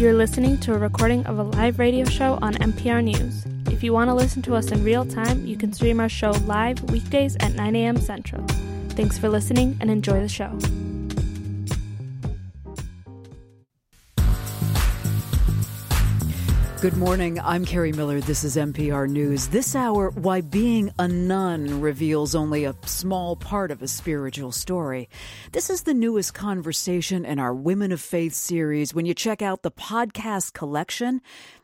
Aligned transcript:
You're 0.00 0.14
listening 0.14 0.56
to 0.60 0.72
a 0.72 0.78
recording 0.78 1.26
of 1.26 1.38
a 1.38 1.42
live 1.42 1.78
radio 1.78 2.06
show 2.06 2.38
on 2.40 2.54
MPR 2.54 3.04
News. 3.04 3.44
If 3.66 3.84
you 3.84 3.92
want 3.92 4.08
to 4.08 4.14
listen 4.14 4.40
to 4.44 4.54
us 4.54 4.72
in 4.72 4.82
real 4.82 5.04
time, 5.04 5.44
you 5.44 5.58
can 5.58 5.74
stream 5.74 6.00
our 6.00 6.08
show 6.08 6.30
live 6.46 6.82
weekdays 6.90 7.36
at 7.40 7.52
9 7.52 7.76
a.m. 7.76 7.98
Central. 7.98 8.42
Thanks 8.96 9.18
for 9.18 9.28
listening 9.28 9.76
and 9.78 9.90
enjoy 9.90 10.20
the 10.20 10.26
show. 10.26 10.58
Good 16.80 16.96
morning. 16.96 17.38
I'm 17.38 17.66
Kerri 17.66 17.94
Miller. 17.94 18.20
This 18.22 18.42
is 18.42 18.56
MPR 18.56 19.06
News. 19.06 19.48
This 19.48 19.76
hour, 19.76 20.08
why 20.12 20.40
being 20.40 20.90
a 20.98 21.06
none 21.06 21.82
reveals 21.82 22.34
only 22.34 22.64
a 22.64 22.74
small 22.86 23.36
part 23.36 23.70
of 23.70 23.82
a 23.82 23.88
spiritual 23.88 24.50
story. 24.50 25.10
This 25.52 25.68
is 25.68 25.82
the 25.82 25.92
newest 25.92 26.32
conversation 26.32 27.26
in 27.26 27.38
our 27.38 27.52
Women 27.54 27.92
of 27.92 28.00
Faith 28.00 28.32
series. 28.32 28.94
When 28.94 29.04
you 29.04 29.12
check 29.12 29.42
out 29.42 29.62
the 29.62 29.70
podcast 29.70 30.54
collection, 30.54 31.20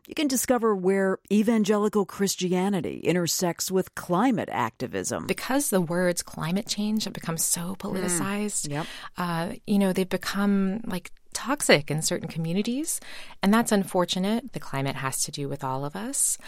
you 0.07 0.13
can 0.13 0.27
discover 0.27 0.75
where 0.75 1.17
evangelical 1.31 2.05
Christianity 2.05 2.99
intersects 2.99 3.71
with 3.71 3.95
climate 3.95 4.49
activism. 4.51 5.25
Because 5.25 5.71
the 5.71 5.81
words 5.81 6.21
climate 6.21 6.67
change 6.67 7.05
have 7.05 7.13
become 7.13 7.39
so 7.39 7.75
politicized, 7.79 8.67
Mm. 8.67 8.71
Yep. 8.71 8.85
uh, 9.17 9.49
you 9.65 9.79
know, 9.79 9.93
they've 9.93 10.07
become 10.07 10.81
like 10.85 11.11
toxic 11.37 11.91
in 11.91 12.01
certain 12.01 12.27
communities. 12.27 12.99
And 13.43 13.53
that's 13.53 13.71
unfortunate. 13.71 14.53
The 14.53 14.59
climate 14.59 14.95
has 14.95 15.21
to 15.23 15.31
do 15.31 15.47
with 15.47 15.63
all 15.63 15.85
of 15.85 15.95
us. 15.95 16.39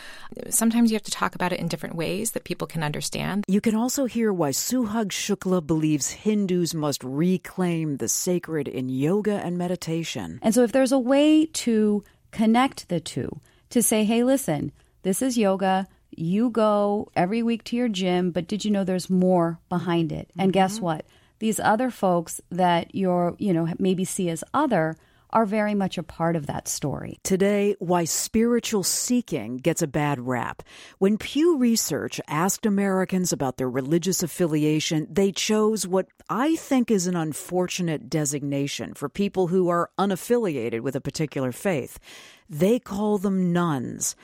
Sometimes 0.49 0.89
you 0.89 0.95
have 0.95 1.03
to 1.03 1.11
talk 1.11 1.35
about 1.35 1.53
it 1.53 1.59
in 1.59 1.67
different 1.67 1.95
ways 1.95 2.31
that 2.31 2.43
people 2.43 2.65
can 2.65 2.81
understand. 2.83 3.45
You 3.47 3.61
can 3.61 3.75
also 3.75 4.05
hear 4.05 4.33
why 4.33 4.49
Suhag 4.49 5.09
Shukla 5.09 5.65
believes 5.65 6.09
Hindus 6.09 6.73
must 6.73 7.03
reclaim 7.03 7.97
the 7.97 8.07
sacred 8.07 8.67
in 8.67 8.89
yoga 8.89 9.35
and 9.45 9.59
meditation. 9.59 10.39
And 10.41 10.55
so, 10.55 10.63
if 10.63 10.71
there's 10.71 10.91
a 10.91 10.99
way 10.99 11.45
to 11.45 12.03
connect 12.31 12.89
the 12.89 12.99
two, 12.99 13.39
to 13.69 13.83
say, 13.83 14.03
hey, 14.03 14.23
listen, 14.23 14.71
this 15.03 15.21
is 15.21 15.37
yoga. 15.37 15.87
You 16.09 16.49
go 16.49 17.11
every 17.15 17.43
week 17.43 17.63
to 17.65 17.75
your 17.75 17.89
gym, 17.89 18.31
but 18.31 18.47
did 18.47 18.65
you 18.65 18.71
know 18.71 18.83
there's 18.83 19.09
more 19.09 19.59
behind 19.69 20.11
it? 20.11 20.31
And 20.37 20.51
guess 20.51 20.77
mm-hmm. 20.77 20.85
what? 20.85 21.05
These 21.39 21.59
other 21.59 21.89
folks 21.89 22.41
that 22.49 22.93
you're, 22.93 23.35
you 23.39 23.53
know, 23.53 23.67
maybe 23.79 24.05
see 24.05 24.29
as 24.29 24.43
other 24.53 24.95
are 25.31 25.45
very 25.45 25.75
much 25.75 25.97
a 25.97 26.03
part 26.03 26.35
of 26.35 26.47
that 26.47 26.67
story. 26.67 27.19
Today, 27.23 27.75
why 27.79 28.05
spiritual 28.05 28.83
seeking 28.83 29.57
gets 29.57 29.81
a 29.81 29.87
bad 29.87 30.19
rap. 30.19 30.63
When 30.97 31.17
Pew 31.17 31.57
Research 31.57 32.19
asked 32.27 32.65
Americans 32.65 33.31
about 33.31 33.57
their 33.57 33.69
religious 33.69 34.23
affiliation, 34.23 35.07
they 35.09 35.31
chose 35.31 35.85
what 35.85 36.07
I 36.29 36.55
think 36.55 36.89
is 36.89 37.05
an 37.05 37.15
unfortunate 37.15 38.09
designation 38.09 38.95
for 38.95 39.07
people 39.07 39.47
who 39.47 39.69
are 39.69 39.91
unaffiliated 39.99 40.81
with 40.81 40.95
a 40.95 41.01
particular 41.01 41.51
faith. 41.51 41.99
They 42.49 42.79
call 42.79 43.19
them 43.19 43.53
nones. 43.53 44.15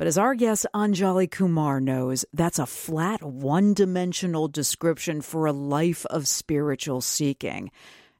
But 0.00 0.06
as 0.06 0.16
our 0.16 0.34
guest 0.34 0.64
Anjali 0.72 1.30
Kumar 1.30 1.78
knows, 1.78 2.24
that's 2.32 2.58
a 2.58 2.64
flat, 2.64 3.22
one 3.22 3.74
dimensional 3.74 4.48
description 4.48 5.20
for 5.20 5.44
a 5.44 5.52
life 5.52 6.06
of 6.06 6.26
spiritual 6.26 7.02
seeking. 7.02 7.70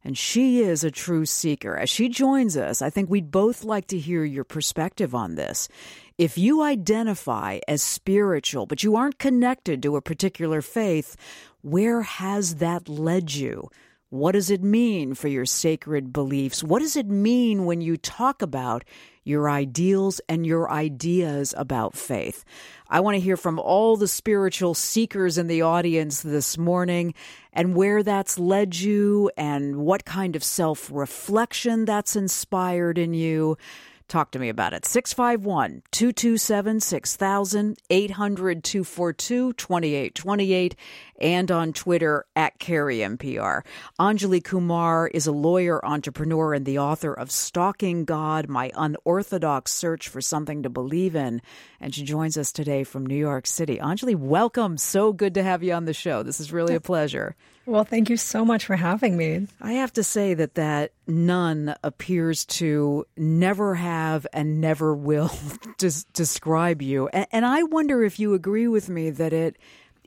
And 0.04 0.18
she 0.18 0.60
is 0.60 0.84
a 0.84 0.90
true 0.90 1.24
seeker. 1.24 1.78
As 1.78 1.88
she 1.88 2.10
joins 2.10 2.54
us, 2.54 2.82
I 2.82 2.90
think 2.90 3.08
we'd 3.08 3.30
both 3.30 3.64
like 3.64 3.86
to 3.86 3.98
hear 3.98 4.24
your 4.24 4.44
perspective 4.44 5.14
on 5.14 5.36
this. 5.36 5.70
If 6.18 6.36
you 6.36 6.62
identify 6.62 7.60
as 7.66 7.82
spiritual, 7.82 8.66
but 8.66 8.82
you 8.82 8.96
aren't 8.96 9.18
connected 9.18 9.82
to 9.82 9.96
a 9.96 10.02
particular 10.02 10.60
faith, 10.60 11.16
where 11.62 12.02
has 12.02 12.56
that 12.56 12.90
led 12.90 13.32
you? 13.32 13.70
What 14.10 14.32
does 14.32 14.50
it 14.50 14.60
mean 14.60 15.14
for 15.14 15.28
your 15.28 15.46
sacred 15.46 16.12
beliefs? 16.12 16.64
What 16.64 16.80
does 16.80 16.96
it 16.96 17.06
mean 17.06 17.64
when 17.64 17.80
you 17.80 17.96
talk 17.96 18.42
about 18.42 18.82
your 19.22 19.48
ideals 19.48 20.20
and 20.28 20.44
your 20.44 20.68
ideas 20.68 21.54
about 21.56 21.96
faith? 21.96 22.44
I 22.88 22.98
want 22.98 23.14
to 23.14 23.20
hear 23.20 23.36
from 23.36 23.60
all 23.60 23.96
the 23.96 24.08
spiritual 24.08 24.74
seekers 24.74 25.38
in 25.38 25.46
the 25.46 25.62
audience 25.62 26.22
this 26.22 26.58
morning 26.58 27.14
and 27.52 27.76
where 27.76 28.02
that's 28.02 28.36
led 28.36 28.74
you 28.74 29.30
and 29.36 29.76
what 29.76 30.04
kind 30.04 30.34
of 30.34 30.42
self 30.42 30.90
reflection 30.92 31.84
that's 31.84 32.16
inspired 32.16 32.98
in 32.98 33.14
you. 33.14 33.58
Talk 34.10 34.32
to 34.32 34.40
me 34.40 34.48
about 34.48 34.72
it. 34.72 34.84
651 34.84 35.82
227 35.92 36.80
6000, 36.80 37.78
800 37.90 38.64
242 38.64 39.52
2828, 39.52 40.74
and 41.20 41.50
on 41.52 41.72
Twitter 41.72 42.26
at 42.34 42.58
KerriMPR. 42.58 43.62
Anjali 44.00 44.42
Kumar 44.42 45.06
is 45.06 45.28
a 45.28 45.32
lawyer, 45.32 45.86
entrepreneur, 45.86 46.54
and 46.54 46.66
the 46.66 46.80
author 46.80 47.14
of 47.14 47.30
Stalking 47.30 48.04
God 48.04 48.48
My 48.48 48.72
Unorthodox 48.74 49.72
Search 49.72 50.08
for 50.08 50.20
Something 50.20 50.64
to 50.64 50.68
Believe 50.70 51.14
in. 51.14 51.40
And 51.78 51.94
she 51.94 52.02
joins 52.02 52.36
us 52.36 52.50
today 52.50 52.82
from 52.82 53.06
New 53.06 53.14
York 53.14 53.46
City. 53.46 53.78
Anjali, 53.78 54.16
welcome. 54.16 54.76
So 54.76 55.12
good 55.12 55.34
to 55.34 55.44
have 55.44 55.62
you 55.62 55.72
on 55.72 55.84
the 55.84 55.94
show. 55.94 56.24
This 56.24 56.40
is 56.40 56.52
really 56.52 56.74
a 56.74 56.80
pleasure. 56.80 57.36
Well, 57.70 57.84
thank 57.84 58.10
you 58.10 58.16
so 58.16 58.44
much 58.44 58.64
for 58.66 58.74
having 58.74 59.16
me. 59.16 59.46
I 59.60 59.74
have 59.74 59.92
to 59.92 60.02
say 60.02 60.34
that 60.34 60.56
that 60.56 60.90
nun 61.06 61.76
appears 61.84 62.44
to 62.46 63.06
never 63.16 63.76
have 63.76 64.26
and 64.32 64.60
never 64.60 64.92
will 64.92 65.30
des- 65.78 66.02
describe 66.12 66.82
you, 66.82 67.06
and, 67.12 67.28
and 67.30 67.46
I 67.46 67.62
wonder 67.62 68.02
if 68.02 68.18
you 68.18 68.34
agree 68.34 68.66
with 68.66 68.88
me 68.88 69.10
that 69.10 69.32
it 69.32 69.56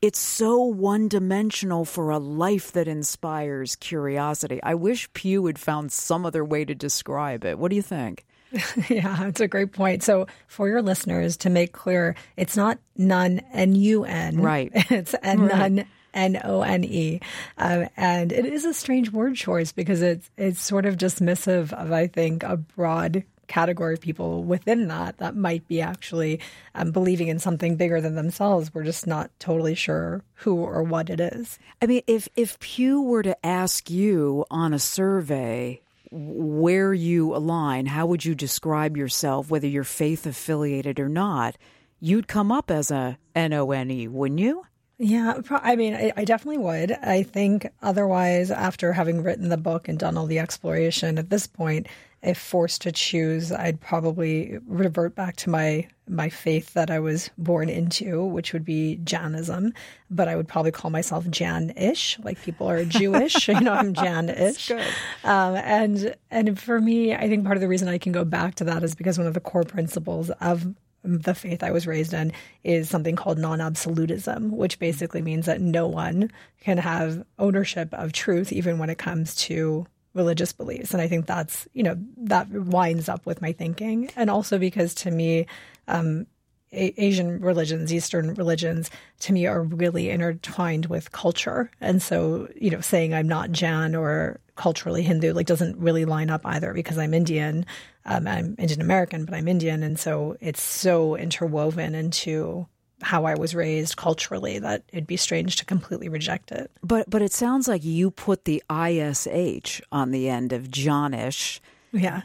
it's 0.01 0.19
so 0.19 0.61
one 0.61 1.07
dimensional 1.07 1.85
for 1.85 2.09
a 2.09 2.17
life 2.17 2.73
that 2.73 2.89
inspires 2.89 3.77
curiosity. 3.77 4.61
I 4.61 4.75
wish 4.75 5.11
Pew 5.13 5.45
had 5.45 5.57
found 5.57 5.93
some 5.93 6.25
other 6.25 6.43
way 6.43 6.65
to 6.65 6.75
describe 6.75 7.45
it. 7.45 7.57
What 7.57 7.69
do 7.69 7.77
you 7.77 7.81
think? 7.81 8.25
yeah, 8.89 9.25
it's 9.25 9.39
a 9.39 9.47
great 9.47 9.71
point. 9.71 10.03
So, 10.03 10.27
for 10.47 10.67
your 10.67 10.81
listeners, 10.81 11.37
to 11.37 11.49
make 11.49 11.71
clear, 11.71 12.17
it's 12.35 12.57
not 12.57 12.77
nun, 12.97 13.39
N 13.53 13.73
U 13.73 14.03
N. 14.03 14.41
Right. 14.41 14.69
It's 14.91 15.15
N 15.23 15.47
nun. 15.47 15.85
N 16.13 16.39
O 16.43 16.61
N 16.61 16.83
E, 16.83 17.19
um, 17.57 17.87
and 17.97 18.31
it 18.31 18.45
is 18.45 18.65
a 18.65 18.73
strange 18.73 19.11
word 19.11 19.35
choice 19.35 19.71
because 19.71 20.01
it's 20.01 20.29
it's 20.37 20.61
sort 20.61 20.85
of 20.85 20.97
dismissive 20.97 21.73
of 21.73 21.91
I 21.91 22.07
think 22.07 22.43
a 22.43 22.57
broad 22.57 23.23
category 23.47 23.93
of 23.93 24.01
people 24.01 24.43
within 24.43 24.87
that 24.87 25.17
that 25.17 25.35
might 25.35 25.67
be 25.67 25.81
actually 25.81 26.39
um, 26.75 26.91
believing 26.91 27.27
in 27.27 27.39
something 27.39 27.75
bigger 27.75 28.01
than 28.01 28.15
themselves. 28.15 28.73
We're 28.73 28.83
just 28.83 29.05
not 29.05 29.29
totally 29.39 29.75
sure 29.75 30.23
who 30.35 30.55
or 30.55 30.83
what 30.83 31.09
it 31.09 31.19
is. 31.19 31.59
I 31.81 31.85
mean, 31.85 32.01
if 32.07 32.27
if 32.35 32.59
Pew 32.59 33.01
were 33.01 33.23
to 33.23 33.45
ask 33.45 33.89
you 33.89 34.45
on 34.49 34.73
a 34.73 34.79
survey 34.79 35.81
where 36.11 36.93
you 36.93 37.35
align, 37.35 37.87
how 37.87 38.05
would 38.05 38.23
you 38.23 38.35
describe 38.35 38.95
yourself, 38.95 39.49
whether 39.49 39.67
you're 39.67 39.83
faith 39.83 40.25
affiliated 40.25 40.99
or 40.99 41.09
not? 41.09 41.57
You'd 41.99 42.27
come 42.27 42.51
up 42.51 42.69
as 42.69 42.91
a 42.91 43.17
N 43.35 43.53
O 43.53 43.71
N 43.71 43.91
E, 43.91 44.07
wouldn't 44.07 44.39
you? 44.39 44.65
Yeah, 44.99 45.41
I 45.49 45.75
mean, 45.75 45.95
I, 45.95 46.13
I 46.15 46.23
definitely 46.23 46.59
would. 46.59 46.91
I 46.91 47.23
think 47.23 47.67
otherwise, 47.81 48.51
after 48.51 48.93
having 48.93 49.23
written 49.23 49.49
the 49.49 49.57
book 49.57 49.87
and 49.87 49.97
done 49.97 50.17
all 50.17 50.27
the 50.27 50.39
exploration 50.39 51.17
at 51.17 51.29
this 51.29 51.47
point, 51.47 51.87
if 52.21 52.37
forced 52.37 52.81
to 52.83 52.91
choose, 52.91 53.51
I'd 53.51 53.81
probably 53.81 54.57
revert 54.65 55.13
back 55.15 55.35
to 55.37 55.49
my 55.49 55.87
my 56.07 56.29
faith 56.29 56.73
that 56.73 56.91
I 56.91 56.99
was 56.99 57.29
born 57.37 57.69
into, 57.69 58.23
which 58.25 58.53
would 58.53 58.65
be 58.65 58.97
Jainism. 59.03 59.73
But 60.09 60.27
I 60.27 60.35
would 60.35 60.47
probably 60.47 60.71
call 60.71 60.91
myself 60.91 61.29
Jain-ish, 61.29 62.19
like 62.23 62.41
people 62.41 62.69
are 62.69 62.85
Jewish. 63.01 63.47
you 63.49 63.59
know, 63.59 63.73
I'm 63.73 63.93
Jain-ish. 63.93 64.71
Um, 64.71 65.55
and 65.55 66.15
and 66.31 66.59
for 66.59 66.79
me, 66.79 67.13
I 67.13 67.27
think 67.27 67.43
part 67.43 67.57
of 67.57 67.61
the 67.61 67.67
reason 67.67 67.87
I 67.89 67.97
can 67.97 68.11
go 68.11 68.23
back 68.23 68.55
to 68.55 68.63
that 68.65 68.83
is 68.83 68.95
because 68.95 69.17
one 69.17 69.27
of 69.27 69.33
the 69.33 69.41
core 69.41 69.63
principles 69.63 70.29
of 70.29 70.65
the 71.03 71.35
faith 71.35 71.63
I 71.63 71.71
was 71.71 71.85
raised 71.85 72.13
in 72.13 72.31
is 72.63 72.89
something 72.89 73.15
called 73.15 73.37
non 73.37 73.61
absolutism, 73.61 74.51
which 74.51 74.79
basically 74.79 75.21
means 75.21 75.45
that 75.45 75.61
no 75.61 75.87
one 75.87 76.31
can 76.61 76.77
have 76.77 77.25
ownership 77.37 77.93
of 77.93 78.13
truth, 78.13 78.53
even 78.53 78.77
when 78.77 78.89
it 78.89 78.97
comes 78.97 79.35
to 79.35 79.85
religious 80.13 80.53
beliefs. 80.53 80.93
And 80.93 81.01
I 81.01 81.07
think 81.07 81.25
that's, 81.25 81.67
you 81.73 81.83
know, 81.83 81.97
that 82.17 82.49
winds 82.49 83.09
up 83.09 83.25
with 83.25 83.41
my 83.41 83.51
thinking. 83.51 84.09
And 84.15 84.29
also 84.29 84.57
because 84.57 84.93
to 84.95 85.11
me, 85.11 85.47
um, 85.87 86.27
Asian 86.71 87.39
religions, 87.39 87.93
Eastern 87.93 88.33
religions, 88.33 88.89
to 89.21 89.33
me 89.33 89.45
are 89.45 89.61
really 89.61 90.09
intertwined 90.09 90.87
with 90.87 91.11
culture. 91.11 91.69
And 91.79 92.01
so, 92.01 92.49
you 92.55 92.71
know, 92.71 92.81
saying 92.81 93.13
I'm 93.13 93.27
not 93.27 93.51
Jain 93.51 93.95
or 93.95 94.39
culturally 94.55 95.03
Hindu 95.03 95.33
like 95.33 95.47
doesn't 95.47 95.77
really 95.77 96.05
line 96.05 96.29
up 96.29 96.41
either 96.45 96.73
because 96.73 96.97
I'm 96.97 97.13
Indian. 97.13 97.65
Um, 98.05 98.27
I'm 98.27 98.55
Indian 98.57 98.81
American, 98.81 99.25
but 99.25 99.33
I'm 99.33 99.47
Indian, 99.47 99.83
and 99.83 99.99
so 99.99 100.37
it's 100.39 100.61
so 100.61 101.15
interwoven 101.15 101.95
into 101.95 102.67
how 103.01 103.25
I 103.25 103.35
was 103.35 103.53
raised 103.53 103.97
culturally 103.97 104.59
that 104.59 104.83
it'd 104.91 105.07
be 105.07 105.17
strange 105.17 105.57
to 105.57 105.65
completely 105.65 106.09
reject 106.09 106.51
it. 106.51 106.71
But 106.81 107.09
but 107.09 107.21
it 107.21 107.33
sounds 107.33 107.67
like 107.67 107.83
you 107.83 108.11
put 108.11 108.45
the 108.45 108.63
ish 108.69 109.81
on 109.91 110.11
the 110.11 110.29
end 110.29 110.53
of 110.53 110.63
Jainish. 110.69 111.59
Yeah. 111.91 112.21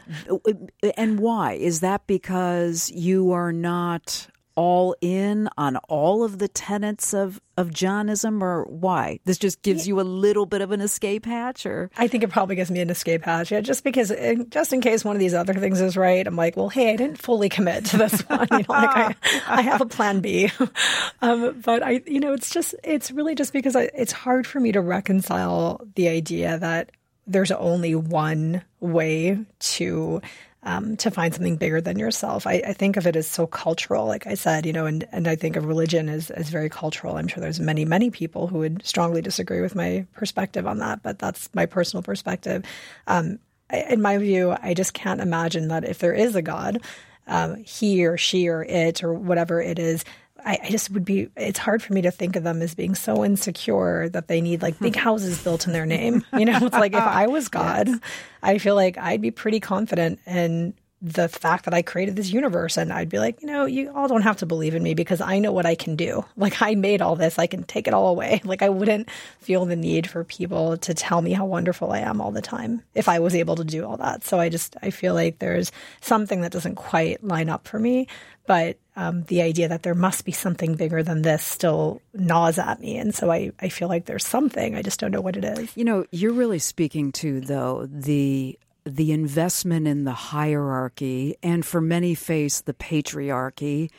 And 0.97 1.19
why? 1.19 1.53
Is 1.53 1.81
that 1.81 2.07
because 2.07 2.89
you 2.91 3.31
are 3.31 3.51
not 3.51 4.27
all 4.59 4.93
in 4.99 5.47
on 5.57 5.77
all 5.87 6.21
of 6.21 6.37
the 6.37 6.49
tenets 6.49 7.13
of, 7.13 7.39
of 7.55 7.73
Jainism, 7.73 8.43
or 8.43 8.65
why? 8.65 9.21
This 9.23 9.37
just 9.37 9.61
gives 9.61 9.87
you 9.87 10.01
a 10.01 10.03
little 10.03 10.45
bit 10.45 10.59
of 10.59 10.71
an 10.71 10.81
escape 10.81 11.25
hatch, 11.25 11.65
or 11.65 11.89
I 11.95 12.09
think 12.09 12.25
it 12.25 12.29
probably 12.29 12.57
gives 12.57 12.69
me 12.69 12.81
an 12.81 12.89
escape 12.89 13.23
hatch. 13.23 13.53
Yeah, 13.53 13.61
just 13.61 13.85
because, 13.85 14.11
uh, 14.11 14.35
just 14.49 14.73
in 14.73 14.81
case 14.81 15.05
one 15.05 15.15
of 15.15 15.21
these 15.21 15.33
other 15.33 15.53
things 15.53 15.79
is 15.79 15.95
right, 15.95 16.27
I'm 16.27 16.35
like, 16.35 16.57
well, 16.57 16.67
hey, 16.67 16.91
I 16.91 16.97
didn't 16.97 17.19
fully 17.19 17.47
commit 17.47 17.85
to 17.85 17.97
this 17.99 18.19
one. 18.27 18.47
You 18.51 18.57
know, 18.57 18.65
like 18.67 19.15
I, 19.23 19.41
I 19.47 19.61
have 19.61 19.79
a 19.79 19.85
plan 19.85 20.19
B. 20.19 20.51
um, 21.21 21.61
but 21.63 21.81
I, 21.81 22.01
you 22.05 22.19
know, 22.19 22.33
it's 22.33 22.49
just, 22.49 22.75
it's 22.83 23.11
really 23.11 23.35
just 23.35 23.53
because 23.53 23.77
I, 23.77 23.83
it's 23.95 24.11
hard 24.11 24.45
for 24.45 24.59
me 24.59 24.73
to 24.73 24.81
reconcile 24.81 25.87
the 25.95 26.09
idea 26.09 26.59
that 26.59 26.91
there's 27.25 27.51
only 27.51 27.95
one 27.95 28.61
way 28.81 29.39
to 29.59 30.21
um, 30.63 30.97
to 30.97 31.09
find 31.09 31.33
something 31.33 31.55
bigger 31.55 31.79
than 31.79 31.97
yourself. 31.97 32.45
I, 32.45 32.61
I, 32.67 32.73
think 32.73 32.97
of 32.97 33.07
it 33.07 33.15
as 33.15 33.27
so 33.27 33.47
cultural, 33.47 34.05
like 34.05 34.27
I 34.27 34.33
said, 34.33 34.65
you 34.65 34.73
know, 34.73 34.85
and, 34.85 35.07
and 35.11 35.27
I 35.27 35.35
think 35.35 35.55
of 35.55 35.65
religion 35.65 36.09
as, 36.09 36.31
as 36.31 36.49
very 36.49 36.69
cultural. 36.69 37.15
I'm 37.15 37.27
sure 37.29 37.39
there's 37.39 37.61
many, 37.61 37.85
many 37.85 38.09
people 38.09 38.47
who 38.47 38.59
would 38.59 38.85
strongly 38.85 39.21
disagree 39.21 39.61
with 39.61 39.73
my 39.73 40.05
perspective 40.13 40.67
on 40.67 40.79
that, 40.79 41.01
but 41.01 41.17
that's 41.17 41.49
my 41.53 41.65
personal 41.65 42.03
perspective. 42.03 42.65
Um, 43.07 43.39
in 43.71 44.01
my 44.01 44.17
view, 44.17 44.55
I 44.61 44.73
just 44.73 44.93
can't 44.93 45.21
imagine 45.21 45.69
that 45.69 45.85
if 45.85 45.99
there 45.99 46.13
is 46.13 46.35
a 46.35 46.41
God, 46.41 46.81
um, 47.27 47.63
he 47.63 48.05
or 48.05 48.17
she 48.17 48.49
or 48.49 48.63
it 48.63 49.03
or 49.03 49.13
whatever 49.13 49.61
it 49.61 49.79
is 49.79 50.03
I, 50.45 50.59
I, 50.63 50.69
just 50.69 50.89
would 50.91 51.05
be 51.05 51.29
it's 51.35 51.59
hard 51.59 51.81
for 51.83 51.93
me 51.93 52.01
to 52.01 52.11
think 52.11 52.35
of 52.35 52.43
them 52.43 52.61
as 52.61 52.75
being 52.75 52.95
so 52.95 53.23
insecure 53.23 54.09
that 54.09 54.27
they 54.27 54.41
need 54.41 54.61
like 54.61 54.79
big 54.79 54.95
hmm. 54.95 55.01
houses 55.01 55.43
built 55.43 55.67
in 55.67 55.73
their 55.73 55.85
name 55.85 56.25
you 56.33 56.45
know 56.45 56.57
it's 56.61 56.73
like 56.73 56.93
if 56.93 56.99
i 57.03 57.27
was 57.27 57.49
god 57.49 57.87
yes. 57.87 57.99
i 58.43 58.57
feel 58.57 58.75
like 58.75 58.97
i'd 58.97 59.21
be 59.21 59.31
pretty 59.31 59.59
confident 59.59 60.19
in 60.25 60.73
the 61.01 61.29
fact 61.29 61.65
that 61.65 61.73
i 61.73 61.81
created 61.81 62.15
this 62.15 62.29
universe 62.29 62.77
and 62.77 62.91
i'd 62.91 63.09
be 63.09 63.19
like 63.19 63.41
you 63.41 63.47
know 63.47 63.65
you 63.65 63.91
all 63.95 64.07
don't 64.07 64.21
have 64.21 64.37
to 64.37 64.45
believe 64.45 64.75
in 64.75 64.83
me 64.83 64.93
because 64.93 65.21
i 65.21 65.39
know 65.39 65.51
what 65.51 65.65
i 65.65 65.75
can 65.75 65.95
do 65.95 66.23
like 66.37 66.61
i 66.61 66.75
made 66.75 67.01
all 67.01 67.15
this 67.15 67.39
i 67.39 67.47
can 67.47 67.63
take 67.63 67.87
it 67.87 67.93
all 67.93 68.09
away 68.09 68.41
like 68.45 68.61
i 68.61 68.69
wouldn't 68.69 69.09
feel 69.39 69.65
the 69.65 69.75
need 69.75 70.09
for 70.09 70.23
people 70.23 70.77
to 70.77 70.93
tell 70.93 71.21
me 71.21 71.31
how 71.31 71.45
wonderful 71.45 71.91
i 71.91 71.99
am 71.99 72.19
all 72.21 72.31
the 72.31 72.41
time 72.41 72.81
if 72.95 73.07
i 73.07 73.19
was 73.19 73.35
able 73.35 73.55
to 73.55 73.63
do 73.63 73.85
all 73.85 73.97
that 73.97 74.23
so 74.23 74.39
i 74.39 74.49
just 74.49 74.75
i 74.81 74.89
feel 74.89 75.13
like 75.13 75.39
there's 75.39 75.71
something 76.01 76.41
that 76.41 76.51
doesn't 76.51 76.75
quite 76.75 77.23
line 77.23 77.49
up 77.49 77.67
for 77.67 77.79
me 77.79 78.07
but 78.49 78.77
um, 78.95 79.25
the 79.25 79.43
idea 79.43 79.67
that 79.67 79.83
there 79.83 79.93
must 79.93 80.25
be 80.25 80.31
something 80.31 80.73
bigger 80.73 81.03
than 81.03 81.21
this 81.21 81.43
still 81.43 82.01
gnaws 82.15 82.57
at 82.57 82.79
me. 82.79 82.97
And 82.97 83.13
so 83.13 83.29
I, 83.31 83.51
I 83.61 83.69
feel 83.69 83.87
like 83.87 84.05
there's 84.05 84.25
something. 84.25 84.75
I 84.75 84.81
just 84.81 84.99
don't 84.99 85.11
know 85.11 85.21
what 85.21 85.37
it 85.37 85.45
is. 85.45 85.77
You 85.77 85.85
know, 85.85 86.05
you're 86.09 86.33
really 86.33 86.57
speaking 86.57 87.11
to, 87.11 87.41
though, 87.41 87.87
the 87.91 88.57
the 88.89 89.11
investment 89.11 89.87
in 89.87 90.03
the 90.03 90.13
hierarchy 90.13 91.35
and 91.41 91.65
for 91.65 91.81
many 91.81 92.15
face 92.15 92.61
the 92.61 92.73
patriarchy 92.73 93.89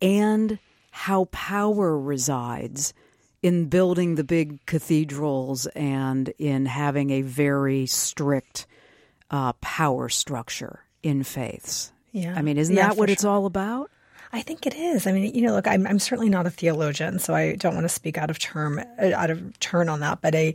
and 0.00 0.58
how 0.90 1.26
power 1.26 1.98
resides 1.98 2.92
in 3.42 3.66
building 3.66 4.16
the 4.16 4.24
big 4.24 4.64
cathedrals 4.66 5.66
and 5.68 6.28
in 6.38 6.66
having 6.66 7.10
a 7.10 7.22
very 7.22 7.86
strict 7.86 8.66
uh, 9.30 9.52
power 9.54 10.08
structure 10.08 10.80
in 11.02 11.22
faiths. 11.22 11.92
Yeah. 12.12 12.34
I 12.36 12.42
mean, 12.42 12.58
isn't 12.58 12.74
yeah, 12.74 12.88
that 12.88 12.96
what 12.96 13.08
sure. 13.08 13.12
it's 13.12 13.24
all 13.24 13.46
about? 13.46 13.90
I 14.32 14.42
think 14.42 14.66
it 14.66 14.74
is. 14.74 15.06
I 15.06 15.12
mean, 15.12 15.34
you 15.34 15.42
know, 15.42 15.52
look, 15.52 15.66
I'm, 15.66 15.86
I'm 15.86 15.98
certainly 15.98 16.28
not 16.28 16.46
a 16.46 16.50
theologian, 16.50 17.18
so 17.18 17.34
I 17.34 17.56
don't 17.56 17.74
want 17.74 17.84
to 17.84 17.88
speak 17.88 18.16
out 18.16 18.30
of 18.30 18.38
term, 18.38 18.80
out 18.98 19.30
of 19.30 19.58
turn 19.58 19.88
on 19.88 20.00
that. 20.00 20.20
But 20.20 20.34
I, 20.34 20.54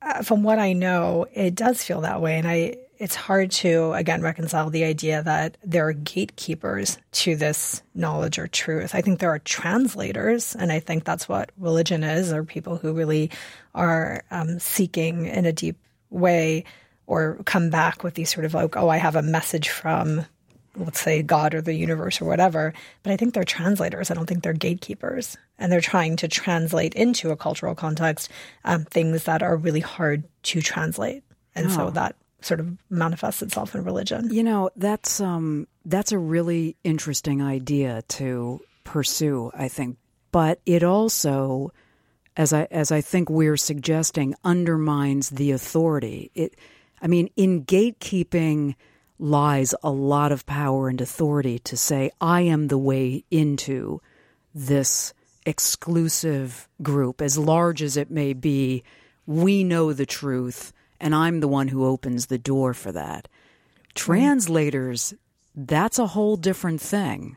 uh, 0.00 0.22
from 0.22 0.42
what 0.42 0.58
I 0.58 0.72
know, 0.72 1.26
it 1.32 1.54
does 1.54 1.82
feel 1.82 2.02
that 2.02 2.22
way, 2.22 2.38
and 2.38 2.48
I, 2.48 2.76
it's 3.04 3.14
hard 3.14 3.50
to 3.50 3.92
again 3.92 4.22
reconcile 4.22 4.70
the 4.70 4.84
idea 4.84 5.22
that 5.22 5.58
there 5.62 5.86
are 5.86 5.92
gatekeepers 5.92 6.96
to 7.12 7.36
this 7.36 7.82
knowledge 7.94 8.38
or 8.38 8.46
truth. 8.46 8.94
I 8.94 9.02
think 9.02 9.18
there 9.18 9.28
are 9.28 9.40
translators, 9.40 10.56
and 10.56 10.72
I 10.72 10.80
think 10.80 11.04
that's 11.04 11.28
what 11.28 11.52
religion 11.58 12.02
is, 12.02 12.32
or 12.32 12.44
people 12.44 12.78
who 12.78 12.94
really 12.94 13.30
are 13.74 14.22
um, 14.30 14.58
seeking 14.58 15.26
in 15.26 15.44
a 15.44 15.52
deep 15.52 15.76
way 16.08 16.64
or 17.06 17.36
come 17.44 17.68
back 17.68 18.02
with 18.02 18.14
these 18.14 18.32
sort 18.32 18.46
of 18.46 18.54
like, 18.54 18.74
oh, 18.74 18.88
I 18.88 18.96
have 18.96 19.16
a 19.16 19.22
message 19.22 19.68
from 19.68 20.24
let's 20.76 20.98
say 20.98 21.22
God 21.22 21.54
or 21.54 21.60
the 21.60 21.74
universe 21.74 22.22
or 22.22 22.24
whatever, 22.24 22.72
but 23.02 23.12
I 23.12 23.16
think 23.16 23.34
they're 23.34 23.44
translators. 23.44 24.10
I 24.10 24.14
don't 24.14 24.26
think 24.26 24.42
they're 24.42 24.54
gatekeepers. 24.54 25.36
And 25.56 25.70
they're 25.70 25.80
trying 25.80 26.16
to 26.16 26.26
translate 26.26 26.94
into 26.94 27.30
a 27.30 27.36
cultural 27.36 27.76
context 27.76 28.28
um, 28.64 28.86
things 28.86 29.22
that 29.24 29.40
are 29.40 29.56
really 29.56 29.78
hard 29.78 30.24
to 30.44 30.60
translate. 30.60 31.22
And 31.54 31.66
oh. 31.66 31.70
so 31.70 31.90
that 31.90 32.16
sort 32.44 32.60
of 32.60 32.76
manifests 32.90 33.42
itself 33.42 33.74
in 33.74 33.84
religion. 33.84 34.32
You 34.32 34.42
know, 34.42 34.70
that's 34.76 35.20
um 35.20 35.66
that's 35.84 36.12
a 36.12 36.18
really 36.18 36.76
interesting 36.84 37.42
idea 37.42 38.02
to 38.08 38.60
pursue, 38.84 39.50
I 39.54 39.68
think. 39.68 39.98
But 40.32 40.60
it 40.66 40.82
also 40.82 41.72
as 42.36 42.52
I 42.52 42.66
as 42.70 42.90
I 42.90 43.00
think 43.00 43.30
we're 43.30 43.56
suggesting 43.56 44.34
undermines 44.44 45.30
the 45.30 45.52
authority. 45.52 46.30
It 46.34 46.56
I 47.00 47.06
mean, 47.06 47.28
in 47.36 47.64
gatekeeping 47.64 48.76
lies 49.18 49.74
a 49.82 49.90
lot 49.90 50.32
of 50.32 50.46
power 50.46 50.88
and 50.88 51.00
authority 51.00 51.58
to 51.60 51.76
say, 51.76 52.10
I 52.20 52.42
am 52.42 52.68
the 52.68 52.78
way 52.78 53.24
into 53.30 54.00
this 54.54 55.12
exclusive 55.46 56.68
group, 56.82 57.20
as 57.20 57.38
large 57.38 57.82
as 57.82 57.96
it 57.96 58.10
may 58.10 58.32
be. 58.32 58.82
We 59.26 59.64
know 59.64 59.92
the 59.92 60.06
truth, 60.06 60.73
and 61.00 61.14
I'm 61.14 61.40
the 61.40 61.48
one 61.48 61.68
who 61.68 61.84
opens 61.84 62.26
the 62.26 62.38
door 62.38 62.74
for 62.74 62.92
that. 62.92 63.28
Translators, 63.94 65.14
that's 65.54 65.98
a 65.98 66.08
whole 66.08 66.36
different 66.36 66.80
thing. 66.80 67.36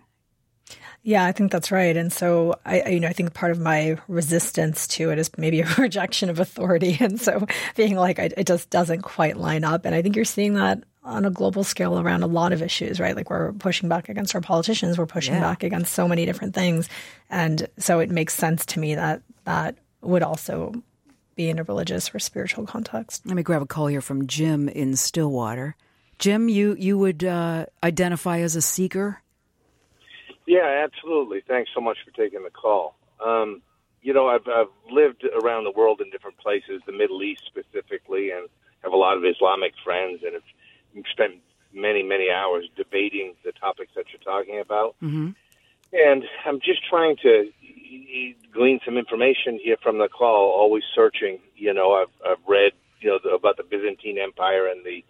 Yeah, 1.04 1.24
I 1.24 1.32
think 1.32 1.54
that's 1.54 1.72
right. 1.72 1.96
And 1.96 2.12
so 2.12 2.60
I, 2.66 2.90
you 2.90 3.00
know, 3.00 3.08
I 3.08 3.14
think 3.14 3.34
part 3.34 3.52
of 3.52 3.60
my 3.60 3.98
resistance 4.10 4.88
to 4.90 5.10
it 5.12 5.20
is 5.20 5.30
maybe 5.38 5.62
a 5.62 5.74
rejection 5.78 6.30
of 6.30 6.40
authority. 6.40 6.98
And 7.00 7.20
so 7.22 7.46
being 7.76 7.96
like, 7.96 8.20
it 8.20 8.46
just 8.46 8.70
doesn't 8.70 9.04
quite 9.04 9.38
line 9.38 9.64
up. 9.64 9.86
And 9.86 9.96
I 9.96 10.02
think 10.02 10.16
you're 10.16 10.26
seeing 10.26 10.56
that 10.56 10.84
on 11.04 11.24
a 11.24 11.30
global 11.30 11.64
scale 11.64 11.98
around 11.98 12.24
a 12.24 12.28
lot 12.28 12.52
of 12.52 12.62
issues, 12.62 13.00
right? 13.00 13.16
Like 13.16 13.30
we're 13.30 13.54
pushing 13.54 13.88
back 13.88 14.10
against 14.10 14.36
our 14.36 14.42
politicians, 14.42 14.98
we're 14.98 15.06
pushing 15.06 15.36
yeah. 15.36 15.40
back 15.42 15.64
against 15.64 15.94
so 15.94 16.08
many 16.08 16.26
different 16.26 16.54
things. 16.54 16.90
And 17.30 17.68
so 17.78 18.00
it 18.00 18.10
makes 18.10 18.34
sense 18.34 18.66
to 18.68 18.80
me 18.80 18.96
that 18.96 19.22
that 19.46 19.78
would 20.02 20.24
also 20.24 20.74
be 21.38 21.50
in 21.50 21.60
a 21.60 21.64
religious 21.64 22.14
or 22.14 22.20
spiritual 22.20 22.66
context. 22.66 23.26
Let 23.26 23.36
me 23.36 23.44
grab 23.44 23.62
a 23.62 23.66
call 23.66 23.88
here 23.88 24.02
from 24.02 24.28
Jim 24.28 24.68
in 24.68 24.96
Stillwater. 24.98 25.76
Jim, 26.20 26.50
you 26.50 26.76
you 26.78 26.98
would 26.98 27.24
uh, 27.24 27.68
identify 27.84 28.40
as 28.40 28.56
a 28.56 28.62
seeker? 28.62 29.22
Yeah, 30.48 30.84
absolutely. 30.84 31.42
Thanks 31.48 31.70
so 31.74 31.80
much 31.80 31.98
for 32.04 32.12
taking 32.12 32.44
the 32.44 32.50
call. 32.50 32.96
Um, 33.24 33.62
you 34.02 34.14
know, 34.14 34.28
I've, 34.28 34.48
I've 34.48 34.72
lived 34.92 35.26
around 35.44 35.66
the 35.66 35.72
world 35.72 36.02
in 36.02 36.10
different 36.10 36.38
places, 36.38 36.82
the 36.86 36.92
Middle 36.92 37.22
East 37.22 37.44
specifically, 37.46 38.32
and 38.32 38.48
have 38.84 38.94
a 38.94 38.98
lot 38.98 39.18
of 39.18 39.26
Islamic 39.26 39.74
friends, 39.84 40.22
and 40.24 40.34
have 40.34 41.06
spent 41.12 41.36
many, 41.74 42.02
many 42.02 42.32
hours 42.32 42.68
debating 42.76 43.36
the 43.44 43.52
topics 43.52 43.92
that 43.96 44.06
you're 44.12 44.22
talking 44.22 44.60
about. 44.60 44.96
Mm-hmm. 45.04 45.32
And 45.94 46.24
I'm 46.46 46.60
just 46.60 46.88
trying 46.90 47.18
to 47.24 47.52
glean 48.54 48.80
some 48.86 48.98
information 48.98 49.60
here 49.64 49.78
from 49.82 49.98
the 49.98 50.08
call, 50.08 50.52
always 50.52 50.84
searching. 50.96 51.40
You 51.56 51.74
know, 51.74 51.94
I've, 51.94 52.14
I've 52.26 52.44
read, 52.48 52.74
you 53.02 53.10
know, 53.10 53.20
the, 53.24 53.30
about 53.30 53.58
the 53.58 53.64
Byzantine 53.64 54.18
Empire 54.18 54.68
and 54.68 54.86
the, 54.86 55.04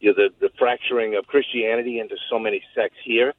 you 0.00 0.10
know, 0.10 0.14
the, 0.14 0.28
the 0.40 0.52
fracturing 0.58 1.14
of 1.16 1.26
Christianity 1.26 1.98
into 1.98 2.16
so 2.30 2.38
many 2.38 2.62
sects 2.74 2.96
here 3.04 3.34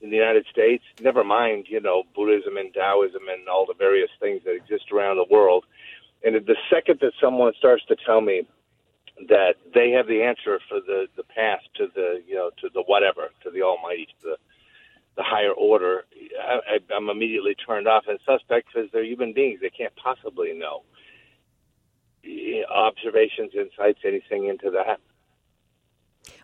in 0.00 0.10
the 0.10 0.16
United 0.16 0.46
States. 0.50 0.84
Never 1.00 1.24
mind, 1.24 1.66
you 1.68 1.80
know, 1.80 2.04
Buddhism 2.14 2.56
and 2.56 2.72
Taoism 2.72 3.22
and 3.30 3.48
all 3.48 3.66
the 3.66 3.74
various 3.74 4.10
things 4.20 4.42
that 4.44 4.54
exist 4.54 4.92
around 4.92 5.16
the 5.16 5.26
world. 5.30 5.64
And 6.24 6.34
the 6.34 6.56
second 6.70 6.98
that 7.00 7.12
someone 7.20 7.52
starts 7.58 7.84
to 7.86 7.96
tell 8.04 8.20
me 8.20 8.46
that 9.28 9.54
they 9.74 9.90
have 9.92 10.06
the 10.06 10.22
answer 10.22 10.60
for 10.68 10.80
the 10.80 11.06
the 11.16 11.22
path 11.22 11.60
to 11.76 11.88
the 11.94 12.22
you 12.26 12.34
know 12.34 12.50
to 12.60 12.68
the 12.74 12.82
whatever 12.82 13.30
to 13.42 13.50
the 13.50 13.62
Almighty 13.62 14.06
to 14.06 14.28
the 14.28 14.36
the 15.16 15.22
higher 15.22 15.52
order, 15.52 16.04
I, 16.40 16.74
I, 16.74 16.94
I'm 16.94 17.08
immediately 17.08 17.54
turned 17.54 17.88
off 17.88 18.04
and 18.08 18.18
suspect 18.24 18.68
because 18.72 18.90
they're 18.92 19.04
human 19.04 19.32
beings. 19.32 19.60
They 19.60 19.70
can't 19.70 19.94
possibly 19.96 20.52
know 20.52 20.82
eh, 22.24 22.62
observations, 22.70 23.52
insights, 23.54 24.00
anything 24.04 24.46
into 24.46 24.70
that. 24.70 25.00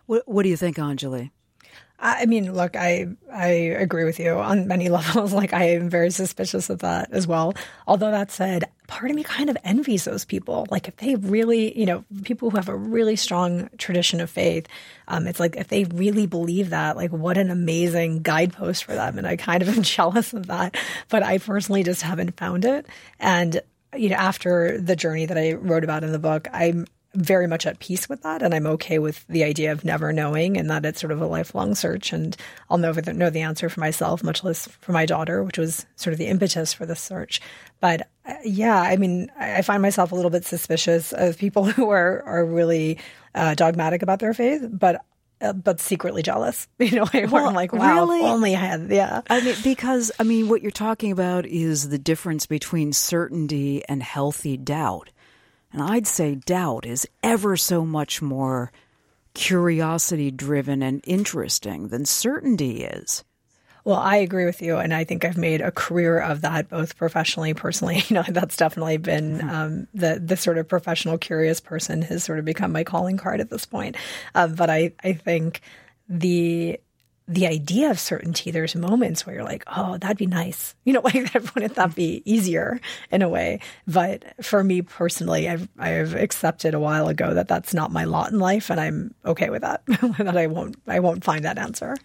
What 0.05 0.27
What 0.27 0.43
do 0.43 0.49
you 0.49 0.57
think, 0.57 0.77
Anjali? 0.77 1.31
I 2.05 2.25
mean, 2.25 2.53
look, 2.53 2.75
I 2.75 3.07
I 3.31 3.47
agree 3.47 4.03
with 4.03 4.19
you 4.19 4.31
on 4.33 4.67
many 4.67 4.89
levels. 4.97 5.31
Like 5.31 5.53
I 5.53 5.69
am 5.69 5.89
very 5.89 6.11
suspicious 6.11 6.69
of 6.69 6.79
that 6.79 7.09
as 7.11 7.25
well. 7.25 7.53
Although 7.87 8.11
that 8.11 8.29
said, 8.29 8.65
part 8.87 9.09
of 9.09 9.15
me 9.15 9.23
kind 9.23 9.49
of 9.49 9.57
envies 9.63 10.03
those 10.03 10.25
people. 10.25 10.67
Like 10.69 10.89
if 10.89 10.97
they 10.97 11.15
really, 11.15 11.77
you 11.79 11.85
know, 11.85 12.03
people 12.25 12.49
who 12.49 12.57
have 12.57 12.67
a 12.67 12.75
really 12.75 13.15
strong 13.15 13.69
tradition 13.77 14.19
of 14.19 14.29
faith, 14.29 14.67
um, 15.07 15.27
it's 15.27 15.39
like 15.39 15.55
if 15.55 15.69
they 15.69 15.85
really 15.85 16.27
believe 16.27 16.71
that, 16.71 16.97
like 16.97 17.11
what 17.11 17.37
an 17.37 17.49
amazing 17.49 18.21
guidepost 18.21 18.83
for 18.83 18.93
them. 18.93 19.17
And 19.17 19.25
I 19.25 19.37
kind 19.37 19.63
of 19.63 19.69
am 19.75 19.81
jealous 19.81 20.33
of 20.33 20.47
that, 20.47 20.75
but 21.07 21.23
I 21.23 21.37
personally 21.37 21.83
just 21.83 22.01
haven't 22.01 22.35
found 22.37 22.65
it. 22.65 22.85
And 23.19 23.61
you 23.95 24.09
know, 24.09 24.17
after 24.17 24.77
the 24.77 24.95
journey 24.97 25.25
that 25.25 25.37
I 25.37 25.53
wrote 25.53 25.85
about 25.85 26.03
in 26.03 26.11
the 26.11 26.19
book, 26.19 26.49
I'm 26.51 26.85
very 27.15 27.47
much 27.47 27.65
at 27.65 27.79
peace 27.79 28.09
with 28.09 28.23
that, 28.23 28.41
and 28.41 28.53
I'm 28.53 28.67
okay 28.67 28.99
with 28.99 29.25
the 29.27 29.43
idea 29.43 29.71
of 29.71 29.85
never 29.85 30.11
knowing, 30.11 30.57
and 30.57 30.69
that 30.69 30.85
it's 30.85 30.99
sort 30.99 31.11
of 31.11 31.21
a 31.21 31.27
lifelong 31.27 31.75
search, 31.75 32.11
and 32.11 32.35
I'll 32.69 32.77
never 32.77 33.01
know 33.13 33.29
the 33.29 33.41
answer 33.41 33.69
for 33.69 33.79
myself, 33.79 34.23
much 34.23 34.43
less 34.43 34.67
for 34.67 34.91
my 34.91 35.05
daughter, 35.05 35.43
which 35.43 35.57
was 35.57 35.85
sort 35.95 36.13
of 36.13 36.17
the 36.17 36.27
impetus 36.27 36.73
for 36.73 36.85
the 36.85 36.95
search. 36.95 37.41
But 37.79 38.09
uh, 38.25 38.35
yeah, 38.43 38.81
I 38.81 38.95
mean, 38.97 39.31
I 39.37 39.61
find 39.61 39.81
myself 39.81 40.11
a 40.11 40.15
little 40.15 40.31
bit 40.31 40.45
suspicious 40.45 41.13
of 41.13 41.37
people 41.37 41.65
who 41.65 41.89
are 41.89 42.23
are 42.23 42.45
really 42.45 42.99
uh, 43.35 43.55
dogmatic 43.55 44.01
about 44.01 44.19
their 44.19 44.33
faith, 44.33 44.67
but 44.71 45.05
uh, 45.41 45.53
but 45.53 45.79
secretly 45.79 46.23
jealous. 46.23 46.67
You 46.79 46.97
know, 46.97 47.05
where 47.05 47.27
well, 47.27 47.47
I'm 47.47 47.53
like, 47.53 47.71
wow, 47.71 48.05
really? 48.05 48.21
only 48.21 48.55
I 48.55 48.59
had, 48.59 48.89
yeah. 48.89 49.21
I 49.29 49.39
mean, 49.39 49.55
because 49.63 50.11
I 50.19 50.23
mean, 50.23 50.49
what 50.49 50.61
you're 50.61 50.71
talking 50.71 51.13
about 51.13 51.45
is 51.45 51.87
the 51.89 51.97
difference 51.97 52.45
between 52.45 52.91
certainty 52.91 53.83
and 53.87 54.03
healthy 54.03 54.57
doubt. 54.57 55.09
And 55.73 55.81
I'd 55.81 56.07
say 56.07 56.35
doubt 56.35 56.85
is 56.85 57.07
ever 57.23 57.57
so 57.57 57.83
much 57.83 58.21
more 58.21 58.71
curiosity 59.33 60.29
driven 60.29 60.83
and 60.83 61.01
interesting 61.03 61.87
than 61.87 62.05
certainty 62.05 62.83
is. 62.83 63.23
Well, 63.85 63.97
I 63.97 64.17
agree 64.17 64.45
with 64.45 64.61
you, 64.61 64.77
and 64.77 64.93
I 64.93 65.03
think 65.03 65.25
I've 65.25 65.37
made 65.37 65.59
a 65.59 65.71
career 65.71 66.17
of 66.17 66.41
that, 66.41 66.69
both 66.69 66.95
professionally, 66.95 67.53
personally. 67.53 68.03
You 68.13 68.15
know, 68.15 68.23
that's 68.29 68.55
definitely 68.55 68.97
been 68.97 69.39
mm-hmm. 69.39 69.49
um, 69.49 69.87
the 69.93 70.21
the 70.23 70.37
sort 70.37 70.57
of 70.57 70.67
professional 70.67 71.17
curious 71.17 71.59
person 71.59 72.03
has 72.03 72.23
sort 72.23 72.39
of 72.39 72.45
become 72.45 72.71
my 72.71 72.83
calling 72.83 73.17
card 73.17 73.41
at 73.41 73.49
this 73.49 73.65
point. 73.65 73.97
Um, 74.35 74.55
but 74.55 74.69
I 74.69 74.93
I 75.03 75.13
think 75.13 75.61
the 76.07 76.79
the 77.27 77.47
idea 77.47 77.89
of 77.89 77.99
certainty, 77.99 78.51
there's 78.51 78.75
moments 78.75 79.25
where 79.25 79.35
you're 79.35 79.43
like, 79.43 79.63
oh, 79.67 79.97
that'd 79.97 80.17
be 80.17 80.27
nice. 80.27 80.75
You 80.85 80.91
know, 80.91 81.01
like 81.01 81.33
wouldn't 81.55 81.75
that 81.75 81.95
be 81.95 82.21
easier 82.25 82.81
in 83.09 83.21
a 83.21 83.29
way? 83.29 83.61
But 83.87 84.25
for 84.43 84.61
me 84.63 84.81
personally, 84.81 85.47
I've, 85.47 85.69
I've 85.79 86.13
accepted 86.13 86.73
a 86.73 86.79
while 86.79 87.07
ago 87.07 87.33
that 87.33 87.47
that's 87.47 87.73
not 87.73 87.89
my 87.89 88.03
lot 88.03 88.31
in 88.31 88.39
life. 88.39 88.69
And 88.69 88.81
I'm 88.81 89.13
okay 89.25 89.49
with 89.49 89.61
that, 89.61 89.85
that 89.87 90.37
I 90.37 90.47
won't, 90.47 90.75
I 90.85 90.99
won't 90.99 91.23
find 91.23 91.45
that 91.45 91.57
answer. 91.57 91.95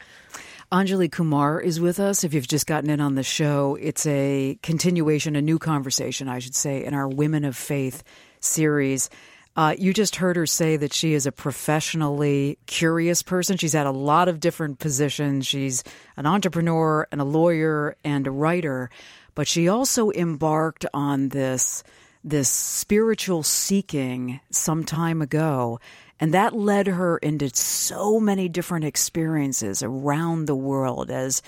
Anjali 0.70 1.10
Kumar 1.10 1.60
is 1.60 1.80
with 1.80 1.98
us. 1.98 2.24
If 2.24 2.34
you've 2.34 2.46
just 2.46 2.66
gotten 2.66 2.88
in 2.88 3.00
on 3.00 3.14
the 3.14 3.22
show, 3.22 3.76
it's 3.80 4.06
a 4.06 4.58
continuation, 4.62 5.34
a 5.34 5.42
new 5.42 5.58
conversation, 5.58 6.28
I 6.28 6.38
should 6.38 6.54
say, 6.54 6.84
in 6.84 6.94
our 6.94 7.08
Women 7.08 7.44
of 7.44 7.56
Faith 7.56 8.04
series. 8.40 9.10
Uh, 9.58 9.74
you 9.76 9.92
just 9.92 10.14
heard 10.14 10.36
her 10.36 10.46
say 10.46 10.76
that 10.76 10.92
she 10.92 11.14
is 11.14 11.26
a 11.26 11.32
professionally 11.32 12.56
curious 12.66 13.24
person. 13.24 13.56
She's 13.56 13.72
had 13.72 13.88
a 13.88 13.90
lot 13.90 14.28
of 14.28 14.38
different 14.38 14.78
positions. 14.78 15.48
She's 15.48 15.82
an 16.16 16.26
entrepreneur 16.26 17.08
and 17.10 17.20
a 17.20 17.24
lawyer 17.24 17.96
and 18.04 18.24
a 18.28 18.30
writer, 18.30 18.88
but 19.34 19.48
she 19.48 19.66
also 19.66 20.12
embarked 20.12 20.86
on 20.94 21.30
this 21.30 21.82
this 22.22 22.48
spiritual 22.48 23.42
seeking 23.42 24.38
some 24.50 24.84
time 24.84 25.20
ago. 25.20 25.80
And 26.20 26.32
that 26.34 26.54
led 26.54 26.86
her 26.86 27.18
into 27.18 27.50
so 27.52 28.20
many 28.20 28.48
different 28.48 28.84
experiences 28.84 29.82
around 29.82 30.44
the 30.44 30.54
world 30.54 31.10
as 31.10 31.42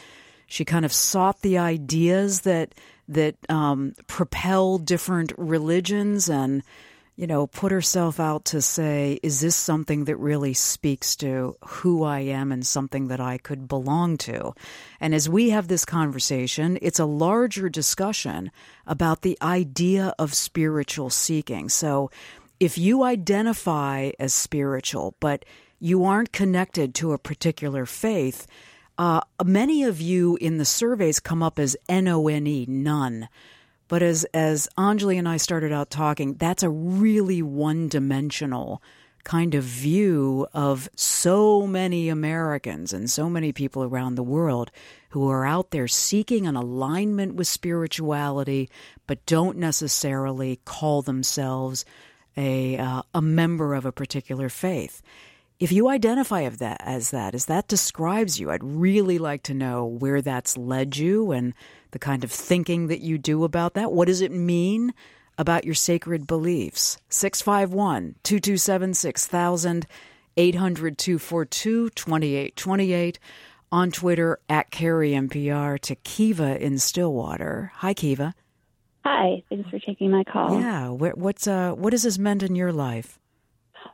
she 0.49 0.65
kind 0.65 0.85
of 0.85 0.93
sought 0.93 1.43
the 1.43 1.59
ideas 1.59 2.41
that 2.41 2.75
that 3.07 3.37
um, 3.49 3.95
propel 4.09 4.79
different 4.79 5.33
religions 5.39 6.29
and 6.29 6.65
you 7.21 7.27
know, 7.27 7.47
put 7.47 7.71
herself 7.71 8.19
out 8.19 8.47
to 8.47 8.63
say, 8.63 9.21
is 9.23 9.43
this 9.43 9.55
something 9.55 10.07
that 10.07 10.17
really 10.17 10.55
speaks 10.55 11.15
to 11.17 11.55
who 11.67 12.03
I 12.03 12.21
am 12.21 12.51
and 12.51 12.67
something 12.67 13.09
that 13.09 13.21
I 13.21 13.37
could 13.37 13.69
belong 13.69 14.17
to? 14.19 14.55
And 15.01 15.15
as 15.15 15.29
we 15.29 15.51
have 15.51 15.69
this 15.69 15.85
conversation, 15.85 16.79
it's 16.81 16.99
a 16.99 17.05
larger 17.05 17.69
discussion 17.69 18.51
about 18.87 19.21
the 19.21 19.37
idea 19.43 20.15
of 20.19 20.33
spiritual 20.33 21.11
seeking. 21.11 21.69
So 21.69 22.11
if 22.59 22.79
you 22.79 23.03
identify 23.03 24.13
as 24.19 24.33
spiritual, 24.33 25.15
but 25.21 25.45
you 25.79 26.07
aren't 26.07 26.33
connected 26.33 26.95
to 26.95 27.13
a 27.13 27.19
particular 27.19 27.85
faith, 27.85 28.47
uh, 28.97 29.21
many 29.45 29.85
of 29.85 30.01
you 30.01 30.39
in 30.41 30.57
the 30.57 30.65
surveys 30.65 31.21
come 31.21 31.43
up 31.43 31.59
as 31.59 31.77
N 31.87 32.09
O 32.09 32.29
N 32.29 32.47
E, 32.47 32.65
none. 32.67 33.29
But 33.91 34.05
as 34.05 34.25
as 34.33 34.69
Anjali 34.79 35.19
and 35.19 35.29
I 35.29 35.37
started 35.37 35.73
out 35.73 35.91
talking, 35.91 36.35
that's 36.35 36.63
a 36.63 36.71
really 36.71 37.43
one 37.43 37.89
dimensional 37.89 38.81
kind 39.25 39.53
of 39.57 39.65
view 39.65 40.47
of 40.55 40.89
so 40.95 41.67
many 41.67 42.09
Americans 42.09 42.93
and 42.93 43.11
so 43.11 43.29
many 43.29 43.53
people 43.53 43.83
around 43.83 44.15
the 44.15 44.23
world 44.23 44.71
who 45.11 45.29
are 45.29 45.45
out 45.45 45.73
there 45.73 45.89
seeking 45.89 46.47
an 46.47 46.55
alignment 46.55 47.35
with 47.35 47.49
spirituality, 47.49 48.71
but 49.09 49.27
don't 49.27 49.59
necessarily 49.59 50.61
call 50.65 51.03
themselves 51.03 51.85
a 52.37 52.79
uh, 52.79 53.03
a 53.13 53.21
member 53.21 53.75
of 53.75 53.85
a 53.85 53.93
particular 53.93 54.49
faith. 54.49 55.03
If 55.59 55.73
you 55.73 55.89
identify 55.89 56.43
of 56.43 56.59
that 56.59 56.81
as 56.85 57.11
that, 57.11 57.35
as 57.35 57.47
that 57.47 57.67
describes 57.67 58.39
you, 58.39 58.53
I'd 58.53 58.63
really 58.63 59.19
like 59.19 59.43
to 59.43 59.53
know 59.53 59.85
where 59.85 60.23
that's 60.23 60.57
led 60.57 60.97
you 60.97 61.33
and 61.33 61.55
the 61.91 61.99
kind 61.99 62.25
of 62.25 62.31
thinking 62.31 62.87
that 62.89 63.01
you 63.01 63.19
do 63.19 63.45
about 63.45 63.75
that. 63.75 63.93
What 63.93 64.07
does 64.07 64.21
it 64.21 64.33
mean 64.33 64.95
about 65.39 65.65
your 65.65 65.75
sacred 65.75 66.27
beliefs? 66.27 66.99
651 67.09 68.17
227 68.23 68.95
6000 68.95 69.87
800 70.37 70.99
242 70.99 71.91
2828 71.91 73.19
on 73.73 73.91
Twitter 73.91 74.39
at 74.49 74.71
Kerri 74.71 75.13
MPR 75.13 75.79
to 75.81 75.95
Kiva 75.97 76.63
in 76.63 76.79
Stillwater. 76.79 77.73
Hi, 77.77 77.95
Kiva. 77.95 78.35
Hi, 79.05 79.43
thanks 79.49 79.69
for 79.71 79.79
taking 79.79 80.11
my 80.11 80.25
call. 80.25 80.61
Yeah, 80.61 80.89
what's 80.89 81.47
uh, 81.47 81.73
what 81.73 81.93
has 81.93 82.03
this 82.03 82.19
meant 82.19 82.43
in 82.43 82.55
your 82.55 82.73
life? 82.73 83.19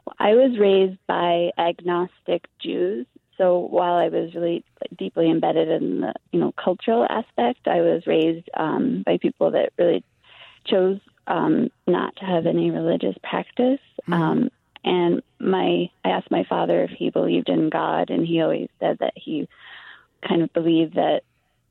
Well, 0.05 0.17
I 0.19 0.35
was 0.35 0.59
raised 0.59 0.99
by 1.07 1.51
agnostic 1.59 2.47
Jews, 2.61 3.07
so 3.39 3.59
while 3.59 3.95
I 3.95 4.09
was 4.09 4.35
really 4.35 4.65
deeply 4.97 5.31
embedded 5.31 5.69
in 5.69 6.01
the 6.01 6.15
you 6.33 6.41
know 6.41 6.53
cultural 6.53 7.07
aspect, 7.09 7.67
I 7.67 7.81
was 7.81 8.07
raised 8.07 8.49
um, 8.55 9.03
by 9.05 9.19
people 9.19 9.51
that 9.53 9.73
really 9.79 10.05
chose 10.67 11.01
um, 11.27 11.71
not 11.87 12.17
to 12.17 12.25
have 12.25 12.47
any 12.47 12.71
religious 12.71 13.17
practice. 13.23 13.81
Mm-hmm. 14.09 14.13
Um, 14.13 14.51
and 14.85 15.23
my 15.39 15.91
I 16.05 16.11
asked 16.11 16.31
my 16.31 16.45
father 16.49 16.85
if 16.85 16.91
he 16.91 17.11
believed 17.11 17.49
in 17.49 17.71
God, 17.71 18.11
and 18.11 18.27
he 18.27 18.41
always 18.41 18.69
said 18.81 18.99
that 19.01 19.15
he 19.17 19.49
kind 20.27 20.43
of 20.43 20.53
believed 20.53 20.95
that 20.95 21.23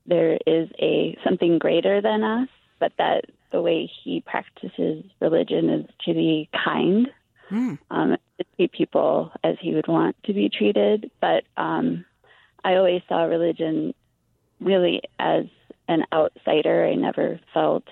there 0.05 0.38
is 0.45 0.69
a 0.79 1.17
something 1.24 1.57
greater 1.57 2.01
than 2.01 2.24
us, 2.24 2.50
but 2.79 2.91
that 2.98 3.25
the 3.51 3.62
way 3.62 3.89
he 4.03 4.22
practices 4.22 5.03
religion 5.19 5.69
is 5.69 5.86
to 6.05 6.13
be 6.13 6.50
kind 6.63 7.10
mm. 7.51 7.77
um, 7.91 8.17
to 8.37 8.45
treat 8.55 8.71
people 8.71 9.31
as 9.43 9.55
he 9.59 9.73
would 9.73 9.87
want 9.87 10.15
to 10.23 10.33
be 10.33 10.49
treated. 10.49 11.11
But 11.21 11.43
um, 11.57 12.05
I 12.63 12.75
always 12.75 13.01
saw 13.07 13.23
religion 13.23 13.93
really 14.59 15.01
as 15.19 15.45
an 15.87 16.05
outsider. 16.11 16.85
I 16.85 16.95
never 16.95 17.39
felt 17.53 17.85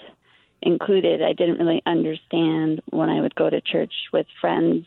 included. 0.62 1.22
I 1.22 1.34
didn't 1.34 1.60
really 1.60 1.82
understand 1.86 2.82
when 2.90 3.10
I 3.10 3.22
would 3.22 3.36
go 3.36 3.50
to 3.50 3.62
church 3.62 3.94
with 4.12 4.26
friends. 4.40 4.86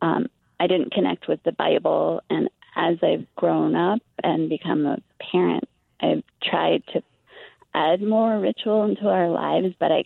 Um, 0.00 0.28
I 0.58 0.66
didn't 0.66 0.92
connect 0.92 1.28
with 1.28 1.42
the 1.42 1.52
Bible. 1.52 2.22
And 2.30 2.48
as 2.74 2.98
I've 3.02 3.26
grown 3.36 3.74
up 3.74 4.00
and 4.22 4.48
become 4.48 4.86
a 4.86 4.98
parent, 5.20 5.64
I've 6.00 6.22
tried 6.42 6.84
to 6.92 7.02
add 7.74 8.00
more 8.00 8.38
ritual 8.38 8.84
into 8.84 9.08
our 9.08 9.28
lives, 9.28 9.74
but 9.78 9.92
I 9.92 10.04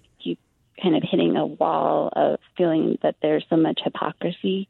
kind 0.82 0.96
of 0.96 1.02
hitting 1.02 1.36
a 1.36 1.46
wall 1.46 2.10
of 2.14 2.38
feeling 2.56 2.98
that 3.02 3.16
there's 3.22 3.44
so 3.50 3.56
much 3.56 3.80
hypocrisy. 3.82 4.68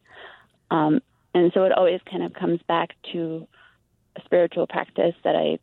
Um, 0.71 1.00
and 1.35 1.52
so 1.55 1.64
it 1.64 1.73
always 1.73 2.00
kind 2.11 2.23
of 2.23 2.33
comes 2.33 2.61
back 2.67 2.90
to 3.12 3.47
a 4.17 4.21
spiritual 4.25 4.67
practice 4.67 5.14
that 5.25 5.37
I 5.37 5.59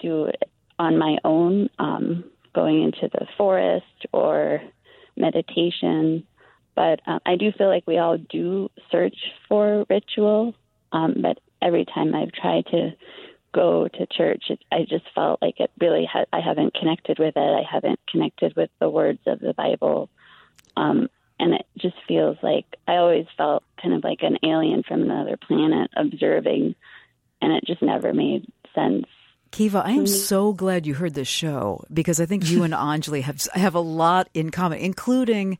do 0.00 0.30
on 0.78 0.98
my 0.98 1.18
own, 1.24 1.70
um, 1.78 2.24
going 2.54 2.82
into 2.82 3.08
the 3.12 3.26
forest 3.36 4.06
or 4.12 4.60
meditation. 5.16 6.26
But 6.74 7.00
um, 7.06 7.20
I 7.24 7.36
do 7.36 7.52
feel 7.52 7.68
like 7.68 7.84
we 7.86 7.98
all 7.98 8.18
do 8.18 8.70
search 8.90 9.16
for 9.48 9.84
ritual. 9.88 10.54
Um, 10.92 11.16
but 11.22 11.38
every 11.62 11.84
time 11.84 12.14
I've 12.14 12.32
tried 12.32 12.66
to 12.66 12.90
go 13.54 13.88
to 13.88 14.06
church, 14.06 14.44
it, 14.50 14.58
I 14.72 14.80
just 14.80 15.04
felt 15.14 15.40
like 15.40 15.60
it 15.60 15.70
really 15.80 16.06
ha- 16.10 16.26
I 16.32 16.40
haven't 16.40 16.74
connected 16.74 17.18
with 17.18 17.36
it. 17.36 17.38
I 17.38 17.62
haven't 17.70 18.00
connected 18.10 18.54
with 18.56 18.70
the 18.80 18.90
words 18.90 19.20
of 19.26 19.40
the 19.40 19.54
Bible. 19.54 20.10
Um, 20.76 21.08
and 21.38 21.54
it 21.54 21.66
just 21.78 21.96
feels 22.06 22.36
like 22.42 22.66
I 22.86 22.96
always 22.96 23.26
felt 23.36 23.62
kind 23.80 23.94
of 23.94 24.04
like 24.04 24.20
an 24.22 24.38
alien 24.42 24.82
from 24.82 25.02
another 25.02 25.36
planet 25.36 25.90
observing, 25.96 26.74
and 27.40 27.52
it 27.52 27.64
just 27.66 27.82
never 27.82 28.12
made 28.12 28.50
sense. 28.74 29.06
Kiva, 29.50 29.82
I 29.84 29.92
am 29.92 30.06
so 30.06 30.52
glad 30.52 30.84
you 30.84 30.94
heard 30.94 31.14
this 31.14 31.28
show 31.28 31.84
because 31.92 32.20
I 32.20 32.26
think 32.26 32.50
you 32.50 32.64
and 32.64 32.74
Anjali 32.74 33.22
have 33.22 33.40
have 33.54 33.74
a 33.74 33.80
lot 33.80 34.28
in 34.34 34.50
common, 34.50 34.78
including 34.78 35.58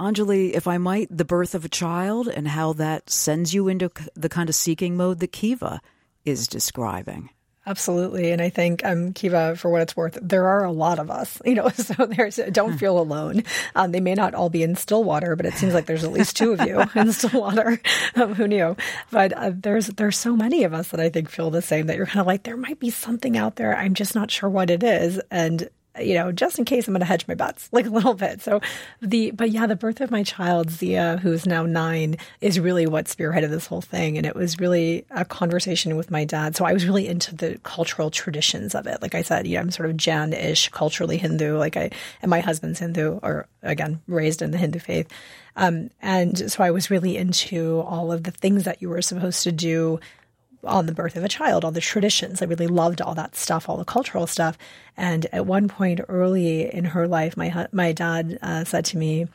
Anjali, 0.00 0.52
if 0.52 0.66
I 0.66 0.78
might, 0.78 1.08
the 1.14 1.24
birth 1.24 1.54
of 1.54 1.64
a 1.64 1.68
child 1.68 2.28
and 2.28 2.48
how 2.48 2.72
that 2.74 3.10
sends 3.10 3.52
you 3.52 3.68
into 3.68 3.90
the 4.14 4.28
kind 4.28 4.48
of 4.48 4.54
seeking 4.54 4.96
mode 4.96 5.18
that 5.20 5.32
Kiva 5.32 5.80
is 6.28 6.48
describing. 6.48 7.30
Absolutely. 7.68 8.32
And 8.32 8.40
I 8.40 8.48
think, 8.48 8.82
um, 8.82 9.12
Kiva, 9.12 9.54
for 9.54 9.70
what 9.70 9.82
it's 9.82 9.94
worth, 9.94 10.18
there 10.22 10.48
are 10.48 10.64
a 10.64 10.72
lot 10.72 10.98
of 10.98 11.10
us, 11.10 11.38
you 11.44 11.54
know, 11.54 11.68
so 11.68 12.06
there's, 12.06 12.40
don't 12.50 12.78
feel 12.78 12.98
alone. 12.98 13.44
Um, 13.74 13.92
they 13.92 14.00
may 14.00 14.14
not 14.14 14.34
all 14.34 14.48
be 14.48 14.62
in 14.62 14.74
Stillwater, 14.74 15.36
but 15.36 15.44
it 15.44 15.52
seems 15.52 15.74
like 15.74 15.84
there's 15.84 16.02
at 16.02 16.12
least 16.12 16.34
two 16.34 16.52
of 16.52 16.62
you 16.62 16.82
in 16.94 17.12
Stillwater. 17.12 17.78
Um, 18.14 18.34
who 18.34 18.48
knew? 18.48 18.74
But 19.10 19.34
uh, 19.34 19.52
there's, 19.54 19.88
there's 19.88 20.16
so 20.16 20.34
many 20.34 20.64
of 20.64 20.72
us 20.72 20.88
that 20.88 21.00
I 21.00 21.10
think 21.10 21.28
feel 21.28 21.50
the 21.50 21.60
same 21.60 21.88
that 21.88 21.96
you're 21.98 22.06
kind 22.06 22.20
of 22.20 22.26
like, 22.26 22.44
there 22.44 22.56
might 22.56 22.80
be 22.80 22.88
something 22.88 23.36
out 23.36 23.56
there. 23.56 23.76
I'm 23.76 23.92
just 23.92 24.14
not 24.14 24.30
sure 24.30 24.48
what 24.48 24.70
it 24.70 24.82
is. 24.82 25.20
And 25.30 25.68
you 26.00 26.14
know, 26.14 26.32
just 26.32 26.58
in 26.58 26.64
case 26.64 26.86
I'm 26.86 26.94
going 26.94 27.00
to 27.00 27.06
hedge 27.06 27.26
my 27.28 27.34
bets 27.34 27.68
like 27.72 27.86
a 27.86 27.90
little 27.90 28.14
bit. 28.14 28.40
So 28.40 28.60
the, 29.00 29.30
but 29.32 29.50
yeah, 29.50 29.66
the 29.66 29.76
birth 29.76 30.00
of 30.00 30.10
my 30.10 30.22
child, 30.22 30.70
Zia, 30.70 31.18
who's 31.22 31.46
now 31.46 31.64
nine, 31.64 32.16
is 32.40 32.60
really 32.60 32.86
what 32.86 33.06
spearheaded 33.06 33.50
this 33.50 33.66
whole 33.66 33.80
thing. 33.80 34.16
And 34.16 34.26
it 34.26 34.34
was 34.34 34.58
really 34.58 35.04
a 35.10 35.24
conversation 35.24 35.96
with 35.96 36.10
my 36.10 36.24
dad. 36.24 36.56
So 36.56 36.64
I 36.64 36.72
was 36.72 36.86
really 36.86 37.06
into 37.06 37.34
the 37.34 37.58
cultural 37.62 38.10
traditions 38.10 38.74
of 38.74 38.86
it. 38.86 39.02
Like 39.02 39.14
I 39.14 39.22
said, 39.22 39.46
you 39.46 39.54
know, 39.54 39.60
I'm 39.60 39.70
sort 39.70 39.90
of 39.90 39.96
Jain-ish, 39.96 40.70
culturally 40.70 41.18
Hindu. 41.18 41.56
Like 41.56 41.76
I, 41.76 41.90
and 42.22 42.30
my 42.30 42.40
husband's 42.40 42.78
Hindu, 42.78 43.18
or 43.22 43.46
again, 43.62 44.00
raised 44.06 44.42
in 44.42 44.50
the 44.50 44.58
Hindu 44.58 44.78
faith. 44.78 45.08
Um, 45.56 45.90
and 46.00 46.50
so 46.50 46.62
I 46.62 46.70
was 46.70 46.88
really 46.88 47.16
into 47.16 47.80
all 47.80 48.12
of 48.12 48.22
the 48.22 48.30
things 48.30 48.62
that 48.64 48.80
you 48.80 48.88
were 48.88 49.02
supposed 49.02 49.42
to 49.42 49.52
do 49.52 49.98
on 50.68 50.86
the 50.86 50.92
birth 50.92 51.16
of 51.16 51.24
a 51.24 51.28
child, 51.28 51.64
all 51.64 51.70
the 51.70 51.80
traditions. 51.80 52.40
I 52.40 52.46
really 52.46 52.66
loved 52.66 53.00
all 53.00 53.14
that 53.14 53.34
stuff, 53.34 53.68
all 53.68 53.76
the 53.76 53.84
cultural 53.84 54.26
stuff. 54.26 54.56
And 54.96 55.26
at 55.32 55.46
one 55.46 55.68
point 55.68 56.00
early 56.08 56.72
in 56.72 56.84
her 56.84 57.08
life, 57.08 57.36
my 57.36 57.66
my 57.72 57.92
dad 57.92 58.38
uh, 58.42 58.64
said 58.64 58.84
to 58.86 58.98
me, 58.98 59.26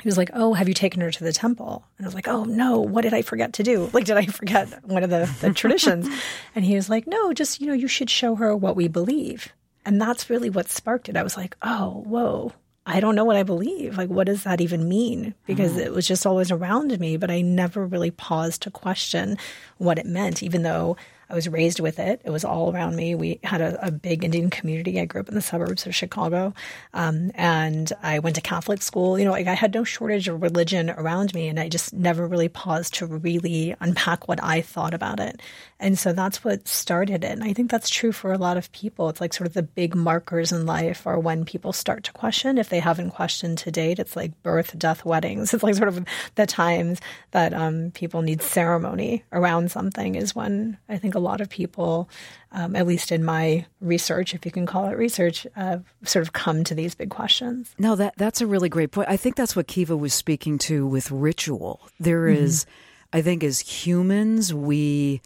he 0.00 0.08
was 0.08 0.16
like, 0.16 0.30
"Oh, 0.32 0.54
have 0.54 0.68
you 0.68 0.74
taken 0.74 1.00
her 1.02 1.10
to 1.10 1.24
the 1.24 1.32
temple?" 1.32 1.84
And 1.98 2.06
I 2.06 2.08
was 2.08 2.14
like, 2.14 2.28
"Oh 2.28 2.44
no, 2.44 2.80
what 2.80 3.02
did 3.02 3.14
I 3.14 3.22
forget 3.22 3.54
to 3.54 3.62
do? 3.62 3.90
Like, 3.92 4.04
did 4.04 4.16
I 4.16 4.26
forget 4.26 4.84
one 4.84 5.02
of 5.02 5.10
the, 5.10 5.30
the 5.40 5.52
traditions?" 5.54 6.08
And 6.54 6.64
he 6.64 6.74
was 6.74 6.88
like, 6.88 7.06
"No, 7.06 7.32
just 7.32 7.60
you 7.60 7.66
know, 7.66 7.74
you 7.74 7.88
should 7.88 8.10
show 8.10 8.34
her 8.36 8.56
what 8.56 8.76
we 8.76 8.88
believe." 8.88 9.52
And 9.84 10.00
that's 10.00 10.30
really 10.30 10.50
what 10.50 10.68
sparked 10.68 11.08
it. 11.08 11.16
I 11.16 11.22
was 11.22 11.36
like, 11.36 11.56
"Oh, 11.62 12.02
whoa." 12.06 12.52
I 12.90 13.00
don't 13.00 13.14
know 13.14 13.24
what 13.24 13.36
I 13.36 13.44
believe. 13.44 13.96
Like, 13.96 14.08
what 14.08 14.26
does 14.26 14.42
that 14.42 14.60
even 14.60 14.88
mean? 14.88 15.34
Because 15.46 15.72
mm. 15.72 15.78
it 15.78 15.92
was 15.92 16.06
just 16.06 16.26
always 16.26 16.50
around 16.50 16.98
me, 16.98 17.16
but 17.16 17.30
I 17.30 17.40
never 17.40 17.86
really 17.86 18.10
paused 18.10 18.62
to 18.62 18.70
question 18.70 19.38
what 19.78 19.98
it 19.98 20.06
meant, 20.06 20.42
even 20.42 20.62
though 20.62 20.96
I 21.30 21.34
was 21.34 21.48
raised 21.48 21.80
with 21.80 21.98
it. 21.98 22.20
It 22.24 22.30
was 22.30 22.44
all 22.44 22.72
around 22.72 22.96
me. 22.96 23.14
We 23.14 23.40
had 23.44 23.60
a, 23.60 23.86
a 23.86 23.90
big 23.90 24.24
Indian 24.24 24.50
community. 24.50 25.00
I 25.00 25.04
grew 25.04 25.20
up 25.20 25.28
in 25.28 25.34
the 25.34 25.40
suburbs 25.40 25.86
of 25.86 25.94
Chicago, 25.94 26.52
um, 26.92 27.30
and 27.34 27.92
I 28.02 28.18
went 28.18 28.36
to 28.36 28.42
Catholic 28.42 28.82
school. 28.82 29.18
You 29.18 29.24
know, 29.24 29.30
like 29.30 29.46
I 29.46 29.54
had 29.54 29.72
no 29.72 29.84
shortage 29.84 30.28
of 30.28 30.42
religion 30.42 30.90
around 30.90 31.34
me, 31.34 31.48
and 31.48 31.60
I 31.60 31.68
just 31.68 31.92
never 31.92 32.26
really 32.26 32.48
paused 32.48 32.94
to 32.94 33.06
really 33.06 33.74
unpack 33.80 34.28
what 34.28 34.42
I 34.42 34.60
thought 34.60 34.94
about 34.94 35.20
it. 35.20 35.40
And 35.78 35.98
so 35.98 36.12
that's 36.12 36.44
what 36.44 36.68
started 36.68 37.24
it. 37.24 37.32
And 37.32 37.44
I 37.44 37.52
think 37.52 37.70
that's 37.70 37.88
true 37.88 38.12
for 38.12 38.32
a 38.32 38.38
lot 38.38 38.56
of 38.56 38.70
people. 38.72 39.08
It's 39.08 39.20
like 39.20 39.32
sort 39.32 39.46
of 39.46 39.54
the 39.54 39.62
big 39.62 39.94
markers 39.94 40.52
in 40.52 40.66
life 40.66 41.06
are 41.06 41.18
when 41.18 41.44
people 41.44 41.72
start 41.72 42.04
to 42.04 42.12
question. 42.12 42.58
If 42.58 42.68
they 42.68 42.80
haven't 42.80 43.12
questioned 43.12 43.58
to 43.58 43.70
date, 43.70 43.98
it's 43.98 44.16
like 44.16 44.42
birth, 44.42 44.78
death, 44.78 45.04
weddings. 45.04 45.54
It's 45.60 45.64
like 45.64 45.74
sort 45.74 45.88
of 45.88 46.04
the 46.36 46.46
times 46.46 47.00
that 47.32 47.52
um, 47.52 47.90
people 47.92 48.22
need 48.22 48.40
ceremony 48.40 49.24
around 49.32 49.70
something 49.70 50.14
is 50.14 50.34
when 50.34 50.78
I 50.88 50.96
think 50.96 51.14
a 51.14 51.19
lot 51.20 51.40
of 51.40 51.48
people, 51.48 52.08
um, 52.52 52.74
at 52.74 52.86
least 52.86 53.12
in 53.12 53.24
my 53.24 53.66
research, 53.80 54.34
if 54.34 54.44
you 54.44 54.50
can 54.50 54.66
call 54.66 54.86
it 54.88 54.96
research, 54.96 55.46
uh, 55.56 55.78
sort 56.04 56.26
of 56.26 56.32
come 56.32 56.64
to 56.64 56.74
these 56.74 56.94
big 56.94 57.10
questions. 57.10 57.74
No, 57.78 57.94
that 57.96 58.14
that's 58.16 58.40
a 58.40 58.46
really 58.46 58.68
great 58.68 58.90
point. 58.90 59.08
I 59.08 59.16
think 59.16 59.36
that's 59.36 59.54
what 59.54 59.66
Kiva 59.66 59.96
was 59.96 60.14
speaking 60.14 60.58
to 60.58 60.86
with 60.86 61.10
ritual. 61.10 61.80
There 61.98 62.26
mm-hmm. 62.26 62.42
is, 62.44 62.66
I 63.12 63.22
think, 63.22 63.44
as 63.44 63.60
humans, 63.60 64.52
we 64.52 65.22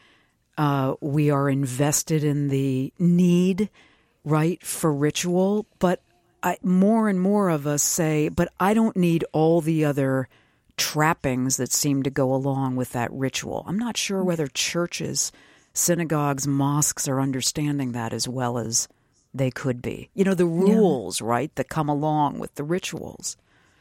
uh, 0.58 0.94
we 1.00 1.30
are 1.30 1.48
invested 1.48 2.24
in 2.24 2.48
the 2.48 2.92
need, 2.98 3.70
right, 4.24 4.62
for 4.62 4.92
ritual. 4.92 5.66
But 5.78 6.00
I, 6.42 6.58
more 6.62 7.08
and 7.08 7.20
more 7.20 7.48
of 7.48 7.66
us 7.66 7.82
say, 7.82 8.28
but 8.28 8.52
I 8.60 8.74
don't 8.74 8.96
need 8.96 9.24
all 9.32 9.60
the 9.60 9.84
other 9.86 10.28
trappings 10.76 11.56
that 11.56 11.72
seem 11.72 12.02
to 12.02 12.10
go 12.10 12.34
along 12.34 12.76
with 12.76 12.92
that 12.92 13.12
ritual. 13.12 13.64
I'm 13.66 13.78
not 13.78 13.96
sure 13.96 14.22
whether 14.22 14.46
churches, 14.48 15.32
synagogues, 15.74 16.46
mosques 16.46 17.06
are 17.08 17.20
understanding 17.20 17.92
that 17.92 18.12
as 18.12 18.26
well 18.26 18.58
as 18.58 18.88
they 19.34 19.50
could 19.50 19.82
be. 19.82 20.08
You 20.14 20.24
know, 20.24 20.34
the 20.34 20.46
rules, 20.46 21.20
yeah. 21.20 21.26
right, 21.26 21.54
that 21.56 21.68
come 21.68 21.88
along 21.88 22.38
with 22.38 22.54
the 22.54 22.64
rituals. 22.64 23.36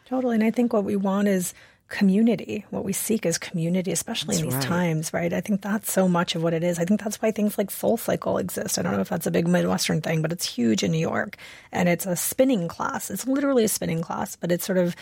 Totally. 0.05 0.35
And 0.35 0.43
I 0.43 0.51
think 0.51 0.73
what 0.73 0.83
we 0.83 0.95
want 0.95 1.27
is 1.27 1.53
community. 1.89 2.65
What 2.71 2.83
we 2.83 2.91
seek 2.91 3.23
is 3.23 3.37
community, 3.37 3.91
especially 3.91 4.35
that's 4.35 4.41
in 4.41 4.49
these 4.49 4.55
right. 4.55 4.63
times, 4.63 5.13
right? 5.13 5.31
I 5.31 5.41
think 5.41 5.61
that's 5.61 5.91
so 5.91 6.07
much 6.07 6.33
of 6.33 6.41
what 6.41 6.53
it 6.53 6.63
is. 6.63 6.79
I 6.79 6.85
think 6.85 7.03
that's 7.03 7.21
why 7.21 7.29
things 7.29 7.55
like 7.57 7.69
Soul 7.69 7.97
Cycle 7.97 8.39
exist. 8.39 8.79
I 8.79 8.81
don't 8.81 8.93
know 8.93 9.01
if 9.01 9.09
that's 9.09 9.27
a 9.27 9.31
big 9.31 9.47
Midwestern 9.47 10.01
thing, 10.01 10.23
but 10.23 10.31
it's 10.31 10.45
huge 10.45 10.81
in 10.81 10.91
New 10.91 10.97
York. 10.97 11.37
And 11.71 11.87
it's 11.87 12.07
a 12.07 12.15
spinning 12.15 12.67
class. 12.67 13.11
It's 13.11 13.27
literally 13.27 13.63
a 13.63 13.67
spinning 13.67 14.01
class, 14.01 14.35
but 14.35 14.51
it's 14.51 14.65
sort 14.65 14.79
of 14.79 14.95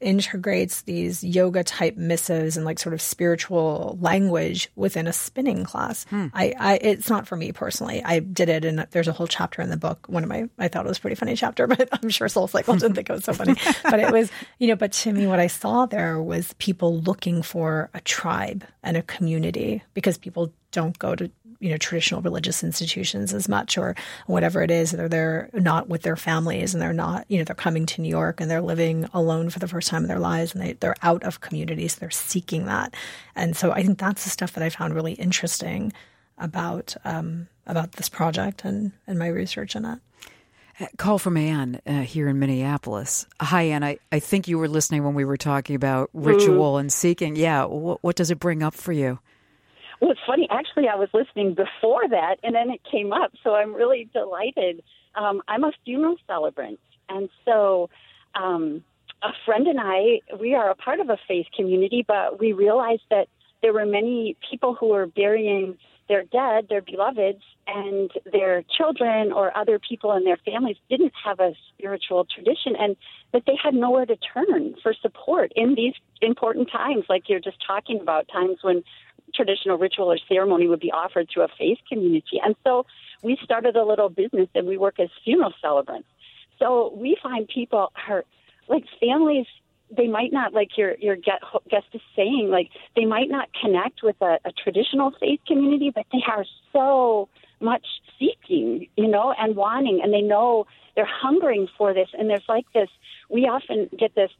integrates 0.00 0.82
these 0.82 1.22
yoga 1.22 1.62
type 1.62 1.96
missives 1.96 2.56
and 2.56 2.64
like 2.64 2.78
sort 2.78 2.94
of 2.94 3.02
spiritual 3.02 3.98
language 4.00 4.70
within 4.76 5.06
a 5.06 5.12
spinning 5.12 5.64
class. 5.64 6.04
Hmm. 6.04 6.26
I, 6.32 6.54
I, 6.58 6.74
it's 6.76 7.10
not 7.10 7.26
for 7.26 7.36
me 7.36 7.52
personally. 7.52 8.02
I 8.02 8.20
did 8.20 8.48
it, 8.48 8.64
and 8.64 8.86
there's 8.90 9.08
a 9.08 9.12
whole 9.12 9.26
chapter 9.26 9.60
in 9.60 9.70
the 9.70 9.76
book. 9.76 10.06
One 10.08 10.22
of 10.22 10.28
my, 10.28 10.48
I 10.58 10.68
thought 10.68 10.86
it 10.86 10.88
was 10.88 10.98
a 10.98 11.00
pretty 11.00 11.16
funny 11.16 11.34
chapter, 11.34 11.66
but 11.66 11.88
I'm 11.92 12.08
sure 12.08 12.28
Soul 12.28 12.48
Cycle 12.48 12.76
didn't 12.76 12.94
think 12.94 13.10
it 13.10 13.12
was 13.12 13.24
so 13.24 13.32
funny. 13.32 13.54
but 13.82 14.00
it 14.00 14.10
was, 14.10 14.30
you 14.58 14.68
know, 14.68 14.76
but 14.76 14.92
to 14.92 15.12
me, 15.12 15.26
what 15.26 15.40
I 15.40 15.48
saw 15.48 15.86
there 15.86 16.20
was 16.22 16.54
people 16.54 17.00
looking 17.00 17.42
for 17.42 17.90
a 17.92 18.00
tribe 18.00 18.64
and 18.82 18.96
a 18.96 19.02
community 19.02 19.82
because 19.94 20.16
people 20.16 20.52
don't 20.70 20.98
go 20.98 21.14
to 21.14 21.30
you 21.60 21.70
know 21.70 21.76
traditional 21.76 22.22
religious 22.22 22.62
institutions 22.62 23.34
as 23.34 23.48
much 23.48 23.76
or 23.76 23.94
whatever 24.26 24.62
it 24.62 24.70
is 24.70 24.92
they're 24.92 25.08
they're 25.08 25.50
not 25.52 25.88
with 25.88 26.02
their 26.02 26.16
families 26.16 26.72
and 26.72 26.82
they're 26.82 26.92
not 26.92 27.24
you 27.28 27.38
know 27.38 27.44
they're 27.44 27.54
coming 27.54 27.86
to 27.86 28.00
New 28.00 28.08
York 28.08 28.40
and 28.40 28.50
they're 28.50 28.60
living 28.60 29.08
alone 29.12 29.50
for 29.50 29.58
the 29.58 29.68
first 29.68 29.88
time 29.88 30.02
in 30.02 30.08
their 30.08 30.18
lives 30.18 30.54
and 30.54 30.62
they, 30.62 30.72
they're 30.74 30.94
out 31.02 31.22
of 31.24 31.40
communities 31.40 31.96
they're 31.96 32.10
seeking 32.10 32.66
that 32.66 32.94
and 33.34 33.56
so 33.56 33.72
I 33.72 33.82
think 33.82 33.98
that's 33.98 34.24
the 34.24 34.30
stuff 34.30 34.52
that 34.52 34.62
I 34.62 34.68
found 34.68 34.94
really 34.94 35.14
interesting 35.14 35.92
about 36.38 36.96
um, 37.04 37.48
about 37.66 37.92
this 37.92 38.08
project 38.08 38.64
and 38.64 38.92
and 39.06 39.18
my 39.18 39.28
research 39.28 39.76
in 39.76 39.84
it. 39.84 39.98
Call 40.96 41.18
from 41.18 41.36
Anne 41.36 41.80
uh, 41.86 42.02
here 42.02 42.28
in 42.28 42.38
Minneapolis. 42.38 43.26
Hi, 43.40 43.62
Anne. 43.62 43.82
I, 43.82 43.98
I 44.12 44.20
think 44.20 44.46
you 44.46 44.58
were 44.58 44.68
listening 44.68 45.02
when 45.02 45.14
we 45.14 45.24
were 45.24 45.36
talking 45.36 45.74
about 45.74 46.08
ritual 46.12 46.74
mm. 46.74 46.80
and 46.80 46.92
seeking. 46.92 47.34
Yeah. 47.34 47.64
What, 47.64 48.00
what 48.02 48.14
does 48.14 48.30
it 48.30 48.38
bring 48.38 48.62
up 48.62 48.74
for 48.74 48.92
you? 48.92 49.18
Well, 50.00 50.12
it's 50.12 50.20
funny. 50.26 50.46
Actually, 50.50 50.88
I 50.88 50.94
was 50.94 51.08
listening 51.12 51.54
before 51.54 52.08
that, 52.08 52.36
and 52.42 52.54
then 52.54 52.70
it 52.70 52.80
came 52.90 53.12
up. 53.12 53.32
So 53.42 53.54
I'm 53.54 53.74
really 53.74 54.08
delighted. 54.12 54.82
Um, 55.14 55.42
I'm 55.48 55.64
a 55.64 55.72
funeral 55.84 56.16
celebrant, 56.26 56.78
and 57.08 57.28
so 57.44 57.90
um, 58.34 58.84
a 59.22 59.30
friend 59.44 59.66
and 59.66 59.78
I, 59.80 60.20
we 60.38 60.54
are 60.54 60.70
a 60.70 60.74
part 60.74 61.00
of 61.00 61.10
a 61.10 61.18
faith 61.26 61.46
community, 61.56 62.04
but 62.06 62.38
we 62.38 62.52
realized 62.52 63.02
that 63.10 63.28
there 63.62 63.72
were 63.72 63.86
many 63.86 64.36
people 64.48 64.74
who 64.74 64.88
were 64.88 65.06
burying 65.06 65.76
their 66.08 66.24
dead, 66.24 66.68
their 66.68 66.80
beloveds, 66.80 67.42
and 67.66 68.10
their 68.32 68.62
children 68.76 69.30
or 69.32 69.54
other 69.56 69.78
people 69.78 70.12
in 70.12 70.24
their 70.24 70.38
families 70.38 70.76
didn't 70.88 71.12
have 71.22 71.38
a 71.38 71.52
spiritual 71.68 72.24
tradition 72.24 72.74
and 72.78 72.96
that 73.32 73.42
they 73.46 73.58
had 73.62 73.74
nowhere 73.74 74.06
to 74.06 74.16
turn 74.16 74.74
for 74.82 74.94
support 75.02 75.52
in 75.54 75.74
these 75.74 75.92
important 76.22 76.70
times 76.70 77.04
like 77.08 77.28
you're 77.28 77.40
just 77.40 77.58
talking 77.66 78.00
about 78.00 78.26
times 78.28 78.58
when 78.62 78.82
traditional 79.34 79.78
ritual 79.78 80.10
or 80.10 80.18
ceremony 80.28 80.68
would 80.68 80.80
be 80.80 80.92
offered 80.92 81.28
through 81.32 81.44
a 81.44 81.48
faith 81.58 81.78
community. 81.88 82.40
And 82.42 82.54
so 82.64 82.86
we 83.22 83.38
started 83.42 83.76
a 83.76 83.84
little 83.84 84.08
business 84.08 84.48
and 84.54 84.66
we 84.66 84.76
work 84.76 84.98
as 85.00 85.08
funeral 85.24 85.52
celebrants. 85.60 86.08
So 86.58 86.92
we 86.96 87.16
find 87.22 87.48
people 87.48 87.92
are 88.08 88.24
like 88.68 88.84
families 89.00 89.46
they 89.96 90.06
might 90.06 90.32
not 90.32 90.52
like 90.52 90.76
your 90.76 90.96
your 90.98 91.16
guest 91.16 91.86
is 91.92 92.00
saying 92.14 92.48
like 92.50 92.70
they 92.94 93.04
might 93.04 93.30
not 93.30 93.48
connect 93.60 94.02
with 94.02 94.16
a, 94.20 94.38
a 94.44 94.52
traditional 94.52 95.12
faith 95.18 95.40
community 95.46 95.90
but 95.94 96.04
they 96.12 96.22
are 96.26 96.44
so 96.72 97.28
much 97.60 97.86
seeking 98.18 98.86
you 98.96 99.08
know 99.08 99.34
and 99.38 99.56
wanting 99.56 100.00
and 100.02 100.12
they 100.12 100.20
know 100.20 100.66
they're 100.94 101.08
hungering 101.10 101.68
for 101.78 101.94
this 101.94 102.08
and 102.18 102.28
there's 102.28 102.44
like 102.48 102.66
this 102.74 102.88
we 103.30 103.46
often 103.46 103.88
get 103.98 104.14
this 104.14 104.30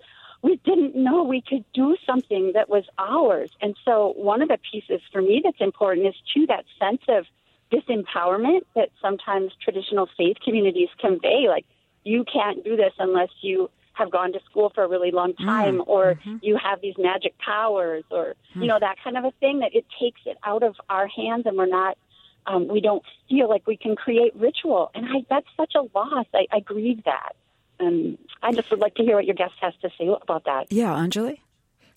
we 0.42 0.56
didn't 0.64 0.94
know 0.94 1.24
we 1.24 1.40
could 1.40 1.64
do 1.72 1.96
something 2.06 2.52
that 2.54 2.68
was 2.68 2.84
ours. 2.98 3.50
And 3.60 3.76
so, 3.84 4.14
one 4.16 4.42
of 4.42 4.48
the 4.48 4.58
pieces 4.70 5.00
for 5.12 5.20
me 5.20 5.40
that's 5.42 5.60
important 5.60 6.06
is 6.06 6.14
to 6.34 6.46
that 6.46 6.64
sense 6.78 7.02
of 7.08 7.26
disempowerment 7.72 8.60
that 8.74 8.90
sometimes 9.02 9.52
traditional 9.62 10.08
faith 10.16 10.36
communities 10.44 10.88
convey. 10.98 11.48
Like, 11.48 11.66
you 12.04 12.24
can't 12.24 12.64
do 12.64 12.76
this 12.76 12.92
unless 12.98 13.30
you 13.40 13.70
have 13.92 14.10
gone 14.10 14.32
to 14.32 14.40
school 14.48 14.70
for 14.74 14.84
a 14.84 14.88
really 14.88 15.10
long 15.10 15.32
mm, 15.32 15.44
time, 15.44 15.78
mm, 15.78 15.88
or 15.88 16.14
mm-hmm. 16.14 16.36
you 16.40 16.56
have 16.56 16.80
these 16.80 16.94
magic 16.98 17.36
powers, 17.38 18.04
or, 18.10 18.36
mm. 18.54 18.62
you 18.62 18.68
know, 18.68 18.78
that 18.78 18.96
kind 19.02 19.18
of 19.18 19.24
a 19.24 19.32
thing, 19.40 19.58
that 19.58 19.74
it 19.74 19.84
takes 20.00 20.20
it 20.24 20.38
out 20.44 20.62
of 20.62 20.76
our 20.88 21.08
hands 21.08 21.44
and 21.46 21.56
we're 21.56 21.66
not. 21.66 21.98
Um, 22.46 22.66
we 22.66 22.80
don't 22.80 23.02
feel 23.28 23.46
like 23.46 23.66
we 23.66 23.76
can 23.76 23.94
create 23.94 24.34
ritual, 24.34 24.90
and 24.94 25.04
I, 25.04 25.26
that's 25.28 25.48
such 25.54 25.74
a 25.74 25.82
loss. 25.94 26.24
I, 26.32 26.46
I 26.50 26.60
grieve 26.60 27.04
that. 27.04 27.36
And 27.78 28.18
I 28.42 28.52
just 28.52 28.70
would 28.70 28.80
like 28.80 28.94
to 28.96 29.02
hear 29.02 29.16
what 29.16 29.24
your 29.24 29.34
guest 29.34 29.54
has 29.60 29.74
to 29.82 29.90
say 29.98 30.08
about 30.20 30.44
that. 30.44 30.66
Yeah, 30.70 30.90
Anjali? 30.90 31.38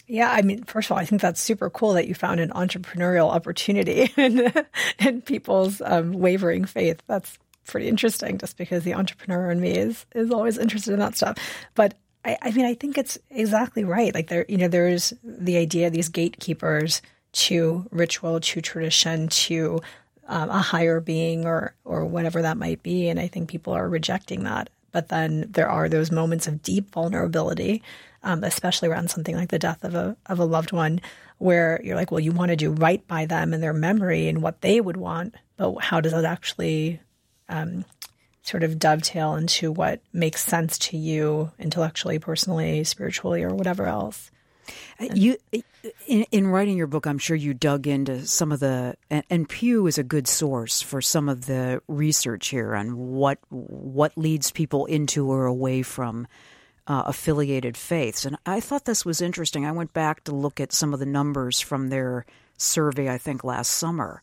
Yeah, 0.07 0.31
I 0.31 0.41
mean, 0.41 0.63
first 0.63 0.87
of 0.87 0.93
all, 0.93 0.97
I 0.97 1.05
think 1.05 1.21
that's 1.21 1.39
super 1.39 1.69
cool 1.69 1.93
that 1.93 2.07
you 2.07 2.13
found 2.13 2.39
an 2.39 2.49
entrepreneurial 2.49 3.29
opportunity 3.29 4.11
in, 4.17 4.51
in 4.99 5.21
people's 5.21 5.81
um, 5.85 6.11
wavering 6.11 6.65
faith. 6.65 7.01
That's 7.07 7.39
pretty 7.65 7.87
interesting, 7.87 8.37
just 8.37 8.57
because 8.57 8.83
the 8.83 8.93
entrepreneur 8.93 9.51
in 9.51 9.61
me 9.61 9.71
is 9.71 10.05
is 10.13 10.31
always 10.31 10.57
interested 10.57 10.93
in 10.93 10.99
that 10.99 11.15
stuff. 11.15 11.37
But 11.75 11.95
I, 12.25 12.37
I 12.41 12.51
mean, 12.51 12.65
I 12.65 12.73
think 12.73 12.97
it's 12.97 13.17
exactly 13.29 13.83
right. 13.83 14.13
Like 14.13 14.27
there, 14.27 14.45
you 14.49 14.57
know, 14.57 14.67
there's 14.67 15.13
the 15.23 15.57
idea 15.57 15.89
these 15.89 16.09
gatekeepers 16.09 17.01
to 17.33 17.87
ritual, 17.91 18.39
to 18.41 18.61
tradition, 18.61 19.29
to 19.29 19.81
um, 20.27 20.49
a 20.49 20.59
higher 20.59 20.99
being, 20.99 21.45
or 21.45 21.73
or 21.85 22.05
whatever 22.05 22.41
that 22.41 22.57
might 22.57 22.83
be, 22.83 23.07
and 23.07 23.19
I 23.19 23.27
think 23.27 23.49
people 23.49 23.73
are 23.73 23.87
rejecting 23.87 24.43
that. 24.43 24.69
But 24.91 25.09
then 25.09 25.47
there 25.49 25.69
are 25.69 25.87
those 25.87 26.11
moments 26.11 26.47
of 26.47 26.61
deep 26.61 26.91
vulnerability 26.91 27.81
um, 28.23 28.43
especially 28.43 28.89
around 28.89 29.09
something 29.09 29.35
like 29.35 29.49
the 29.49 29.59
death 29.59 29.83
of 29.83 29.95
a 29.95 30.15
of 30.27 30.39
a 30.39 30.45
loved 30.45 30.71
one, 30.71 31.01
where 31.37 31.81
you're 31.83 31.95
like, 31.95 32.11
well, 32.11 32.19
you 32.19 32.31
want 32.31 32.49
to 32.49 32.55
do 32.55 32.71
right 32.71 33.05
by 33.07 33.25
them 33.25 33.53
and 33.53 33.63
their 33.63 33.73
memory 33.73 34.27
and 34.27 34.41
what 34.41 34.61
they 34.61 34.79
would 34.79 34.97
want, 34.97 35.35
but 35.57 35.75
how 35.79 35.99
does 35.99 36.11
that 36.11 36.25
actually 36.25 36.99
um, 37.49 37.83
sort 38.43 38.63
of 38.63 38.77
dovetail 38.77 39.35
into 39.35 39.71
what 39.71 40.01
makes 40.13 40.43
sense 40.43 40.77
to 40.77 40.97
you 40.97 41.51
intellectually, 41.57 42.19
personally, 42.19 42.83
spiritually, 42.83 43.43
or 43.43 43.55
whatever 43.55 43.87
else? 43.87 44.29
Uh, 44.99 45.07
you, 45.13 45.37
in, 46.07 46.25
in, 46.31 46.47
writing 46.47 46.77
your 46.77 46.87
book, 46.87 47.05
I'm 47.05 47.17
sure 47.17 47.35
you 47.35 47.53
dug 47.53 47.87
into 47.87 48.25
some 48.25 48.51
of 48.51 48.59
the, 48.59 48.95
and, 49.09 49.23
and, 49.29 49.49
Pew 49.49 49.87
is 49.87 49.97
a 49.97 50.03
good 50.03 50.27
source 50.27 50.81
for 50.81 51.01
some 51.01 51.29
of 51.29 51.45
the 51.45 51.81
research 51.87 52.49
here 52.49 52.75
on 52.75 52.97
what 52.97 53.39
what 53.49 54.17
leads 54.17 54.51
people 54.51 54.85
into 54.85 55.29
or 55.29 55.45
away 55.45 55.81
from 55.81 56.27
uh, 56.87 57.03
affiliated 57.05 57.77
faiths. 57.77 58.25
And 58.25 58.37
I 58.45 58.59
thought 58.59 58.85
this 58.85 59.05
was 59.05 59.21
interesting. 59.21 59.65
I 59.65 59.71
went 59.71 59.93
back 59.93 60.23
to 60.25 60.31
look 60.31 60.59
at 60.59 60.73
some 60.73 60.93
of 60.93 60.99
the 60.99 61.05
numbers 61.05 61.59
from 61.59 61.89
their 61.89 62.25
survey, 62.57 63.09
I 63.09 63.17
think 63.17 63.43
last 63.43 63.69
summer. 63.69 64.21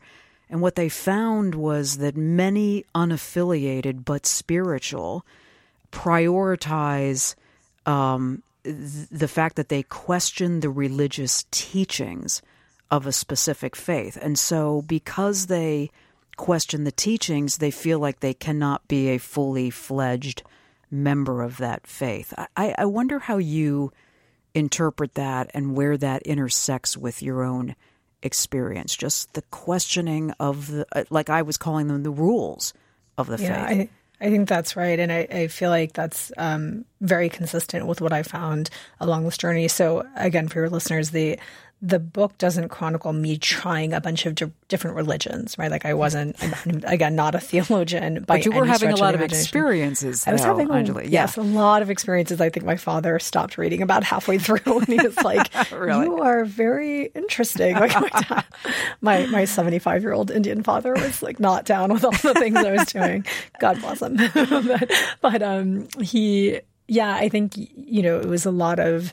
And 0.51 0.61
what 0.61 0.77
they 0.77 0.89
found 0.89 1.55
was 1.55 1.99
that 1.99 2.17
many 2.17 2.85
unaffiliated 2.95 4.05
but 4.05 4.27
spiritual 4.27 5.25
prioritize 5.93 7.35
um, 7.87 8.43
the 8.63 9.29
fact 9.29 9.57
that 9.57 9.69
they 9.69 9.83
question 9.83 10.61
the 10.61 10.71
religious 10.71 11.45
teachings 11.51 12.43
of 12.91 13.07
a 13.07 13.13
specific 13.13 13.77
faith. 13.77 14.19
And 14.21 14.39
so, 14.39 14.83
because 14.83 15.47
they 15.47 15.91
question 16.37 16.85
the 16.85 16.93
teachings, 16.93 17.59
they 17.59 17.71
feel 17.71 17.99
like 17.99 18.21
they 18.21 18.35
cannot 18.35 18.87
be 18.89 19.09
a 19.09 19.19
fully 19.19 19.71
fledged 19.71 20.43
member 20.91 21.43
of 21.43 21.59
that 21.59 21.87
faith. 21.87 22.33
I, 22.57 22.75
I 22.79 22.85
wonder 22.87 23.19
how 23.19 23.39
you 23.39 23.93
interpret 24.55 25.15
that 25.15 25.51
and 25.53 25.77
where 25.77 25.97
that 25.97 26.23
intersects 26.23 26.97
with 26.97 27.23
your 27.23 27.43
own 27.43 27.77
experience. 28.23 28.97
Just 28.97 29.35
the 29.35 29.43
questioning 29.43 30.33
of 30.41 30.71
the, 30.71 30.87
uh, 30.93 31.05
like 31.11 31.29
I 31.29 31.43
was 31.43 31.57
calling 31.57 31.89
them, 31.89 32.03
the 32.03 32.11
rules 32.11 32.73
of 33.17 33.27
the 33.27 33.43
yeah, 33.43 33.67
faith. 33.67 33.91
I, 34.21 34.31
think 34.31 34.49
that's 34.49 34.77
right. 34.77 34.99
And 34.99 35.13
I, 35.13 35.27
I 35.31 35.49
feel 35.49 35.71
like 35.71 35.93
that's 35.93 36.33
um, 36.37 36.85
very 37.01 37.29
consistent 37.29 37.87
with 37.87 38.01
what 38.01 38.13
I 38.13 38.23
found 38.23 38.71
along 39.01 39.25
this 39.25 39.39
journey. 39.39 39.69
So, 39.69 40.07
again, 40.17 40.49
for 40.49 40.59
your 40.59 40.71
listeners, 40.71 41.11
the 41.11 41.39
the 41.81 42.01
book 42.01 42.37
doesn't 42.39 42.71
chronicle 42.71 43.13
me 43.13 43.39
trying 43.39 43.93
a 43.93 44.01
bunch 44.01 44.27
of 44.27 44.35
di- 44.35 44.51
different 44.67 44.97
religions, 44.97 45.57
right? 45.59 45.71
Like 45.71 45.85
I 45.85 45.95
wasn't, 45.95 46.37
I'm, 46.43 46.83
again, 46.85 47.15
not 47.15 47.37
a 47.37 47.39
theologian. 47.39 48.25
but 48.27 48.45
you 48.45 48.51
were 48.51 48.65
having 48.65 48.91
a 48.91 48.97
lot 48.97 49.15
of, 49.15 49.21
of 49.21 49.31
experiences. 49.31 50.27
I 50.27 50.33
was 50.33 50.43
though, 50.43 50.59
having, 50.59 50.69
Anjali. 50.69 51.05
Yeah. 51.05 51.23
yes, 51.23 51.37
a 51.37 51.43
lot 51.43 51.83
of 51.83 51.89
experiences. 51.89 52.41
I 52.41 52.51
think 52.51 52.67
my 52.67 52.77
father 52.77 53.21
stopped 53.21 53.59
reading 53.59 53.81
about 53.81 54.03
halfway 54.03 54.39
through, 54.39 54.59
and 54.67 54.89
he 54.89 54.97
was 54.97 55.17
like, 55.23 55.53
really? 55.71 56.07
"You 56.07 56.21
are 56.21 56.45
very 56.45 57.07
interesting." 57.15 57.77
Like 57.77 57.95
my 57.95 58.09
dad, 58.23 58.45
my 59.01 59.27
my 59.27 59.45
75 59.45 60.03
year 60.03 60.13
old 60.13 60.33
Indian 60.33 60.65
father 60.65 60.95
was 60.95 61.23
like 61.23 61.39
not 61.39 61.65
down 61.65 61.93
with 61.93 62.05
all 62.05 62.11
the 62.11 62.35
things 62.35 62.57
I 62.57 62.73
was 62.73 62.87
doing. 62.87 63.25
God 63.61 63.81
bless 63.81 64.03
him. 64.03 64.17
but, 64.35 64.93
but 65.21 65.43
um, 65.43 65.87
he, 66.01 66.61
yeah, 66.89 67.15
I 67.15 67.29
think 67.29 67.53
you 67.57 68.03
know 68.03 68.19
it 68.19 68.27
was 68.27 68.47
a 68.47 68.51
lot 68.51 68.81
of 68.81 69.13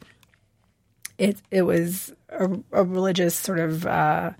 it. 1.19 1.37
It 1.51 1.61
was 1.61 2.11
a, 2.39 2.81
a 2.81 2.83
religious 2.83 3.35
sort 3.35 3.59
of. 3.59 3.85
Uh, 3.85 4.31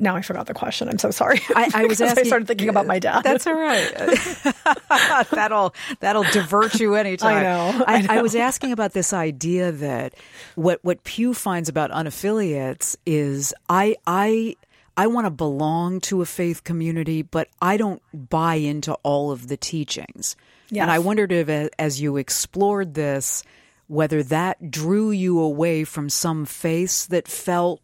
now 0.00 0.16
I 0.16 0.22
forgot 0.22 0.46
the 0.46 0.54
question. 0.54 0.88
I'm 0.88 0.98
so 0.98 1.12
sorry. 1.12 1.40
I, 1.54 1.70
I 1.72 1.86
was 1.86 2.00
asking. 2.02 2.24
I 2.24 2.26
started 2.26 2.48
thinking 2.48 2.68
about 2.68 2.86
my 2.86 2.98
dad. 2.98 3.22
That's 3.22 3.46
all 3.46 3.54
right. 3.54 3.92
that'll 5.30 5.74
that'll 6.00 6.24
divert 6.24 6.80
you 6.80 6.94
anytime. 6.94 7.36
I 7.36 7.42
know, 7.42 7.84
I 7.86 8.00
know. 8.02 8.06
I, 8.10 8.18
I, 8.18 8.22
was 8.22 8.34
asking 8.34 8.72
about 8.72 8.92
this 8.92 9.12
idea 9.12 9.70
that 9.70 10.14
what 10.56 10.80
what 10.82 11.04
Pew 11.04 11.32
finds 11.32 11.68
about 11.68 11.90
unaffiliates 11.92 12.96
is 13.06 13.54
I 13.68 13.96
I 14.06 14.56
I 14.96 15.06
want 15.08 15.26
to 15.26 15.30
belong 15.30 16.00
to 16.02 16.22
a 16.22 16.26
faith 16.26 16.64
community, 16.64 17.22
but 17.22 17.48
I 17.60 17.76
don't 17.76 18.02
buy 18.12 18.56
into 18.56 18.94
all 19.02 19.30
of 19.30 19.48
the 19.48 19.56
teachings. 19.56 20.36
Yes. 20.70 20.82
And 20.82 20.90
I 20.90 20.98
wondered 20.98 21.32
if, 21.32 21.70
as 21.78 22.00
you 22.00 22.16
explored 22.16 22.94
this, 22.94 23.44
whether 23.86 24.22
that 24.22 24.70
drew 24.70 25.10
you 25.10 25.40
away 25.40 25.84
from 25.84 26.08
some 26.08 26.44
faiths 26.44 27.06
that 27.06 27.28
felt 27.28 27.80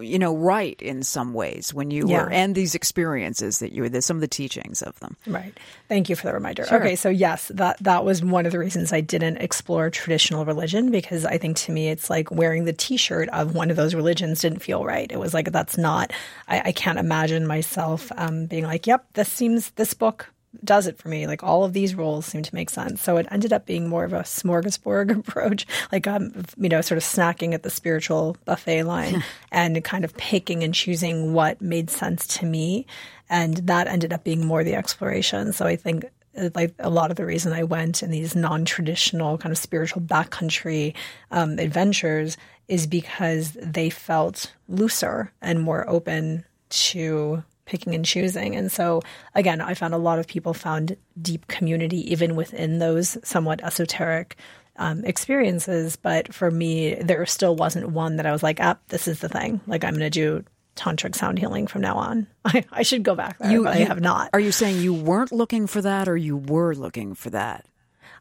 you 0.00 0.18
know 0.18 0.34
right 0.34 0.80
in 0.80 1.02
some 1.02 1.34
ways 1.34 1.74
when 1.74 1.90
you 1.90 2.08
yeah. 2.08 2.22
were 2.22 2.30
and 2.30 2.54
these 2.54 2.74
experiences 2.74 3.58
that 3.58 3.72
you 3.72 3.82
were 3.82 3.88
there, 3.88 4.00
some 4.00 4.16
of 4.16 4.20
the 4.20 4.28
teachings 4.28 4.80
of 4.80 4.98
them 5.00 5.16
right 5.26 5.58
thank 5.88 6.08
you 6.08 6.14
for 6.14 6.26
the 6.26 6.32
reminder 6.32 6.64
sure. 6.64 6.78
okay 6.78 6.94
so 6.94 7.08
yes 7.08 7.50
that 7.54 7.76
that 7.82 8.04
was 8.04 8.22
one 8.22 8.46
of 8.46 8.52
the 8.52 8.58
reasons 8.58 8.92
i 8.92 9.00
didn't 9.00 9.38
explore 9.38 9.90
traditional 9.90 10.44
religion 10.44 10.90
because 10.90 11.24
i 11.24 11.36
think 11.36 11.56
to 11.56 11.72
me 11.72 11.88
it's 11.88 12.08
like 12.08 12.30
wearing 12.30 12.64
the 12.64 12.72
t-shirt 12.72 13.28
of 13.30 13.54
one 13.54 13.70
of 13.70 13.76
those 13.76 13.94
religions 13.94 14.40
didn't 14.40 14.60
feel 14.60 14.84
right 14.84 15.10
it 15.10 15.18
was 15.18 15.34
like 15.34 15.50
that's 15.50 15.76
not 15.76 16.12
i, 16.46 16.60
I 16.66 16.72
can't 16.72 16.98
imagine 16.98 17.46
myself 17.46 18.12
um, 18.16 18.46
being 18.46 18.64
like 18.64 18.86
yep 18.86 19.04
this 19.14 19.28
seems 19.28 19.70
this 19.70 19.94
book 19.94 20.32
does 20.64 20.86
it 20.86 20.98
for 20.98 21.08
me. 21.08 21.26
Like 21.26 21.42
all 21.42 21.64
of 21.64 21.72
these 21.72 21.94
roles 21.94 22.26
seem 22.26 22.42
to 22.42 22.54
make 22.54 22.70
sense. 22.70 23.02
So 23.02 23.16
it 23.16 23.26
ended 23.30 23.52
up 23.52 23.66
being 23.66 23.88
more 23.88 24.04
of 24.04 24.12
a 24.12 24.20
smorgasbord 24.20 25.18
approach, 25.18 25.66
like 25.92 26.06
um, 26.06 26.44
you 26.56 26.68
know, 26.68 26.80
sort 26.80 26.98
of 26.98 27.04
snacking 27.04 27.54
at 27.54 27.62
the 27.62 27.70
spiritual 27.70 28.36
buffet 28.44 28.84
line 28.84 29.24
and 29.52 29.82
kind 29.84 30.04
of 30.04 30.16
picking 30.16 30.62
and 30.62 30.74
choosing 30.74 31.32
what 31.32 31.60
made 31.60 31.90
sense 31.90 32.26
to 32.38 32.46
me, 32.46 32.86
and 33.28 33.58
that 33.58 33.86
ended 33.86 34.12
up 34.12 34.24
being 34.24 34.46
more 34.46 34.64
the 34.64 34.74
exploration. 34.74 35.52
So 35.52 35.66
I 35.66 35.76
think 35.76 36.06
like 36.54 36.74
a 36.78 36.90
lot 36.90 37.10
of 37.10 37.16
the 37.16 37.26
reason 37.26 37.52
I 37.52 37.64
went 37.64 38.02
in 38.02 38.10
these 38.10 38.36
non-traditional 38.36 39.38
kind 39.38 39.52
of 39.52 39.58
spiritual 39.58 40.02
backcountry 40.02 40.94
um, 41.30 41.58
adventures 41.58 42.36
is 42.68 42.86
because 42.86 43.52
they 43.60 43.90
felt 43.90 44.52
looser 44.68 45.32
and 45.40 45.60
more 45.60 45.88
open 45.88 46.44
to 46.68 47.42
picking 47.68 47.94
and 47.94 48.04
choosing. 48.04 48.56
And 48.56 48.72
so, 48.72 49.02
again, 49.34 49.60
I 49.60 49.74
found 49.74 49.94
a 49.94 49.98
lot 49.98 50.18
of 50.18 50.26
people 50.26 50.54
found 50.54 50.96
deep 51.20 51.46
community 51.46 52.10
even 52.10 52.34
within 52.34 52.78
those 52.78 53.18
somewhat 53.22 53.62
esoteric 53.62 54.36
um, 54.76 55.04
experiences. 55.04 55.94
But 55.96 56.34
for 56.34 56.50
me, 56.50 56.94
there 56.94 57.24
still 57.26 57.54
wasn't 57.54 57.90
one 57.90 58.16
that 58.16 58.26
I 58.26 58.32
was 58.32 58.42
like, 58.42 58.58
ah, 58.60 58.78
this 58.88 59.06
is 59.06 59.20
the 59.20 59.28
thing. 59.28 59.60
Like, 59.66 59.84
I'm 59.84 59.92
going 59.92 60.00
to 60.00 60.10
do 60.10 60.44
tantric 60.76 61.14
sound 61.14 61.38
healing 61.38 61.66
from 61.66 61.82
now 61.82 61.96
on. 61.96 62.26
I, 62.44 62.64
I 62.72 62.82
should 62.82 63.02
go 63.02 63.14
back 63.14 63.38
there, 63.38 63.50
you, 63.50 63.62
you, 63.62 63.68
I 63.68 63.76
have 63.78 64.00
not. 64.00 64.30
Are 64.32 64.40
you 64.40 64.52
saying 64.52 64.80
you 64.80 64.94
weren't 64.94 65.32
looking 65.32 65.66
for 65.66 65.82
that 65.82 66.08
or 66.08 66.16
you 66.16 66.36
were 66.36 66.74
looking 66.74 67.14
for 67.14 67.30
that? 67.30 67.66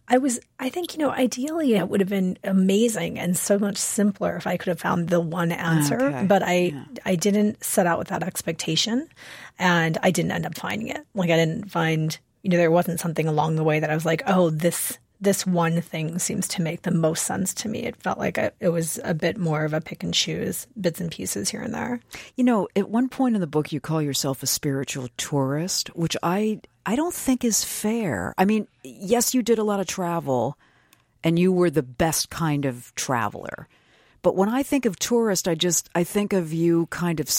I 0.09 0.17
was, 0.17 0.39
I 0.59 0.69
think, 0.69 0.93
you 0.93 0.99
know, 0.99 1.11
ideally 1.11 1.75
it 1.75 1.89
would 1.89 1.99
have 1.99 2.09
been 2.09 2.37
amazing 2.43 3.19
and 3.19 3.37
so 3.37 3.59
much 3.59 3.77
simpler 3.77 4.37
if 4.37 4.47
I 4.47 4.55
could 4.55 4.69
have 4.69 4.79
found 4.79 5.09
the 5.09 5.19
one 5.19 5.51
answer. 5.51 6.01
Okay. 6.01 6.25
But 6.25 6.43
I, 6.43 6.53
yeah. 6.53 6.83
I 7.05 7.15
didn't 7.15 7.63
set 7.63 7.87
out 7.87 7.99
with 7.99 8.07
that 8.07 8.23
expectation 8.23 9.09
and 9.59 9.97
I 10.01 10.11
didn't 10.11 10.31
end 10.31 10.45
up 10.45 10.57
finding 10.57 10.87
it. 10.87 11.05
Like 11.13 11.29
I 11.29 11.35
didn't 11.35 11.71
find, 11.71 12.17
you 12.41 12.49
know, 12.49 12.57
there 12.57 12.71
wasn't 12.71 13.01
something 13.01 13.27
along 13.27 13.57
the 13.57 13.63
way 13.63 13.81
that 13.81 13.89
I 13.89 13.95
was 13.95 14.05
like, 14.05 14.23
oh, 14.27 14.49
this, 14.49 14.97
this 15.19 15.45
one 15.45 15.81
thing 15.81 16.19
seems 16.19 16.47
to 16.49 16.61
make 16.61 16.83
the 16.83 16.91
most 16.91 17.25
sense 17.25 17.53
to 17.55 17.67
me. 17.67 17.79
It 17.79 17.95
felt 17.97 18.19
like 18.19 18.37
it 18.37 18.69
was 18.69 18.99
a 19.03 19.13
bit 19.13 19.37
more 19.37 19.65
of 19.65 19.73
a 19.73 19.81
pick 19.81 20.03
and 20.03 20.13
choose 20.13 20.67
bits 20.79 21.01
and 21.01 21.11
pieces 21.11 21.49
here 21.49 21.61
and 21.61 21.73
there. 21.73 21.99
You 22.35 22.43
know, 22.43 22.67
at 22.75 22.89
one 22.89 23.09
point 23.09 23.35
in 23.35 23.41
the 23.41 23.47
book, 23.47 23.71
you 23.71 23.81
call 23.81 24.01
yourself 24.01 24.41
a 24.43 24.47
spiritual 24.47 25.09
tourist, 25.17 25.89
which 25.95 26.15
I 26.21 26.61
I 26.87 26.95
don't 26.95 27.13
think 27.13 27.43
is 27.43 27.65
fair. 27.65 28.33
I 28.37 28.45
mean, 28.45 28.65
yes, 28.81 29.33
you 29.33 29.43
did 29.43 29.59
a 29.59 29.63
lot 29.63 29.81
of 29.81 29.87
travel 29.87 30.57
and 31.21 31.37
you 31.37 31.51
were 31.51 31.69
the 31.69 31.83
best 31.83 32.29
kind 32.29 32.63
of 32.63 32.95
traveler. 32.95 33.67
But 34.21 34.37
when 34.37 34.47
I 34.47 34.63
think 34.63 34.85
of 34.85 34.97
tourist, 34.97 35.49
I 35.49 35.55
just 35.55 35.89
I 35.93 36.05
think 36.05 36.31
of 36.31 36.53
you 36.53 36.85
kind 36.87 37.19
of 37.19 37.29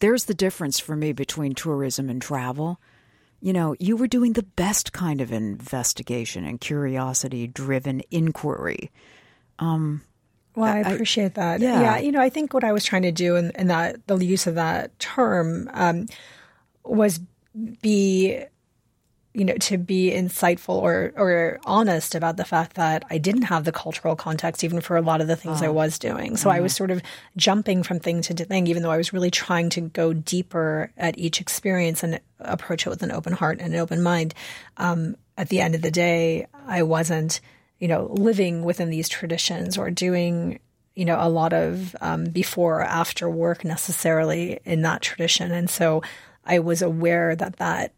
there's 0.00 0.26
the 0.26 0.34
difference 0.34 0.78
for 0.78 0.94
me 0.94 1.12
between 1.12 1.54
tourism 1.54 2.10
and 2.10 2.20
travel. 2.20 2.78
You 3.40 3.54
know, 3.54 3.74
you 3.78 3.96
were 3.96 4.08
doing 4.08 4.34
the 4.34 4.42
best 4.42 4.92
kind 4.92 5.22
of 5.22 5.32
investigation 5.32 6.44
and 6.44 6.60
curiosity 6.60 7.46
driven 7.46 8.02
inquiry. 8.10 8.90
Um, 9.58 10.02
well, 10.54 10.70
I 10.70 10.80
appreciate 10.80 11.34
that. 11.34 11.60
Yeah. 11.60 11.80
yeah. 11.80 11.98
you 11.98 12.12
know, 12.12 12.20
I 12.20 12.28
think 12.28 12.52
what 12.52 12.64
I 12.64 12.72
was 12.72 12.84
trying 12.84 13.02
to 13.02 13.12
do 13.12 13.36
in, 13.36 13.52
in 13.52 13.68
that 13.68 14.06
the 14.06 14.16
use 14.16 14.46
of 14.46 14.56
that 14.56 14.98
term 14.98 15.70
um, 15.72 16.06
was 16.84 17.20
be 17.80 18.44
you 19.34 19.44
know, 19.44 19.54
to 19.54 19.78
be 19.78 20.10
insightful 20.10 20.76
or 20.76 21.12
or 21.16 21.60
honest 21.64 22.14
about 22.14 22.36
the 22.36 22.44
fact 22.44 22.74
that 22.74 23.04
I 23.10 23.18
didn't 23.18 23.42
have 23.42 23.64
the 23.64 23.72
cultural 23.72 24.16
context 24.16 24.64
even 24.64 24.80
for 24.80 24.96
a 24.96 25.02
lot 25.02 25.20
of 25.20 25.28
the 25.28 25.36
things 25.36 25.62
I 25.62 25.68
was 25.68 25.98
doing. 25.98 26.36
So 26.36 26.50
I 26.50 26.60
was 26.60 26.74
sort 26.74 26.90
of 26.90 27.02
jumping 27.36 27.82
from 27.82 28.00
thing 28.00 28.22
to 28.22 28.34
thing, 28.34 28.66
even 28.66 28.82
though 28.82 28.90
I 28.90 28.96
was 28.96 29.12
really 29.12 29.30
trying 29.30 29.70
to 29.70 29.82
go 29.82 30.12
deeper 30.12 30.90
at 30.96 31.18
each 31.18 31.40
experience 31.40 32.02
and 32.02 32.20
approach 32.40 32.86
it 32.86 32.90
with 32.90 33.02
an 33.02 33.12
open 33.12 33.32
heart 33.32 33.60
and 33.60 33.74
an 33.74 33.80
open 33.80 34.02
mind. 34.02 34.34
Um, 34.76 35.16
at 35.36 35.50
the 35.50 35.60
end 35.60 35.74
of 35.74 35.82
the 35.82 35.90
day, 35.90 36.46
I 36.66 36.82
wasn't, 36.82 37.40
you 37.78 37.86
know, 37.86 38.08
living 38.10 38.64
within 38.64 38.90
these 38.90 39.08
traditions 39.08 39.78
or 39.78 39.90
doing 39.90 40.58
you 40.96 41.04
know, 41.04 41.16
a 41.20 41.28
lot 41.28 41.52
of 41.52 41.94
um, 42.00 42.24
before 42.24 42.80
or 42.80 42.82
after 42.82 43.30
work 43.30 43.64
necessarily 43.64 44.58
in 44.64 44.82
that 44.82 45.00
tradition. 45.00 45.52
And 45.52 45.70
so 45.70 46.02
I 46.44 46.58
was 46.58 46.82
aware 46.82 47.36
that 47.36 47.58
that 47.58 47.92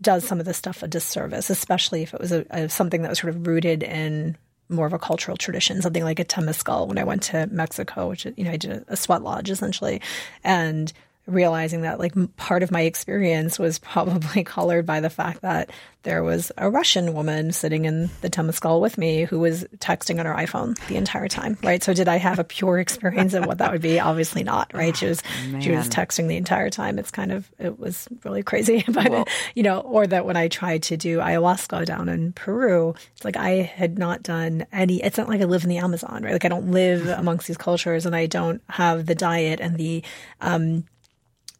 does 0.00 0.24
some 0.24 0.40
of 0.40 0.46
the 0.46 0.54
stuff 0.54 0.82
a 0.82 0.88
disservice, 0.88 1.50
especially 1.50 2.02
if 2.02 2.14
it 2.14 2.20
was 2.20 2.32
a, 2.32 2.44
a, 2.50 2.68
something 2.68 3.02
that 3.02 3.08
was 3.08 3.18
sort 3.18 3.34
of 3.34 3.46
rooted 3.46 3.82
in 3.82 4.36
more 4.68 4.86
of 4.86 4.92
a 4.92 4.98
cultural 4.98 5.36
tradition, 5.36 5.80
something 5.80 6.04
like 6.04 6.18
a 6.18 6.24
temazcal 6.24 6.86
when 6.86 6.98
I 6.98 7.04
went 7.04 7.22
to 7.24 7.46
Mexico, 7.50 8.08
which, 8.08 8.26
you 8.36 8.44
know, 8.44 8.50
I 8.50 8.56
did 8.56 8.70
a, 8.72 8.84
a 8.88 8.96
sweat 8.96 9.22
lodge 9.22 9.50
essentially. 9.50 10.00
And 10.44 10.92
realizing 11.28 11.82
that 11.82 11.98
like 11.98 12.14
part 12.36 12.62
of 12.62 12.70
my 12.70 12.80
experience 12.82 13.58
was 13.58 13.78
probably 13.78 14.42
colored 14.44 14.86
by 14.86 15.00
the 15.00 15.10
fact 15.10 15.42
that 15.42 15.70
there 16.04 16.22
was 16.22 16.50
a 16.56 16.70
Russian 16.70 17.12
woman 17.12 17.52
sitting 17.52 17.84
in 17.84 18.08
the 18.22 18.30
Temazcal 18.30 18.80
with 18.80 18.96
me 18.96 19.24
who 19.24 19.38
was 19.38 19.64
texting 19.78 20.18
on 20.18 20.26
her 20.26 20.34
iPhone 20.34 20.78
the 20.86 20.96
entire 20.96 21.28
time, 21.28 21.58
right? 21.62 21.82
So 21.82 21.92
did 21.92 22.08
I 22.08 22.16
have 22.16 22.38
a 22.38 22.44
pure 22.44 22.78
experience 22.80 23.34
of 23.34 23.46
what 23.46 23.58
that 23.58 23.72
would 23.72 23.82
be? 23.82 24.00
Obviously 24.00 24.42
not, 24.42 24.72
right? 24.72 24.96
She 24.96 25.06
was 25.06 25.22
oh, 25.54 25.60
she 25.60 25.70
was 25.70 25.88
texting 25.88 26.28
the 26.28 26.36
entire 26.36 26.70
time. 26.70 26.98
It's 26.98 27.10
kind 27.10 27.30
of 27.30 27.50
it 27.58 27.78
was 27.78 28.08
really 28.24 28.42
crazy, 28.42 28.84
but 28.88 29.10
well, 29.10 29.24
you 29.54 29.62
know, 29.62 29.80
or 29.80 30.06
that 30.06 30.24
when 30.24 30.36
I 30.36 30.48
tried 30.48 30.84
to 30.84 30.96
do 30.96 31.18
ayahuasca 31.18 31.84
down 31.84 32.08
in 32.08 32.32
Peru, 32.32 32.94
it's 33.14 33.24
like 33.24 33.36
I 33.36 33.50
had 33.62 33.98
not 33.98 34.22
done 34.22 34.66
any. 34.72 35.02
It's 35.02 35.18
not 35.18 35.28
like 35.28 35.42
I 35.42 35.44
live 35.44 35.64
in 35.64 35.68
the 35.68 35.78
Amazon, 35.78 36.22
right? 36.22 36.32
Like 36.32 36.44
I 36.44 36.48
don't 36.48 36.70
live 36.70 37.06
amongst 37.06 37.48
these 37.48 37.58
cultures, 37.58 38.06
and 38.06 38.16
I 38.16 38.26
don't 38.26 38.62
have 38.68 39.04
the 39.04 39.14
diet 39.14 39.60
and 39.60 39.76
the 39.76 40.02
um, 40.40 40.84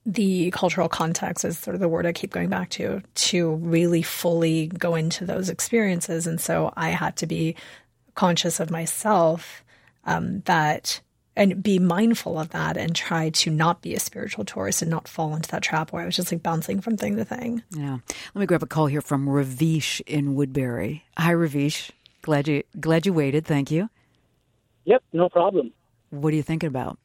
the 0.09 0.51
cultural 0.53 0.88
context 0.88 1.44
is 1.44 1.59
sort 1.59 1.75
of 1.75 1.81
the 1.81 1.88
word 1.88 2.07
I 2.07 2.12
keep 2.12 2.31
going 2.31 2.49
back 2.49 2.71
to, 2.71 3.03
to 3.14 3.55
really 3.57 4.01
fully 4.01 4.68
go 4.68 4.94
into 4.94 5.27
those 5.27 5.51
experiences. 5.51 6.27
And 6.27 6.40
so 6.40 6.73
I 6.77 6.88
had 6.88 7.16
to 7.16 7.27
be 7.27 7.55
conscious 8.14 8.59
of 8.59 8.71
myself 8.71 9.62
um, 10.07 10.40
that 10.47 11.03
and 11.37 11.62
be 11.62 11.79
mindful 11.79 12.38
of 12.38 12.49
that 12.51 12.79
and 12.79 12.97
try 12.97 13.29
to 13.31 13.51
not 13.51 13.83
be 13.83 13.94
a 13.94 14.01
spiritual 14.01 14.47
tourist 14.47 14.81
and 14.81 14.90
not 14.90 15.07
fall 15.07 15.37
into 15.37 15.51
that 15.51 15.62
trap 15.62 15.92
where 15.92 16.03
I 16.03 16.07
was 16.07 16.16
just 16.16 16.33
like 16.33 16.42
bouncing 16.42 16.81
from 16.81 16.97
thing 16.97 17.16
to 17.16 17.25
thing. 17.25 17.62
Yeah. 17.71 17.99
Let 18.35 18.40
me 18.40 18.47
grab 18.47 18.62
a 18.62 18.66
call 18.66 18.87
here 18.87 19.03
from 19.03 19.29
Ravish 19.29 20.01
in 20.07 20.35
Woodbury. 20.35 21.05
Hi, 21.18 21.33
Ravish. 21.33 21.92
Glad 22.23 22.49
you 22.49 22.62
glad 22.81 23.05
you 23.07 23.12
waited. 23.12 23.44
Thank 23.44 23.71
you. 23.71 23.90
Yep, 24.87 25.03
no 25.12 25.29
problem. 25.29 25.73
What 26.11 26.33
are 26.33 26.37
you 26.37 26.42
thinking 26.42 26.68
about? 26.68 26.99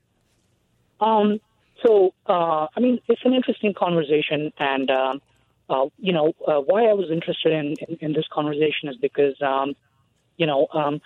Um, 1.01 1.39
so, 1.83 2.13
uh, 2.27 2.67
I 2.75 2.79
mean, 2.79 2.99
it's 3.07 3.21
an 3.25 3.33
interesting 3.33 3.73
conversation, 3.73 4.51
and 4.57 4.89
um, 4.89 5.21
uh, 5.69 5.85
you 5.97 6.13
know, 6.13 6.33
uh, 6.47 6.59
why 6.59 6.85
I 6.85 6.93
was 6.93 7.09
interested 7.11 7.51
in, 7.53 7.75
in, 7.87 7.97
in 8.01 8.13
this 8.13 8.25
conversation 8.31 8.89
is 8.89 8.97
because, 8.97 9.35
um, 9.41 9.75
you 10.37 10.45
know, 10.45 10.67
um, 10.73 11.01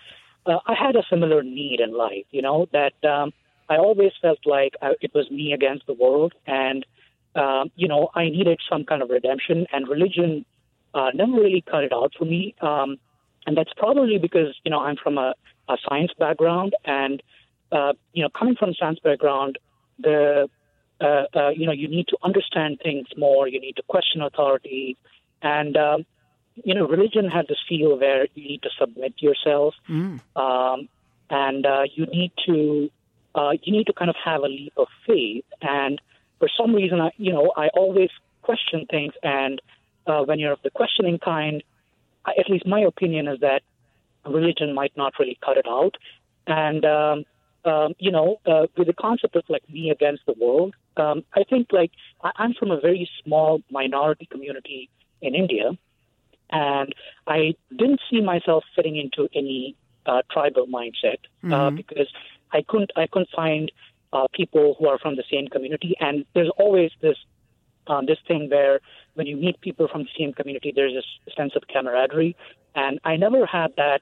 uh, 0.45 0.59
I 0.65 0.73
had 0.73 0.95
a 0.95 1.03
similar 1.09 1.43
need 1.43 1.79
in 1.79 1.91
life. 1.95 2.25
You 2.31 2.41
know 2.41 2.67
that 2.71 2.93
um, 3.03 3.33
I 3.69 3.77
always 3.77 4.11
felt 4.21 4.39
like 4.45 4.75
I, 4.81 4.93
it 5.01 5.13
was 5.13 5.29
me 5.29 5.53
against 5.53 5.85
the 5.87 5.93
world, 5.93 6.33
and 6.45 6.85
um, 7.35 7.71
you 7.75 7.87
know, 7.87 8.09
I 8.15 8.29
needed 8.29 8.59
some 8.69 8.85
kind 8.85 9.01
of 9.01 9.09
redemption, 9.09 9.67
and 9.71 9.87
religion 9.87 10.45
uh, 10.93 11.11
never 11.13 11.33
really 11.33 11.61
cut 11.61 11.83
it 11.83 11.93
out 11.93 12.13
for 12.17 12.25
me. 12.25 12.55
Um, 12.61 12.97
and 13.45 13.55
that's 13.55 13.71
probably 13.77 14.17
because 14.17 14.55
you 14.63 14.71
know 14.71 14.79
I'm 14.79 14.97
from 14.97 15.17
a, 15.17 15.33
a 15.69 15.77
science 15.87 16.11
background, 16.17 16.75
and 16.85 17.21
uh, 17.71 17.93
you 18.13 18.23
know, 18.23 18.29
coming 18.29 18.55
from 18.55 18.69
a 18.69 18.73
science 18.73 18.99
background, 19.03 19.57
the 19.99 20.49
uh, 20.99 21.23
uh, 21.35 21.49
you 21.49 21.65
know, 21.65 21.71
you 21.71 21.87
need 21.87 22.07
to 22.07 22.17
understand 22.23 22.79
things 22.81 23.07
more. 23.17 23.47
You 23.47 23.59
need 23.59 23.75
to 23.75 23.83
question 23.83 24.21
authority, 24.21 24.97
and 25.41 25.77
um, 25.77 26.05
you 26.63 26.73
know, 26.73 26.87
religion 26.87 27.29
has 27.29 27.45
this 27.47 27.59
feel 27.67 27.97
where 27.97 28.27
you 28.33 28.47
need 28.47 28.61
to 28.63 28.69
submit 28.79 29.13
yourself, 29.19 29.75
mm. 29.87 30.19
um, 30.35 30.89
and 31.29 31.65
uh, 31.65 31.83
you 31.93 32.05
need 32.07 32.31
to 32.47 32.89
uh, 33.35 33.51
you 33.61 33.71
need 33.71 33.85
to 33.87 33.93
kind 33.93 34.09
of 34.09 34.15
have 34.23 34.41
a 34.41 34.47
leap 34.47 34.73
of 34.77 34.87
faith. 35.05 35.45
And 35.61 36.01
for 36.39 36.49
some 36.57 36.73
reason, 36.73 36.99
I, 36.99 37.11
you 37.17 37.31
know, 37.31 37.53
I 37.55 37.67
always 37.69 38.09
question 38.41 38.87
things, 38.89 39.13
and 39.21 39.61
uh, 40.07 40.23
when 40.23 40.39
you're 40.39 40.53
of 40.53 40.61
the 40.63 40.71
questioning 40.71 41.19
kind, 41.19 41.63
at 42.27 42.49
least 42.49 42.65
my 42.65 42.81
opinion 42.81 43.27
is 43.27 43.39
that 43.41 43.61
religion 44.25 44.73
might 44.73 44.95
not 44.97 45.13
really 45.19 45.37
cut 45.45 45.57
it 45.57 45.67
out, 45.67 45.95
and 46.47 46.83
um, 46.85 47.25
um, 47.65 47.93
you 47.99 48.11
know, 48.11 48.39
uh, 48.45 48.67
with 48.77 48.87
the 48.87 48.93
concept 48.93 49.35
of 49.35 49.43
like 49.49 49.69
me 49.69 49.89
against 49.91 50.25
the 50.25 50.33
world, 50.39 50.75
um, 50.99 51.23
I 51.33 51.43
think 51.43 51.67
like 51.71 51.91
I, 52.23 52.31
I'm 52.35 52.53
from 52.53 52.71
a 52.71 52.79
very 52.79 53.09
small 53.23 53.61
minority 53.71 54.27
community 54.29 54.89
in 55.21 55.35
India, 55.35 55.77
and 56.49 56.93
I 57.27 57.55
didn't 57.75 58.01
see 58.09 58.21
myself 58.21 58.63
fitting 58.75 58.97
into 58.97 59.27
any 59.33 59.75
uh, 60.05 60.21
tribal 60.31 60.67
mindset 60.67 61.19
uh, 61.43 61.47
mm-hmm. 61.47 61.53
uh, 61.53 61.69
because 61.71 62.07
I 62.51 62.63
couldn't 62.67 62.91
I 62.95 63.07
couldn't 63.07 63.29
find 63.35 63.71
uh, 64.13 64.27
people 64.33 64.75
who 64.79 64.87
are 64.87 64.97
from 64.97 65.15
the 65.15 65.23
same 65.31 65.47
community, 65.47 65.95
and 65.99 66.25
there's 66.33 66.51
always 66.57 66.91
this 67.01 67.17
um, 67.87 68.05
this 68.05 68.19
thing 68.27 68.49
where 68.49 68.79
when 69.15 69.27
you 69.27 69.37
meet 69.37 69.59
people 69.61 69.87
from 69.87 70.03
the 70.03 70.09
same 70.17 70.33
community, 70.33 70.71
there's 70.75 70.93
this 70.93 71.35
sense 71.35 71.53
of 71.55 71.63
camaraderie, 71.71 72.35
and 72.75 72.99
I 73.03 73.17
never 73.17 73.45
had 73.45 73.75
that. 73.77 74.01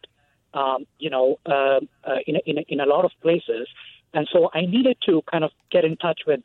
Um, 0.54 0.88
you 1.00 1.10
know, 1.10 1.38
uh, 1.46 1.82
uh, 2.06 2.20
in, 2.26 2.38
a, 2.38 2.40
in, 2.46 2.58
a, 2.60 2.62
in 2.70 2.80
a 2.80 2.86
lot 2.86 3.04
of 3.04 3.12
places, 3.22 3.68
and 4.14 4.26
so 4.32 4.50
I 4.54 4.62
needed 4.62 4.96
to 5.06 5.22
kind 5.30 5.44
of 5.44 5.52
get 5.70 5.84
in 5.84 5.98
touch 5.98 6.22
with 6.26 6.40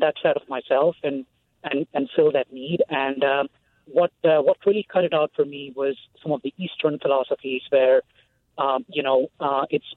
that 0.00 0.14
side 0.22 0.36
of 0.36 0.48
myself 0.48 0.96
and 1.02 1.24
and 1.62 1.86
and 1.94 2.08
fill 2.14 2.32
that 2.32 2.52
need. 2.52 2.82
And 2.88 3.22
um, 3.24 3.48
what 3.86 4.12
uh, 4.24 4.40
what 4.40 4.58
really 4.66 4.86
cut 4.90 5.04
it 5.04 5.14
out 5.14 5.32
for 5.34 5.44
me 5.44 5.72
was 5.74 5.96
some 6.22 6.32
of 6.32 6.42
the 6.42 6.52
Eastern 6.58 6.98
philosophies, 6.98 7.62
where 7.70 8.02
um, 8.58 8.84
you 8.88 9.02
know 9.02 9.28
uh, 9.40 9.66
it's 9.70 9.94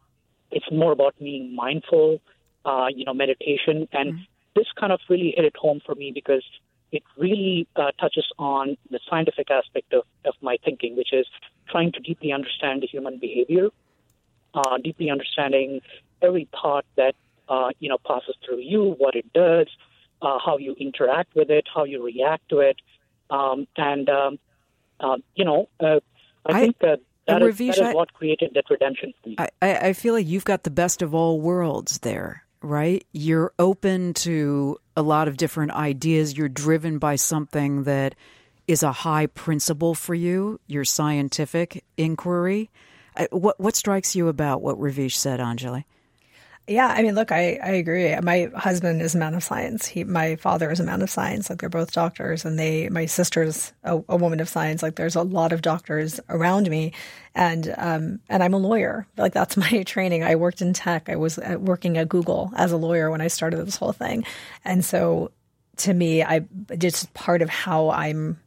it's 0.51 0.71
more 0.71 0.91
about 0.91 1.15
being 1.19 1.55
mindful, 1.55 2.21
uh, 2.65 2.88
you 2.93 3.05
know, 3.05 3.13
meditation, 3.13 3.88
and 3.91 4.13
mm-hmm. 4.13 4.23
this 4.55 4.67
kind 4.79 4.91
of 4.91 4.99
really 5.10 5.33
hit 5.36 5.45
it 5.45 5.55
home 5.57 5.81
for 5.86 5.95
me 5.95 6.12
because 6.13 6.43
it 6.91 7.03
really 7.17 7.67
uh, 7.75 7.91
touches 7.99 8.25
on 8.39 8.77
the 8.91 8.99
scientific 9.10 9.51
aspect 9.51 9.93
of, 9.93 10.03
of 10.25 10.33
my 10.41 10.57
thinking, 10.63 10.95
which 10.95 11.12
is 11.12 11.27
trying 11.69 11.91
to 11.91 11.99
deeply 11.99 12.31
understand 12.31 12.81
the 12.81 12.88
human 12.88 13.19
behavior, 13.19 13.67
uh, 14.53 14.77
deeply 14.77 15.10
understanding 15.10 15.81
every 16.21 16.47
thought 16.51 16.86
that 16.95 17.15
uh, 17.49 17.69
you 17.79 17.89
know 17.89 17.97
passes 18.05 18.36
through 18.45 18.60
you, 18.60 18.95
what 18.97 19.15
it 19.15 19.31
does, 19.33 19.67
uh, 20.21 20.38
how 20.43 20.58
you 20.58 20.75
interact 20.80 21.36
with 21.36 21.49
it, 21.49 21.65
how 21.73 21.84
you 21.84 22.03
react 22.03 22.49
to 22.49 22.60
it, 22.60 22.77
um, 23.30 23.67
and 23.75 24.10
um, 24.10 24.39
uh, 24.99 25.17
you 25.36 25.45
know, 25.45 25.69
uh, 25.80 25.99
I, 26.45 26.53
I, 26.53 26.60
think 26.62 26.80
that 26.80 26.99
that 27.27 27.41
is, 27.41 27.60
Ravish, 27.60 27.75
that 27.77 27.89
is 27.89 27.95
what 27.95 28.13
created 28.13 28.51
that 28.56 28.65
redemption. 28.69 29.13
I, 29.38 29.49
I 29.62 29.93
feel 29.93 30.13
like 30.13 30.27
you've 30.27 30.45
got 30.45 30.63
the 30.63 30.71
best 30.71 31.01
of 31.01 31.13
all 31.13 31.39
worlds 31.39 31.99
there, 31.99 32.43
right? 32.62 33.06
You're 33.12 33.51
open 33.60 34.13
to 34.15 34.77
a 34.95 35.01
lot 35.01 35.27
of 35.27 35.38
different 35.38 35.71
ideas. 35.71 36.38
You're 36.38 36.49
driven 36.49 36.99
by 36.99 37.15
something 37.15 37.84
that 37.84 38.15
is 38.67 38.84
a 38.84 38.91
high 38.91 39.27
principle 39.27 39.93
for 39.93 40.15
you. 40.15 40.60
Your 40.67 40.86
scientific 40.86 41.84
inquiry. 41.97 42.69
What 43.32 43.60
what 43.60 43.75
strikes 43.75 44.15
you 44.15 44.27
about 44.27 44.62
what 44.62 44.80
Ravish 44.80 45.17
said, 45.17 45.39
Anjali? 45.39 45.86
Yeah, 46.69 46.88
I 46.88 47.01
mean, 47.01 47.15
look, 47.15 47.32
I, 47.32 47.60
I 47.63 47.69
agree. 47.71 48.13
My 48.19 48.51
husband 48.53 49.01
is 49.01 49.15
a 49.15 49.17
man 49.17 49.34
of 49.34 49.43
science. 49.43 49.88
He, 49.88 50.03
my 50.03 50.36
father 50.36 50.69
is 50.69 50.82
a 50.82 50.84
man 50.84 51.01
of 51.01 51.10
science. 51.10 51.49
Like 51.49 51.60
they're 51.60 51.69
both 51.69 51.93
doctors, 51.93 52.43
and 52.43 52.60
they, 52.60 52.89
my 52.89 53.06
sister's 53.06 53.71
a, 53.86 54.01
a 54.10 54.17
woman 54.17 54.41
of 54.41 54.49
science. 54.49 54.84
Like 54.84 54.95
there's 54.95 55.15
a 55.15 55.21
lot 55.21 55.53
of 55.53 55.62
doctors 55.62 56.19
around 56.27 56.69
me, 56.69 56.91
and 57.34 57.73
um, 57.77 58.19
and 58.27 58.43
I'm 58.43 58.53
a 58.53 58.58
lawyer. 58.58 59.08
Like 59.15 59.32
that's 59.32 59.56
my 59.71 59.84
training. 59.84 60.23
I 60.25 60.36
worked 60.36 60.62
in 60.62 60.73
tech. 60.73 61.08
I 61.08 61.15
was 61.15 61.39
uh, 61.39 61.56
working 61.58 61.97
at 61.97 62.10
Google 62.10 62.51
as 62.58 62.73
a 62.73 62.77
lawyer 62.77 63.10
when 63.10 63.21
I 63.21 63.27
started 63.27 63.65
this 63.65 63.77
whole 63.77 63.93
thing, 63.93 64.25
and 64.65 64.84
so 64.84 65.32
to 65.77 65.93
me, 65.93 66.21
I 66.21 66.41
just 66.77 67.13
part 67.13 67.41
of 67.41 67.49
how 67.49 67.91
I'm 67.91 68.39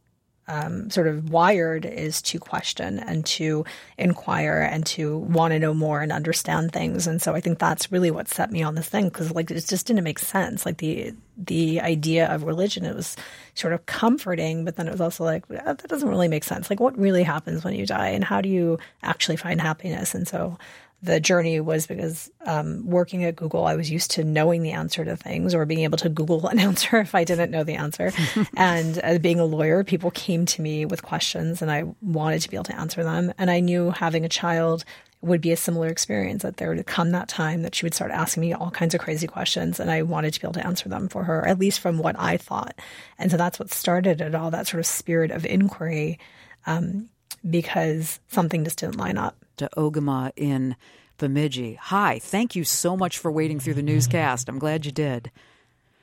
um, 0.47 0.89
sort 0.89 1.07
of 1.07 1.29
wired 1.29 1.85
is 1.85 2.21
to 2.23 2.39
question 2.39 2.99
and 2.99 3.25
to 3.25 3.63
inquire 3.97 4.59
and 4.61 4.85
to 4.87 5.17
want 5.17 5.53
to 5.53 5.59
know 5.59 5.73
more 5.73 6.01
and 6.01 6.11
understand 6.11 6.73
things. 6.73 7.07
And 7.07 7.21
so 7.21 7.33
I 7.33 7.39
think 7.39 7.59
that's 7.59 7.91
really 7.91 8.11
what 8.11 8.27
set 8.27 8.51
me 8.51 8.63
on 8.63 8.75
this 8.75 8.89
thing 8.89 9.05
because 9.05 9.31
like 9.31 9.49
it 9.51 9.65
just 9.67 9.87
didn't 9.87 10.03
make 10.03 10.19
sense. 10.19 10.65
Like 10.65 10.77
the 10.77 11.13
the 11.37 11.79
idea 11.81 12.27
of 12.27 12.43
religion, 12.43 12.85
it 12.85 12.95
was 12.95 13.15
sort 13.55 13.73
of 13.73 13.85
comforting, 13.85 14.65
but 14.65 14.75
then 14.75 14.87
it 14.87 14.91
was 14.91 15.01
also 15.01 15.23
like 15.23 15.47
that 15.47 15.87
doesn't 15.87 16.09
really 16.09 16.27
make 16.27 16.43
sense. 16.43 16.69
Like 16.69 16.79
what 16.79 16.97
really 16.97 17.23
happens 17.23 17.63
when 17.63 17.75
you 17.75 17.85
die, 17.85 18.09
and 18.09 18.23
how 18.23 18.41
do 18.41 18.49
you 18.49 18.79
actually 19.03 19.37
find 19.37 19.61
happiness? 19.61 20.13
And 20.13 20.27
so 20.27 20.57
the 21.03 21.19
journey 21.19 21.59
was 21.59 21.87
because 21.87 22.29
um, 22.45 22.85
working 22.85 23.23
at 23.23 23.35
Google, 23.35 23.65
I 23.65 23.75
was 23.75 23.89
used 23.89 24.11
to 24.11 24.23
knowing 24.23 24.61
the 24.61 24.71
answer 24.71 25.03
to 25.03 25.17
things 25.17 25.55
or 25.55 25.65
being 25.65 25.81
able 25.81 25.97
to 25.99 26.09
Google 26.09 26.47
an 26.47 26.59
answer 26.59 26.97
if 26.97 27.15
I 27.15 27.23
didn't 27.23 27.51
know 27.51 27.63
the 27.63 27.75
answer. 27.75 28.11
and 28.57 28.97
as 28.99 29.19
being 29.19 29.39
a 29.39 29.45
lawyer, 29.45 29.83
people 29.83 30.11
came 30.11 30.45
to 30.47 30.61
me 30.61 30.85
with 30.85 31.03
questions 31.03 31.61
and 31.61 31.71
I 31.71 31.85
wanted 32.01 32.41
to 32.41 32.49
be 32.49 32.57
able 32.57 32.65
to 32.65 32.79
answer 32.79 33.03
them. 33.03 33.33
And 33.37 33.49
I 33.49 33.59
knew 33.59 33.91
having 33.91 34.25
a 34.25 34.29
child 34.29 34.85
would 35.21 35.41
be 35.41 35.51
a 35.51 35.57
similar 35.57 35.87
experience 35.87 36.41
that 36.41 36.57
there 36.57 36.73
would 36.73 36.85
come 36.87 37.11
that 37.11 37.27
time 37.27 37.61
that 37.61 37.75
she 37.75 37.85
would 37.85 37.93
start 37.93 38.11
asking 38.11 38.41
me 38.41 38.53
all 38.53 38.71
kinds 38.71 38.95
of 38.95 39.01
crazy 39.01 39.27
questions 39.27 39.79
and 39.79 39.91
I 39.91 40.01
wanted 40.01 40.33
to 40.33 40.41
be 40.41 40.45
able 40.45 40.53
to 40.53 40.65
answer 40.65 40.89
them 40.89 41.09
for 41.09 41.23
her, 41.23 41.47
at 41.47 41.59
least 41.59 41.79
from 41.79 41.99
what 41.99 42.15
I 42.19 42.37
thought. 42.37 42.75
And 43.19 43.29
so 43.29 43.37
that's 43.37 43.59
what 43.59 43.71
started 43.71 44.19
it 44.19 44.33
all, 44.33 44.51
that 44.51 44.67
sort 44.67 44.79
of 44.79 44.87
spirit 44.87 45.29
of 45.29 45.45
inquiry, 45.45 46.19
um, 46.65 47.09
because 47.47 48.19
something 48.27 48.63
just 48.63 48.79
didn't 48.79 48.97
line 48.97 49.17
up. 49.17 49.35
To 49.61 49.69
Ogama 49.77 50.31
in 50.35 50.75
Bemidji. 51.19 51.75
Hi, 51.75 52.17
thank 52.17 52.55
you 52.55 52.63
so 52.63 52.97
much 52.97 53.19
for 53.19 53.31
waiting 53.31 53.59
through 53.59 53.75
the 53.75 53.83
newscast. 53.83 54.49
I'm 54.49 54.57
glad 54.57 54.87
you 54.87 54.91
did. 54.91 55.29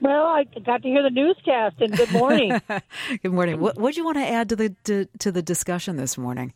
Well, 0.00 0.26
I 0.26 0.44
got 0.64 0.82
to 0.82 0.88
hear 0.88 1.02
the 1.02 1.10
newscast, 1.10 1.80
and 1.80 1.96
good 1.96 2.12
morning. 2.12 2.60
good 3.22 3.32
morning. 3.32 3.58
What 3.58 3.76
do 3.76 3.90
you 3.96 4.04
want 4.04 4.18
to 4.18 4.24
add 4.24 4.50
to 4.50 4.54
the 4.54 4.76
to, 4.84 5.06
to 5.18 5.32
the 5.32 5.42
discussion 5.42 5.96
this 5.96 6.16
morning? 6.16 6.52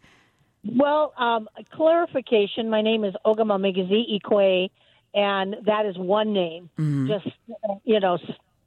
Well, 0.65 1.13
um, 1.19 1.49
clarification. 1.73 2.71
My 2.71 2.83
name 2.83 3.03
is 3.03 3.15
Ogama 3.27 3.59
Migazi 3.59 4.21
Ikwe, 4.21 4.71
and 5.13 5.57
that 5.67 5.87
is 5.87 5.99
one 5.99 6.33
name. 6.33 6.71
Mm-hmm. 6.79 7.09
Just 7.09 7.37
you 7.83 7.99
know, 7.99 8.17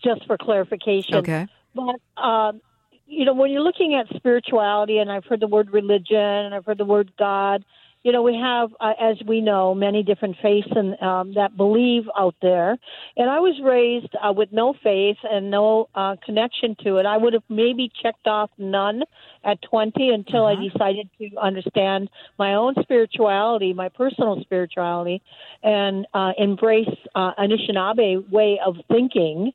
just 0.04 0.26
for 0.26 0.38
clarification. 0.38 1.16
Okay. 1.16 1.48
But 1.74 2.02
um, 2.22 2.60
you 3.08 3.24
know, 3.24 3.34
when 3.34 3.50
you're 3.50 3.62
looking 3.62 3.96
at 3.96 4.14
spirituality, 4.14 4.98
and 4.98 5.10
I've 5.10 5.24
heard 5.24 5.40
the 5.40 5.48
word 5.48 5.72
religion, 5.72 6.18
and 6.18 6.54
I've 6.54 6.66
heard 6.66 6.80
the 6.80 6.84
word 6.84 7.14
God, 7.18 7.64
you 8.06 8.12
know, 8.12 8.22
we 8.22 8.36
have, 8.36 8.70
uh, 8.80 8.94
as 9.02 9.18
we 9.28 9.42
know, 9.42 9.74
many 9.74 10.04
different 10.04 10.36
faiths 10.40 10.68
and 10.70 11.02
um, 11.02 11.34
that 11.34 11.58
believe 11.58 12.04
out 12.16 12.36
there. 12.40 12.78
And 13.18 13.32
I 13.32 13.40
was 13.40 13.60
raised 13.64 14.14
uh, 14.24 14.32
with 14.32 14.50
no 14.52 14.76
faith 14.84 15.18
and 15.24 15.50
no 15.50 15.90
uh, 15.96 16.16
connection 16.24 16.76
to 16.84 16.98
it. 16.98 17.08
I 17.08 17.18
would 17.18 17.34
have 17.34 17.42
maybe 17.50 17.92
checked 18.04 18.28
off 18.28 18.52
none 18.60 19.02
at 19.46 19.62
20 19.62 20.10
until 20.10 20.46
uh-huh. 20.46 20.60
I 20.60 20.70
decided 20.70 21.10
to 21.20 21.30
understand 21.38 22.10
my 22.38 22.56
own 22.56 22.74
spirituality, 22.82 23.74
my 23.74 23.90
personal 23.90 24.42
spirituality, 24.42 25.22
and 25.64 26.08
uh, 26.14 26.32
embrace 26.38 26.90
uh, 27.14 27.32
Anishinaabe 27.40 28.30
way 28.30 28.60
of 28.66 28.76
thinking, 28.90 29.52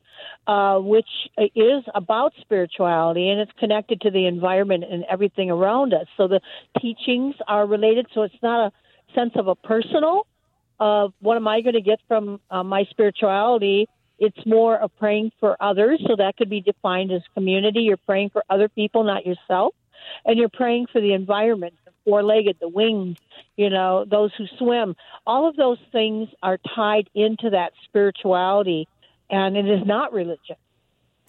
uh, 0.46 0.78
which 0.78 1.08
is 1.54 1.82
about 1.94 2.32
spirituality 2.40 3.28
and 3.28 3.40
it's 3.40 3.52
connected 3.58 4.00
to 4.02 4.10
the 4.10 4.26
environment 4.26 4.84
and 4.90 5.04
everything 5.10 5.50
around 5.50 5.92
us. 5.92 6.06
So 6.16 6.28
the 6.28 6.40
teachings 6.80 7.34
are 7.46 7.66
related. 7.66 8.06
So 8.14 8.22
it's 8.22 8.34
not 8.42 8.68
a 8.68 8.72
sense 9.14 9.32
of 9.34 9.48
a 9.48 9.54
personal 9.54 10.26
of 10.78 11.12
what 11.20 11.36
am 11.36 11.46
I 11.46 11.60
going 11.60 11.74
to 11.74 11.82
get 11.82 12.00
from 12.08 12.40
uh, 12.50 12.62
my 12.62 12.84
spirituality. 12.90 13.86
It's 14.18 14.46
more 14.46 14.78
of 14.78 14.90
praying 14.98 15.32
for 15.40 15.56
others. 15.62 16.02
So 16.06 16.16
that 16.16 16.36
could 16.36 16.50
be 16.50 16.60
defined 16.60 17.12
as 17.12 17.22
community. 17.34 17.80
You're 17.80 17.96
praying 17.98 18.30
for 18.30 18.42
other 18.48 18.68
people, 18.68 19.04
not 19.04 19.26
yourself. 19.26 19.74
And 20.24 20.38
you're 20.38 20.48
praying 20.48 20.86
for 20.92 21.00
the 21.00 21.12
environment, 21.12 21.74
the 21.84 21.92
four 22.04 22.22
legged, 22.22 22.56
the 22.60 22.68
winged, 22.68 23.20
you 23.56 23.70
know, 23.70 24.04
those 24.04 24.32
who 24.36 24.46
swim. 24.58 24.96
All 25.26 25.48
of 25.48 25.56
those 25.56 25.78
things 25.92 26.28
are 26.42 26.58
tied 26.74 27.08
into 27.14 27.50
that 27.50 27.72
spirituality. 27.84 28.88
And 29.28 29.56
it 29.56 29.68
is 29.68 29.86
not 29.86 30.12
religion. 30.12 30.56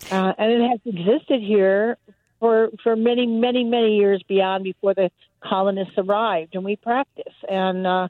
Uh, 0.09 0.33
and 0.37 0.51
it 0.51 0.69
has 0.69 0.79
existed 0.85 1.41
here 1.41 1.97
for 2.39 2.69
for 2.83 2.95
many, 2.95 3.27
many, 3.27 3.63
many 3.63 3.97
years 3.97 4.23
beyond 4.27 4.63
before 4.63 4.93
the 4.93 5.11
colonists 5.41 5.93
arrived, 5.97 6.55
and 6.55 6.65
we 6.65 6.75
practice. 6.75 7.33
And 7.47 7.85
uh, 7.85 8.07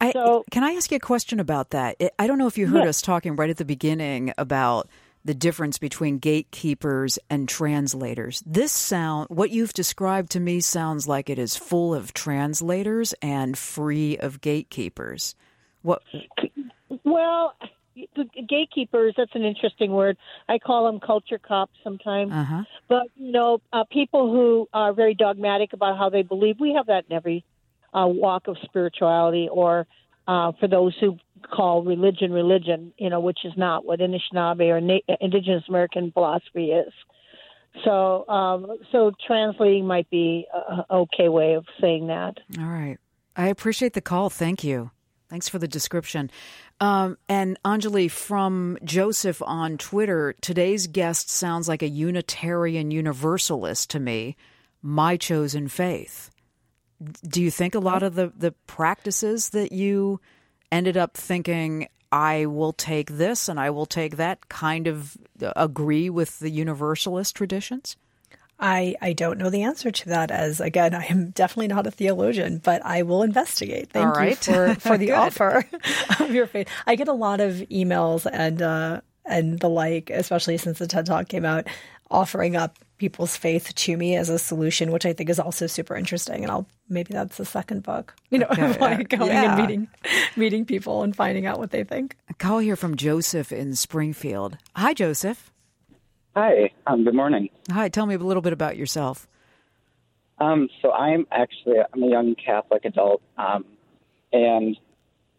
I, 0.00 0.12
so, 0.12 0.44
can 0.50 0.62
I 0.62 0.72
ask 0.72 0.90
you 0.90 0.96
a 0.96 1.00
question 1.00 1.40
about 1.40 1.70
that? 1.70 1.96
I 2.18 2.26
don't 2.26 2.38
know 2.38 2.46
if 2.46 2.56
you 2.56 2.68
heard 2.68 2.86
us 2.86 3.02
talking 3.02 3.34
right 3.34 3.50
at 3.50 3.56
the 3.56 3.64
beginning 3.64 4.32
about 4.38 4.88
the 5.24 5.34
difference 5.34 5.78
between 5.78 6.18
gatekeepers 6.18 7.18
and 7.30 7.48
translators. 7.48 8.42
This 8.46 8.72
sound, 8.72 9.28
what 9.30 9.50
you've 9.50 9.72
described 9.72 10.32
to 10.32 10.40
me, 10.40 10.60
sounds 10.60 11.06
like 11.06 11.30
it 11.30 11.38
is 11.38 11.56
full 11.56 11.94
of 11.94 12.12
translators 12.12 13.14
and 13.22 13.56
free 13.56 14.18
of 14.18 14.40
gatekeepers. 14.40 15.34
What? 15.82 16.02
Well, 17.04 17.54
the 17.94 18.24
gatekeepers 18.48 19.14
that's 19.16 19.34
an 19.34 19.42
interesting 19.42 19.92
word 19.92 20.16
i 20.48 20.58
call 20.58 20.86
them 20.86 20.98
culture 20.98 21.38
cops 21.38 21.72
sometimes 21.84 22.32
uh-huh. 22.32 22.62
but 22.88 23.02
you 23.16 23.32
know 23.32 23.60
uh, 23.72 23.84
people 23.90 24.32
who 24.32 24.66
are 24.72 24.94
very 24.94 25.14
dogmatic 25.14 25.74
about 25.74 25.98
how 25.98 26.08
they 26.08 26.22
believe 26.22 26.58
we 26.58 26.72
have 26.72 26.86
that 26.86 27.04
in 27.10 27.14
every 27.14 27.44
uh, 27.92 28.06
walk 28.06 28.48
of 28.48 28.56
spirituality 28.64 29.48
or 29.50 29.86
uh, 30.26 30.52
for 30.58 30.68
those 30.68 30.96
who 31.00 31.18
call 31.50 31.82
religion 31.82 32.32
religion 32.32 32.92
you 32.98 33.10
know 33.10 33.20
which 33.20 33.40
is 33.44 33.52
not 33.56 33.84
what 33.84 34.00
anishinaabe 34.00 34.68
or 34.68 34.80
Na- 34.80 35.16
indigenous 35.20 35.64
american 35.68 36.12
philosophy 36.12 36.70
is. 36.70 36.92
So 37.84 38.28
um, 38.28 38.78
so 38.90 39.12
translating 39.26 39.86
might 39.86 40.08
be 40.10 40.46
a 40.52 40.84
okay 40.90 41.28
way 41.28 41.54
of 41.54 41.64
saying 41.80 42.08
that. 42.08 42.34
All 42.58 42.66
right. 42.66 42.98
I 43.34 43.48
appreciate 43.48 43.94
the 43.94 44.02
call. 44.02 44.28
Thank 44.28 44.62
you. 44.62 44.90
Thanks 45.30 45.48
for 45.48 45.58
the 45.58 45.68
description. 45.68 46.30
Um, 46.78 47.16
and 47.30 47.58
Anjali, 47.64 48.10
from 48.10 48.76
Joseph 48.84 49.40
on 49.40 49.78
Twitter, 49.78 50.34
today's 50.42 50.86
guest 50.86 51.30
sounds 51.30 51.66
like 51.66 51.82
a 51.82 51.88
Unitarian 51.88 52.90
Universalist 52.90 53.88
to 53.90 54.00
me, 54.00 54.36
my 54.82 55.16
chosen 55.16 55.68
faith. 55.68 56.28
Do 57.26 57.40
you 57.40 57.50
think 57.50 57.74
a 57.74 57.80
lot 57.80 58.02
of 58.02 58.14
the, 58.14 58.30
the 58.36 58.52
practices 58.66 59.50
that 59.50 59.72
you 59.72 60.20
ended 60.72 60.96
up 60.96 61.16
thinking, 61.16 61.88
I 62.10 62.46
will 62.46 62.72
take 62.72 63.12
this 63.12 63.48
and 63.48 63.60
I 63.60 63.70
will 63.70 63.86
take 63.86 64.16
that, 64.16 64.48
kind 64.48 64.88
of 64.88 65.16
agree 65.40 66.10
with 66.10 66.40
the 66.40 66.50
Universalist 66.50 67.36
traditions? 67.36 67.96
I, 68.58 68.94
I 69.00 69.12
don't 69.12 69.38
know 69.38 69.50
the 69.50 69.64
answer 69.64 69.90
to 69.90 70.08
that 70.10 70.30
as 70.30 70.60
again 70.60 70.94
I 70.94 71.06
am 71.06 71.30
definitely 71.30 71.66
not 71.66 71.86
a 71.86 71.90
theologian, 71.90 72.58
but 72.58 72.84
I 72.84 73.02
will 73.02 73.22
investigate. 73.22 73.90
Thank 73.90 74.16
you 74.20 74.36
for, 74.36 74.74
for 74.76 74.96
the 74.96 75.12
offer 75.12 75.64
of 76.20 76.30
your 76.30 76.46
faith. 76.46 76.68
I 76.86 76.94
get 76.94 77.08
a 77.08 77.12
lot 77.12 77.40
of 77.40 77.54
emails 77.70 78.24
and 78.30 78.62
uh, 78.62 79.00
and 79.24 79.58
the 79.58 79.68
like, 79.68 80.10
especially 80.10 80.58
since 80.58 80.78
the 80.78 80.86
TED 80.86 81.06
Talk 81.06 81.28
came 81.28 81.44
out, 81.44 81.66
offering 82.10 82.54
up 82.54 82.78
people's 83.02 83.36
faith 83.36 83.74
to 83.74 83.96
me 83.96 84.14
as 84.14 84.28
a 84.28 84.38
solution, 84.38 84.92
which 84.92 85.04
I 85.04 85.12
think 85.12 85.28
is 85.28 85.40
also 85.40 85.66
super 85.66 85.96
interesting. 85.96 86.44
And 86.44 86.52
I'll 86.52 86.68
maybe 86.88 87.12
that's 87.12 87.36
the 87.36 87.44
second 87.44 87.82
book, 87.82 88.14
you 88.30 88.38
know, 88.38 88.46
okay. 88.48 88.78
like 88.80 89.08
going 89.08 89.26
yeah. 89.26 89.58
and 89.58 89.60
meeting 89.60 89.88
meeting 90.36 90.64
people 90.64 91.02
and 91.02 91.14
finding 91.14 91.44
out 91.44 91.58
what 91.58 91.72
they 91.72 91.82
think. 91.82 92.16
A 92.30 92.34
call 92.34 92.60
here 92.60 92.76
from 92.76 92.94
Joseph 92.94 93.50
in 93.50 93.74
Springfield. 93.74 94.56
Hi, 94.76 94.94
Joseph. 94.94 95.50
Hi, 96.36 96.70
um, 96.86 97.02
good 97.02 97.16
morning. 97.16 97.50
Hi, 97.72 97.88
tell 97.88 98.06
me 98.06 98.14
a 98.14 98.18
little 98.18 98.40
bit 98.40 98.52
about 98.52 98.76
yourself. 98.76 99.26
Um, 100.38 100.68
so 100.80 100.92
I'm 100.92 101.26
actually 101.32 101.78
I'm 101.92 102.04
a 102.04 102.08
young 102.08 102.36
Catholic 102.36 102.84
adult, 102.84 103.20
um, 103.36 103.64
and 104.32 104.76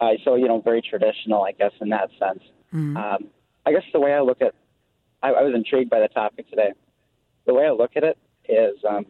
I 0.01 0.17
so 0.25 0.35
you 0.35 0.49
know 0.49 0.59
very 0.59 0.81
traditional, 0.81 1.43
I 1.43 1.53
guess, 1.53 1.71
in 1.79 1.87
that 1.89 2.09
sense. 2.19 2.43
Mm-hmm. 2.73 2.97
Um, 2.97 3.27
I 3.65 3.71
guess 3.71 3.83
the 3.93 4.01
way 4.01 4.13
I 4.13 4.19
look 4.19 4.41
at, 4.41 4.53
I, 5.21 5.29
I 5.29 5.43
was 5.43 5.55
intrigued 5.55 5.89
by 5.89 6.01
the 6.01 6.09
topic 6.09 6.49
today. 6.49 6.73
The 7.45 7.53
way 7.53 7.65
I 7.65 7.71
look 7.71 7.91
at 7.95 8.03
it 8.03 8.17
is, 8.47 8.77
um, 8.87 9.05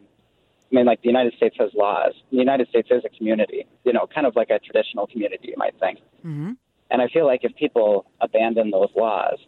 I 0.70 0.74
mean, 0.74 0.86
like 0.86 1.02
the 1.02 1.08
United 1.08 1.34
States 1.34 1.56
has 1.58 1.72
laws. 1.74 2.14
The 2.30 2.38
United 2.38 2.68
States 2.68 2.88
is 2.90 3.04
a 3.04 3.08
community, 3.08 3.66
you 3.84 3.92
know, 3.92 4.06
kind 4.12 4.26
of 4.26 4.34
like 4.34 4.50
a 4.50 4.58
traditional 4.58 5.06
community, 5.06 5.48
you 5.48 5.54
might 5.56 5.78
think. 5.78 6.00
Mm-hmm. 6.24 6.52
And 6.90 7.02
I 7.02 7.08
feel 7.08 7.26
like 7.26 7.44
if 7.44 7.54
people 7.56 8.06
abandon 8.20 8.70
those 8.70 8.90
laws, 8.96 9.38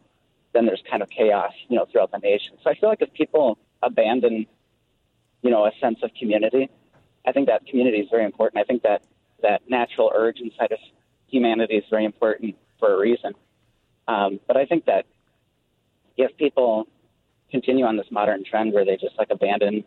then 0.52 0.66
there's 0.66 0.82
kind 0.88 1.02
of 1.02 1.10
chaos, 1.10 1.52
you 1.68 1.76
know, 1.76 1.86
throughout 1.90 2.12
the 2.12 2.18
nation. 2.18 2.56
So 2.62 2.70
I 2.70 2.74
feel 2.74 2.88
like 2.88 3.02
if 3.02 3.12
people 3.12 3.58
abandon, 3.82 4.46
you 5.42 5.50
know, 5.50 5.66
a 5.66 5.72
sense 5.80 5.98
of 6.02 6.10
community, 6.18 6.70
I 7.26 7.32
think 7.32 7.48
that 7.48 7.66
community 7.66 7.98
is 7.98 8.08
very 8.10 8.24
important. 8.24 8.60
I 8.60 8.64
think 8.64 8.82
that 8.82 9.02
that 9.42 9.68
natural 9.68 10.12
urge 10.14 10.40
inside 10.40 10.72
of 10.72 10.78
humanity 11.28 11.74
is 11.74 11.84
very 11.90 12.04
important 12.04 12.56
for 12.78 12.94
a 12.94 12.98
reason. 12.98 13.34
Um, 14.08 14.40
but 14.46 14.56
I 14.56 14.64
think 14.64 14.86
that 14.86 15.06
if 16.16 16.36
people 16.36 16.86
continue 17.50 17.84
on 17.84 17.96
this 17.96 18.06
modern 18.10 18.44
trend 18.44 18.72
where 18.72 18.84
they 18.84 18.96
just 18.96 19.16
like 19.18 19.28
abandon 19.30 19.84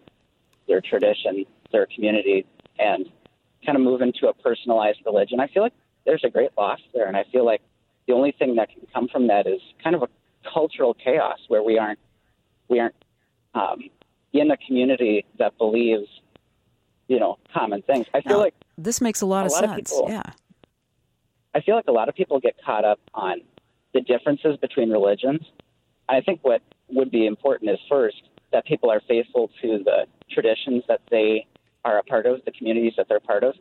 their 0.67 0.81
tradition, 0.81 1.45
their 1.71 1.87
community, 1.93 2.45
and 2.77 3.09
kind 3.65 3.77
of 3.77 3.83
move 3.83 4.01
into 4.01 4.27
a 4.27 4.33
personalized 4.33 4.99
religion, 5.05 5.39
I 5.39 5.47
feel 5.47 5.63
like 5.63 5.73
there's 6.05 6.23
a 6.23 6.29
great 6.29 6.51
loss 6.57 6.79
there. 6.93 7.07
And 7.07 7.17
I 7.17 7.25
feel 7.31 7.45
like 7.45 7.61
the 8.07 8.13
only 8.13 8.31
thing 8.31 8.55
that 8.55 8.69
can 8.69 8.87
come 8.93 9.07
from 9.07 9.27
that 9.27 9.47
is 9.47 9.59
kind 9.83 9.95
of 9.95 10.03
a 10.03 10.07
cultural 10.49 10.93
chaos 10.93 11.39
where 11.47 11.61
we 11.61 11.77
aren't 11.77 11.99
we 12.69 12.79
aren't 12.79 12.95
um, 13.53 13.89
in 14.31 14.51
a 14.51 14.57
community 14.57 15.25
that 15.37 15.57
believes, 15.57 16.07
you 17.07 17.19
know, 17.19 17.37
common 17.53 17.81
things. 17.81 18.05
I 18.13 18.21
feel 18.21 18.37
now, 18.37 18.43
like 18.43 18.55
this 18.77 19.01
makes 19.01 19.21
a 19.21 19.25
lot 19.25 19.43
a 19.43 19.45
of 19.47 19.51
lot 19.51 19.59
sense. 19.61 19.91
Of 19.91 19.97
people, 19.97 20.11
yeah, 20.11 20.31
I 21.53 21.61
feel 21.61 21.75
like 21.75 21.87
a 21.87 21.91
lot 21.91 22.09
of 22.09 22.15
people 22.15 22.39
get 22.39 22.55
caught 22.63 22.85
up 22.85 22.99
on 23.13 23.41
the 23.93 24.01
differences 24.01 24.57
between 24.57 24.91
religions. 24.91 25.41
And 26.07 26.17
I 26.17 26.21
think 26.21 26.39
what 26.43 26.61
would 26.91 27.11
be 27.11 27.25
important 27.25 27.71
is 27.71 27.79
first 27.89 28.21
that 28.51 28.65
people 28.65 28.89
are 28.89 29.01
faithful 29.07 29.49
to 29.61 29.79
the 29.83 30.05
traditions 30.31 30.83
that 30.87 31.01
they 31.09 31.45
are 31.85 31.99
a 31.99 32.03
part 32.03 32.25
of, 32.25 32.43
the 32.45 32.51
communities 32.51 32.93
that 32.97 33.07
they're 33.07 33.19
part 33.19 33.43
of, 33.43 33.55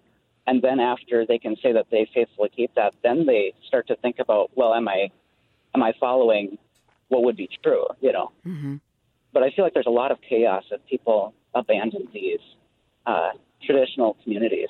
and 0.46 0.62
then 0.62 0.80
after 0.80 1.26
they 1.26 1.38
can 1.38 1.56
say 1.62 1.72
that 1.72 1.86
they 1.90 2.08
faithfully 2.14 2.50
keep 2.54 2.74
that, 2.74 2.94
then 3.02 3.26
they 3.26 3.52
start 3.66 3.86
to 3.88 3.96
think 3.96 4.18
about, 4.18 4.50
well, 4.56 4.74
am 4.74 4.88
I 4.88 5.10
am 5.74 5.82
I 5.82 5.92
following 6.00 6.58
what 7.08 7.22
would 7.24 7.36
be 7.36 7.48
true? 7.62 7.84
You 8.00 8.12
know. 8.12 8.32
Mm-hmm. 8.46 8.76
But 9.32 9.42
I 9.42 9.50
feel 9.50 9.64
like 9.64 9.74
there's 9.74 9.86
a 9.86 9.90
lot 9.90 10.10
of 10.10 10.18
chaos 10.26 10.64
if 10.70 10.84
people 10.86 11.34
abandon 11.54 12.08
these 12.14 12.40
uh, 13.06 13.30
traditional 13.62 14.16
communities. 14.22 14.68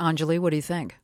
Anjali, 0.00 0.40
what 0.40 0.50
do 0.50 0.56
you 0.56 0.62
think? 0.62 0.96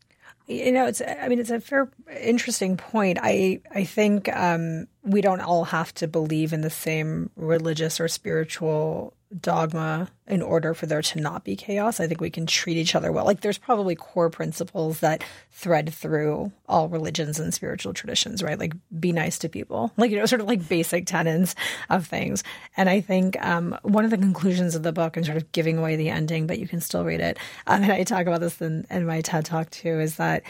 You 0.47 0.73
know, 0.73 0.87
it's. 0.87 1.01
I 1.01 1.29
mean, 1.29 1.39
it's 1.39 1.51
a 1.51 1.61
fair, 1.61 1.89
interesting 2.21 2.77
point. 2.77 3.19
I 3.23 3.61
I 3.75 3.85
think 3.85 4.35
um, 4.35 4.89
we 5.03 5.21
don't 5.21 5.41
all 5.41 5.65
have 5.65 5.95
to 5.95 6.09
believe 6.09 6.53
in 6.53 6.63
the 6.63 6.71
same 6.71 7.31
religious 7.37 8.01
or 8.01 8.09
spiritual 8.09 9.15
dogma 9.41 10.09
in 10.27 10.43
order 10.43 10.73
for 10.73 10.87
there 10.87 11.03
to 11.03 11.21
not 11.21 11.45
be 11.45 11.57
chaos. 11.57 12.01
I 12.01 12.07
think 12.07 12.21
we 12.21 12.31
can 12.31 12.47
treat 12.47 12.77
each 12.77 12.95
other 12.95 13.11
well. 13.13 13.25
Like 13.25 13.41
there's 13.41 13.59
probably 13.59 13.95
core 13.95 14.31
principles 14.31 15.01
that 15.01 15.25
thread 15.51 15.93
through 15.93 16.53
all 16.69 16.89
religions 16.89 17.39
and 17.39 17.53
spiritual 17.53 17.93
traditions, 17.93 18.43
right? 18.43 18.59
Like 18.59 18.75
be 18.99 19.13
nice 19.13 19.39
to 19.39 19.49
people, 19.49 19.93
like 19.97 20.11
you 20.11 20.19
know, 20.19 20.27
sort 20.27 20.41
of 20.41 20.49
like 20.49 20.69
basic 20.69 21.07
tenets 21.07 21.55
of 21.91 22.07
things. 22.07 22.45
And 22.77 22.89
I 22.89 23.01
think 23.01 23.43
um, 23.45 23.77
one 23.83 24.05
of 24.05 24.11
the 24.11 24.19
conclusions 24.19 24.75
of 24.75 24.83
the 24.83 24.93
book, 24.93 25.17
and 25.17 25.27
sort 25.27 25.37
of 25.37 25.51
giving 25.53 25.79
away 25.79 25.97
the 25.97 26.09
ending, 26.09 26.47
but 26.47 26.59
you 26.59 26.69
can 26.69 26.81
still 26.81 27.05
read 27.05 27.21
it. 27.21 27.39
Um, 27.67 27.83
and 27.83 27.93
I 27.93 28.03
talk 28.03 28.27
about 28.27 28.41
this 28.41 28.61
in, 28.61 28.87
in 28.91 29.07
my 29.07 29.21
TED 29.21 29.45
talk 29.45 29.71
too, 29.71 30.01
is 30.01 30.17
that 30.17 30.43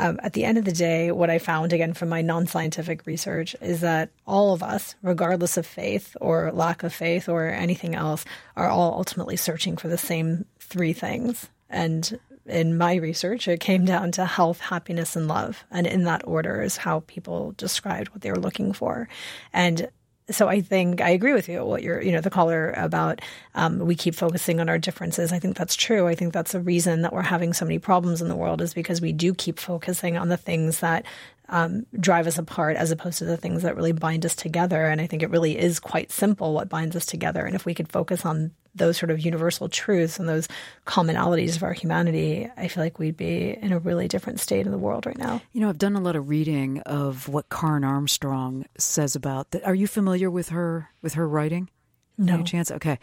um, 0.00 0.18
at 0.22 0.32
the 0.32 0.44
end 0.44 0.56
of 0.56 0.64
the 0.64 0.72
day, 0.72 1.12
what 1.12 1.28
I 1.28 1.38
found 1.38 1.72
again 1.72 1.92
from 1.92 2.08
my 2.08 2.22
non 2.22 2.46
scientific 2.46 3.06
research 3.06 3.54
is 3.60 3.82
that 3.82 4.08
all 4.26 4.54
of 4.54 4.62
us, 4.62 4.94
regardless 5.02 5.56
of 5.56 5.66
faith 5.66 6.16
or 6.20 6.50
lack 6.52 6.82
of 6.82 6.94
faith 6.94 7.28
or 7.28 7.46
anything 7.48 7.94
else, 7.94 8.24
are 8.56 8.68
all 8.68 8.94
ultimately 8.94 9.36
searching 9.36 9.76
for 9.76 9.88
the 9.88 9.98
same 9.98 10.46
three 10.58 10.94
things. 10.94 11.50
And 11.68 12.18
in 12.46 12.78
my 12.78 12.94
research, 12.94 13.46
it 13.46 13.60
came 13.60 13.84
down 13.84 14.10
to 14.12 14.24
health, 14.24 14.60
happiness, 14.60 15.16
and 15.16 15.28
love. 15.28 15.64
And 15.70 15.86
in 15.86 16.04
that 16.04 16.26
order 16.26 16.62
is 16.62 16.78
how 16.78 17.04
people 17.06 17.52
described 17.58 18.08
what 18.08 18.22
they 18.22 18.30
were 18.30 18.40
looking 18.40 18.72
for. 18.72 19.06
And 19.52 19.90
so 20.28 20.48
I 20.48 20.60
think 20.60 21.00
I 21.00 21.10
agree 21.10 21.32
with 21.32 21.48
you. 21.48 21.64
What 21.64 21.82
you're, 21.82 22.00
you 22.00 22.12
know, 22.12 22.20
the 22.20 22.30
caller 22.30 22.72
about 22.72 23.20
um, 23.54 23.78
we 23.80 23.94
keep 23.94 24.14
focusing 24.14 24.60
on 24.60 24.68
our 24.68 24.78
differences. 24.78 25.32
I 25.32 25.38
think 25.38 25.56
that's 25.56 25.76
true. 25.76 26.06
I 26.06 26.14
think 26.14 26.32
that's 26.32 26.52
the 26.52 26.60
reason 26.60 27.02
that 27.02 27.12
we're 27.12 27.22
having 27.22 27.52
so 27.52 27.64
many 27.64 27.78
problems 27.78 28.22
in 28.22 28.28
the 28.28 28.36
world 28.36 28.60
is 28.60 28.74
because 28.74 29.00
we 29.00 29.12
do 29.12 29.34
keep 29.34 29.58
focusing 29.58 30.16
on 30.16 30.28
the 30.28 30.36
things 30.36 30.80
that 30.80 31.04
um, 31.48 31.84
drive 31.98 32.26
us 32.26 32.38
apart 32.38 32.76
as 32.76 32.90
opposed 32.90 33.18
to 33.18 33.24
the 33.24 33.36
things 33.36 33.62
that 33.62 33.76
really 33.76 33.92
bind 33.92 34.24
us 34.24 34.36
together. 34.36 34.86
And 34.86 35.00
I 35.00 35.06
think 35.06 35.22
it 35.22 35.30
really 35.30 35.58
is 35.58 35.80
quite 35.80 36.12
simple 36.12 36.54
what 36.54 36.68
binds 36.68 36.94
us 36.94 37.06
together. 37.06 37.44
And 37.44 37.56
if 37.56 37.64
we 37.64 37.74
could 37.74 37.90
focus 37.90 38.24
on 38.24 38.52
those 38.74 38.96
sort 38.96 39.10
of 39.10 39.20
universal 39.20 39.68
truths 39.68 40.18
and 40.18 40.28
those 40.28 40.48
commonalities 40.86 41.56
of 41.56 41.62
our 41.62 41.72
humanity, 41.72 42.48
I 42.56 42.68
feel 42.68 42.82
like 42.82 42.98
we'd 42.98 43.16
be 43.16 43.50
in 43.50 43.72
a 43.72 43.78
really 43.78 44.08
different 44.08 44.40
state 44.40 44.66
in 44.66 44.72
the 44.72 44.78
world 44.78 45.06
right 45.06 45.18
now. 45.18 45.42
You 45.52 45.60
know, 45.60 45.68
I've 45.68 45.78
done 45.78 45.96
a 45.96 46.00
lot 46.00 46.16
of 46.16 46.28
reading 46.28 46.80
of 46.80 47.28
what 47.28 47.48
Karen 47.48 47.84
Armstrong 47.84 48.66
says 48.78 49.16
about 49.16 49.50
that. 49.50 49.64
Are 49.64 49.74
you 49.74 49.86
familiar 49.86 50.30
with 50.30 50.50
her 50.50 50.90
with 51.02 51.14
her 51.14 51.28
writing? 51.28 51.68
No 52.16 52.34
Any 52.34 52.44
chance. 52.44 52.70
Okay. 52.70 52.98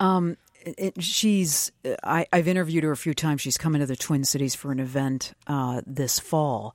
Um, 0.00 0.36
it, 0.64 1.02
she's 1.02 1.72
I, 2.02 2.26
have 2.32 2.48
interviewed 2.48 2.84
her 2.84 2.92
a 2.92 2.96
few 2.96 3.14
times. 3.14 3.40
She's 3.40 3.58
coming 3.58 3.80
to 3.80 3.86
the 3.86 3.96
Twin 3.96 4.24
Cities 4.24 4.54
for 4.54 4.72
an 4.72 4.80
event 4.80 5.34
uh, 5.46 5.82
this 5.86 6.18
fall, 6.18 6.74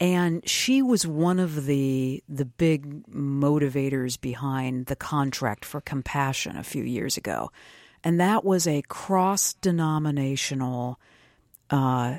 and 0.00 0.46
she 0.48 0.82
was 0.82 1.06
one 1.06 1.38
of 1.38 1.66
the 1.66 2.22
the 2.28 2.44
big 2.44 3.06
motivators 3.08 4.20
behind 4.20 4.86
the 4.86 4.96
contract 4.96 5.64
for 5.64 5.80
compassion 5.80 6.56
a 6.56 6.62
few 6.62 6.84
years 6.84 7.16
ago, 7.16 7.50
and 8.04 8.20
that 8.20 8.44
was 8.44 8.66
a 8.66 8.82
cross 8.82 9.54
denominational 9.54 11.00
uh, 11.70 12.18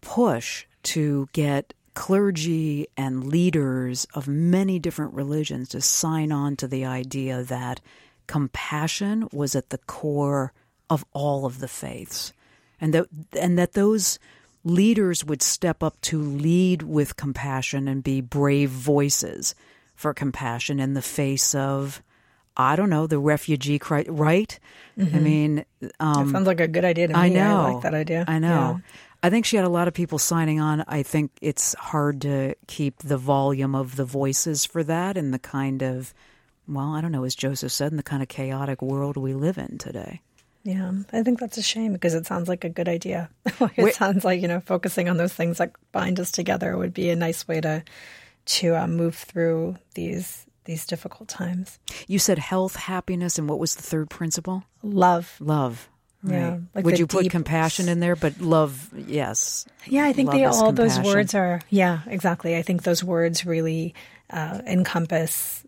push 0.00 0.66
to 0.84 1.28
get 1.32 1.74
clergy 1.94 2.86
and 2.96 3.26
leaders 3.26 4.06
of 4.14 4.28
many 4.28 4.78
different 4.78 5.14
religions 5.14 5.70
to 5.70 5.80
sign 5.80 6.30
on 6.30 6.54
to 6.56 6.68
the 6.68 6.84
idea 6.84 7.42
that 7.42 7.80
compassion 8.26 9.26
was 9.32 9.56
at 9.56 9.70
the 9.70 9.78
core 9.78 10.52
of 10.90 11.04
all 11.12 11.46
of 11.46 11.58
the 11.58 11.68
faiths, 11.68 12.32
and 12.80 12.94
that 12.94 13.06
and 13.38 13.58
that 13.58 13.72
those 13.72 14.18
leaders 14.66 15.24
would 15.24 15.42
step 15.42 15.82
up 15.82 16.00
to 16.00 16.20
lead 16.20 16.82
with 16.82 17.16
compassion 17.16 17.86
and 17.86 18.02
be 18.02 18.20
brave 18.20 18.68
voices 18.68 19.54
for 19.94 20.12
compassion 20.12 20.80
in 20.80 20.94
the 20.94 21.02
face 21.02 21.54
of 21.54 22.02
I 22.56 22.74
don't 22.74 22.90
know 22.90 23.06
the 23.06 23.18
refugee 23.18 23.78
crisis, 23.78 24.10
right? 24.10 24.58
Mm-hmm. 24.98 25.16
I 25.16 25.20
mean, 25.20 25.64
um, 26.00 26.32
sounds 26.32 26.46
like 26.46 26.60
a 26.60 26.66
good 26.66 26.84
idea 26.84 27.06
to 27.06 27.14
me. 27.14 27.20
I 27.20 27.28
know, 27.28 27.60
I 27.60 27.72
like 27.72 27.82
that 27.82 27.94
idea. 27.94 28.24
I 28.26 28.38
know. 28.38 28.48
Yeah. 28.48 28.78
I 29.22 29.30
think 29.30 29.46
she 29.46 29.56
had 29.56 29.64
a 29.64 29.70
lot 29.70 29.88
of 29.88 29.94
people 29.94 30.18
signing 30.18 30.60
on. 30.60 30.84
I 30.88 31.02
think 31.02 31.30
it's 31.40 31.74
hard 31.74 32.20
to 32.22 32.54
keep 32.66 32.98
the 32.98 33.18
volume 33.18 33.74
of 33.74 33.96
the 33.96 34.04
voices 34.04 34.64
for 34.64 34.82
that 34.84 35.16
and 35.16 35.32
the 35.32 35.38
kind 35.38 35.82
of, 35.82 36.12
well, 36.66 36.94
I 36.94 37.00
don't 37.00 37.12
know, 37.12 37.24
as 37.24 37.34
Joseph 37.34 37.72
said, 37.72 37.92
in 37.92 37.96
the 37.96 38.02
kind 38.02 38.22
of 38.22 38.28
chaotic 38.28 38.82
world 38.82 39.16
we 39.16 39.32
live 39.32 39.58
in 39.58 39.78
today. 39.78 40.22
Yeah, 40.66 40.90
I 41.12 41.22
think 41.22 41.38
that's 41.38 41.58
a 41.58 41.62
shame 41.62 41.92
because 41.92 42.14
it 42.14 42.26
sounds 42.26 42.48
like 42.48 42.64
a 42.64 42.68
good 42.68 42.88
idea. 42.88 43.30
it 43.76 43.94
sounds 43.94 44.24
like 44.24 44.42
you 44.42 44.48
know 44.48 44.60
focusing 44.60 45.08
on 45.08 45.16
those 45.16 45.32
things 45.32 45.58
that 45.58 45.72
bind 45.92 46.18
us 46.18 46.32
together 46.32 46.76
would 46.76 46.92
be 46.92 47.08
a 47.10 47.16
nice 47.16 47.46
way 47.46 47.60
to 47.60 47.84
to 48.46 48.74
uh, 48.74 48.88
move 48.88 49.14
through 49.14 49.76
these 49.94 50.44
these 50.64 50.84
difficult 50.84 51.28
times. 51.28 51.78
You 52.08 52.18
said 52.18 52.40
health, 52.40 52.74
happiness, 52.74 53.38
and 53.38 53.48
what 53.48 53.60
was 53.60 53.76
the 53.76 53.82
third 53.82 54.10
principle? 54.10 54.64
Love. 54.82 55.36
Love. 55.38 55.88
Right. 56.24 56.38
Yeah. 56.38 56.58
Like 56.74 56.84
Would 56.84 56.98
you 56.98 57.06
put 57.06 57.30
compassion 57.30 57.88
in 57.88 58.00
there? 58.00 58.16
But 58.16 58.40
love, 58.40 58.90
yes. 59.06 59.66
Yeah, 59.86 60.04
I 60.04 60.12
think 60.12 60.32
they 60.32 60.44
all 60.44 60.66
compassion. 60.66 61.02
those 61.04 61.14
words 61.14 61.34
are. 61.36 61.60
Yeah, 61.70 62.00
exactly. 62.06 62.56
I 62.56 62.62
think 62.62 62.82
those 62.82 63.04
words 63.04 63.46
really 63.46 63.94
uh, 64.30 64.62
encompass, 64.66 65.64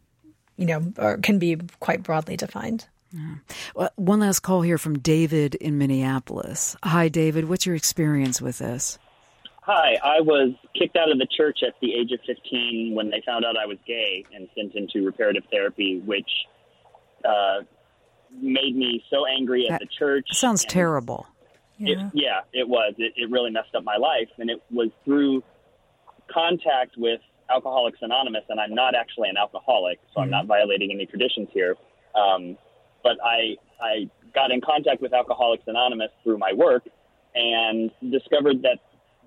you 0.56 0.66
know, 0.66 0.92
or 0.98 1.18
can 1.18 1.38
be 1.38 1.58
quite 1.78 2.02
broadly 2.02 2.36
defined. 2.36 2.88
Yeah. 3.12 3.34
Well, 3.74 3.90
one 3.96 4.20
last 4.20 4.40
call 4.40 4.62
here 4.62 4.78
from 4.78 4.98
David 4.98 5.54
in 5.54 5.78
Minneapolis. 5.78 6.76
Hi, 6.82 7.08
David. 7.08 7.48
What's 7.48 7.64
your 7.66 7.74
experience 7.74 8.42
with 8.42 8.58
this? 8.58 8.98
Hi, 9.62 9.98
I 10.02 10.20
was 10.20 10.54
kicked 10.78 10.96
out 10.96 11.10
of 11.10 11.18
the 11.18 11.26
church 11.26 11.58
at 11.66 11.74
the 11.80 11.94
age 11.94 12.10
of 12.12 12.20
15 12.26 12.94
when 12.94 13.10
they 13.10 13.22
found 13.26 13.44
out 13.44 13.56
I 13.56 13.66
was 13.66 13.76
gay 13.86 14.24
and 14.34 14.48
sent 14.56 14.74
into 14.74 15.04
reparative 15.04 15.44
therapy, 15.50 16.00
which 16.04 16.30
uh, 17.24 17.60
made 18.32 18.76
me 18.76 19.04
so 19.10 19.26
angry 19.26 19.66
at 19.66 19.72
that 19.72 19.80
the 19.80 19.86
church. 19.86 20.26
Sounds 20.32 20.64
terrible. 20.64 21.26
It, 21.78 21.98
yeah. 21.98 22.10
yeah, 22.14 22.40
it 22.52 22.68
was. 22.68 22.94
It, 22.98 23.12
it 23.16 23.30
really 23.30 23.50
messed 23.50 23.74
up 23.74 23.84
my 23.84 23.96
life. 23.96 24.28
And 24.38 24.50
it 24.50 24.62
was 24.70 24.88
through 25.04 25.42
contact 26.32 26.96
with 26.96 27.20
Alcoholics 27.50 27.98
Anonymous, 28.02 28.44
and 28.48 28.58
I'm 28.58 28.74
not 28.74 28.94
actually 28.94 29.28
an 29.28 29.36
alcoholic, 29.36 29.98
so 30.08 30.08
mm-hmm. 30.08 30.20
I'm 30.20 30.30
not 30.30 30.46
violating 30.46 30.92
any 30.92 31.06
traditions 31.06 31.48
here. 31.52 31.76
Um, 32.14 32.56
but 33.02 33.16
I 33.24 33.56
I 33.80 34.10
got 34.34 34.50
in 34.50 34.60
contact 34.60 35.00
with 35.00 35.12
Alcoholics 35.12 35.64
Anonymous 35.66 36.10
through 36.22 36.38
my 36.38 36.52
work 36.52 36.84
and 37.34 37.90
discovered 38.10 38.62
that 38.62 38.78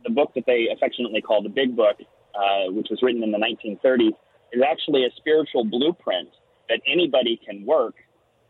the 0.04 0.10
book 0.10 0.32
that 0.36 0.46
they 0.46 0.68
affectionately 0.74 1.22
call 1.22 1.42
the 1.42 1.50
Big 1.50 1.76
Book, 1.76 1.98
uh, 2.36 2.72
which 2.72 2.88
was 2.90 3.00
written 3.02 3.24
in 3.24 3.32
the 3.32 3.38
1930s, 3.38 4.14
is 4.52 4.62
actually 4.66 5.06
a 5.06 5.10
spiritual 5.16 5.64
blueprint 5.64 6.30
that 6.70 6.82
anybody 6.88 7.40
can 7.46 7.66
work 7.66 7.96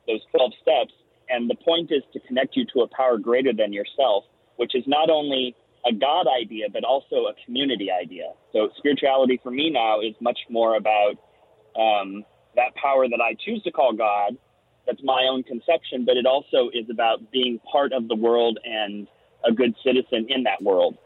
those 0.07 0.22
12 0.32 0.51
steps. 0.61 0.93
And 1.30 1.49
the 1.49 1.55
point 1.55 1.91
is 1.91 2.03
to 2.13 2.19
connect 2.22 2.55
you 2.55 2.65
to 2.74 2.82
a 2.82 2.88
power 2.88 3.17
greater 3.17 3.53
than 3.53 3.72
yourself, 3.72 4.26
which 4.57 4.76
is 4.76 4.84
not 4.88 5.09
only 5.09 5.55
a 5.86 5.93
God 5.93 6.28
idea, 6.28 6.65
but 6.72 6.84
also 6.84 7.28
a 7.28 7.34
community 7.45 7.89
idea. 7.91 8.34
So 8.53 8.69
spirituality 8.78 9.39
for 9.41 9.51
me 9.51 9.69
now 9.69 10.01
is 10.01 10.15
much 10.19 10.39
more 10.49 10.76
about 10.76 11.15
um, 11.76 12.24
that 12.55 12.76
power 12.76 13.07
that 13.07 13.22
I 13.22 13.36
choose 13.45 13.63
to 13.63 13.72
call 13.72 13.93
God 13.93 14.38
that's 14.86 15.01
my 15.03 15.27
own 15.29 15.43
conception, 15.43 16.05
but 16.05 16.17
it 16.17 16.25
also 16.25 16.69
is 16.73 16.89
about 16.89 17.32
being 17.32 17.59
part 17.71 17.93
of 17.93 18.07
the 18.07 18.15
world 18.15 18.59
and 18.63 19.07
a 19.45 19.51
good 19.51 19.75
citizen 19.84 20.27
in 20.29 20.43
that 20.43 20.61
world. 20.61 20.97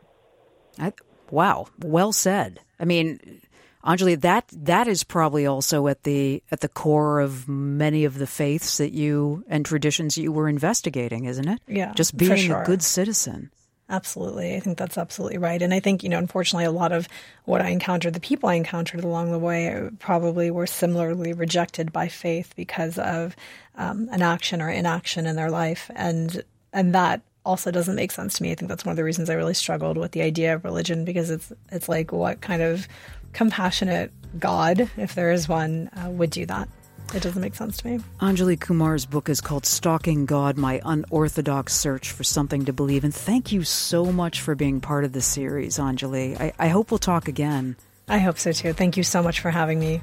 I, 0.80 0.93
wow, 1.30 1.67
well 1.80 2.11
said. 2.11 2.59
I 2.80 2.86
mean, 2.86 3.41
Anjali, 3.86 4.19
that 4.21 4.51
that 4.51 4.88
is 4.88 5.03
probably 5.03 5.45
also 5.45 5.88
at 5.88 6.03
the 6.03 6.41
at 6.51 6.61
the 6.61 6.67
core 6.67 7.19
of 7.19 7.47
many 7.47 8.03
of 8.05 8.17
the 8.17 8.28
faiths 8.28 8.78
that 8.78 8.91
you 8.91 9.43
and 9.47 9.65
traditions 9.65 10.17
you 10.17 10.32
were 10.32 10.49
investigating, 10.49 11.26
isn't 11.26 11.47
it? 11.47 11.61
Yeah, 11.67 11.93
just 11.93 12.17
being 12.17 12.36
sure. 12.36 12.63
a 12.63 12.65
good 12.65 12.82
citizen. 12.82 13.51
Absolutely. 13.88 14.55
I 14.55 14.59
think 14.59 14.79
that's 14.79 14.97
absolutely 14.97 15.38
right. 15.38 15.61
And 15.61 15.71
I 15.71 15.79
think, 15.79 16.01
you 16.01 16.09
know, 16.09 16.17
unfortunately, 16.17 16.65
a 16.65 16.71
lot 16.71 16.91
of 16.91 17.07
what 17.43 17.61
I 17.61 17.69
encountered, 17.69 18.15
the 18.15 18.19
people 18.19 18.49
I 18.49 18.55
encountered 18.55 19.03
along 19.03 19.31
the 19.31 19.38
way, 19.38 19.89
probably 19.99 20.49
were 20.49 20.65
similarly 20.65 21.33
rejected 21.33 21.93
by 21.93 22.07
faith 22.07 22.53
because 22.55 22.97
of 22.97 23.36
um, 23.75 24.09
an 24.11 24.23
action 24.23 24.59
or 24.59 24.69
inaction 24.69 25.27
in 25.27 25.36
their 25.36 25.51
life. 25.51 25.91
And, 25.95 26.43
and 26.73 26.95
that 26.95 27.21
also 27.45 27.69
doesn't 27.69 27.95
make 27.95 28.11
sense 28.11 28.38
to 28.38 28.43
me. 28.43 28.51
I 28.51 28.55
think 28.55 28.69
that's 28.69 28.86
one 28.86 28.91
of 28.91 28.97
the 28.97 29.03
reasons 29.03 29.29
I 29.29 29.36
really 29.36 29.53
struggled 29.53 29.97
with 29.97 30.13
the 30.13 30.23
idea 30.23 30.55
of 30.55 30.63
religion 30.63 31.05
because 31.05 31.29
it's, 31.29 31.53
it's 31.71 31.88
like 31.88 32.11
what 32.11 32.41
kind 32.41 32.63
of 32.63 32.88
compassionate 33.33 34.11
God, 34.39 34.89
if 34.97 35.13
there 35.13 35.31
is 35.31 35.47
one, 35.47 35.91
uh, 35.95 36.09
would 36.09 36.31
do 36.31 36.47
that. 36.47 36.67
It 37.14 37.22
doesn't 37.22 37.41
make 37.41 37.56
sense 37.56 37.78
to 37.78 37.88
me. 37.88 38.03
Anjali 38.20 38.60
Kumar's 38.60 39.06
book 39.06 39.30
is 39.30 39.39
called 39.39 39.66
Stalking 39.66 40.26
God 40.26 40.58
My 40.58 40.82
Unorthodox 40.84 41.74
Search 41.74 42.12
for 42.12 42.24
Something 42.24 42.66
to 42.66 42.74
Believe. 42.74 43.03
And 43.03 43.14
thank 43.14 43.51
you 43.51 43.64
so 43.64 44.12
much 44.12 44.41
for 44.41 44.56
being 44.56 44.82
part 44.82 45.06
of 45.06 45.14
the 45.14 45.22
series, 45.22 45.78
Anjali. 45.78 46.39
I, 46.39 46.53
I 46.60 46.68
hope 46.68 46.91
we'll 46.91 46.97
talk 46.97 47.28
again. 47.28 47.78
I 48.08 48.18
hope 48.18 48.38
so 48.38 48.51
too. 48.51 48.74
Thank 48.74 48.97
you 48.97 49.03
so 49.03 49.24
much 49.24 49.39
for 49.39 49.49
having 49.49 49.80
me. 49.80 50.01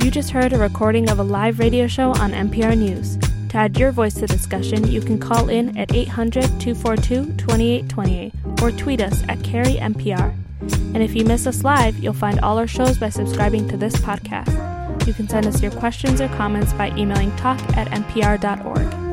You 0.00 0.10
just 0.10 0.30
heard 0.30 0.52
a 0.52 0.58
recording 0.58 1.10
of 1.10 1.18
a 1.18 1.22
live 1.22 1.58
radio 1.58 1.86
show 1.86 2.10
on 2.12 2.32
MPR 2.32 2.78
News. 2.78 3.18
To 3.48 3.56
add 3.56 3.78
your 3.78 3.92
voice 3.92 4.14
to 4.14 4.20
the 4.22 4.26
discussion, 4.26 4.90
you 4.90 5.00
can 5.00 5.18
call 5.18 5.48
in 5.48 5.76
at 5.78 5.94
800 5.94 6.42
242 6.60 7.36
2828 7.36 8.32
or 8.62 8.70
tweet 8.72 9.00
us 9.00 9.22
at 9.28 9.38
KerriMPR. 9.38 10.34
And 10.94 11.02
if 11.02 11.14
you 11.14 11.24
miss 11.24 11.46
us 11.46 11.64
live, 11.64 11.98
you'll 11.98 12.12
find 12.12 12.40
all 12.40 12.58
our 12.58 12.66
shows 12.66 12.98
by 12.98 13.08
subscribing 13.08 13.68
to 13.68 13.76
this 13.76 13.96
podcast. 13.96 15.06
You 15.06 15.14
can 15.14 15.28
send 15.28 15.46
us 15.46 15.62
your 15.62 15.72
questions 15.72 16.20
or 16.20 16.28
comments 16.28 16.72
by 16.74 16.90
emailing 16.96 17.34
talk 17.36 17.60
at 17.76 17.88
mpr.org. 17.88 19.07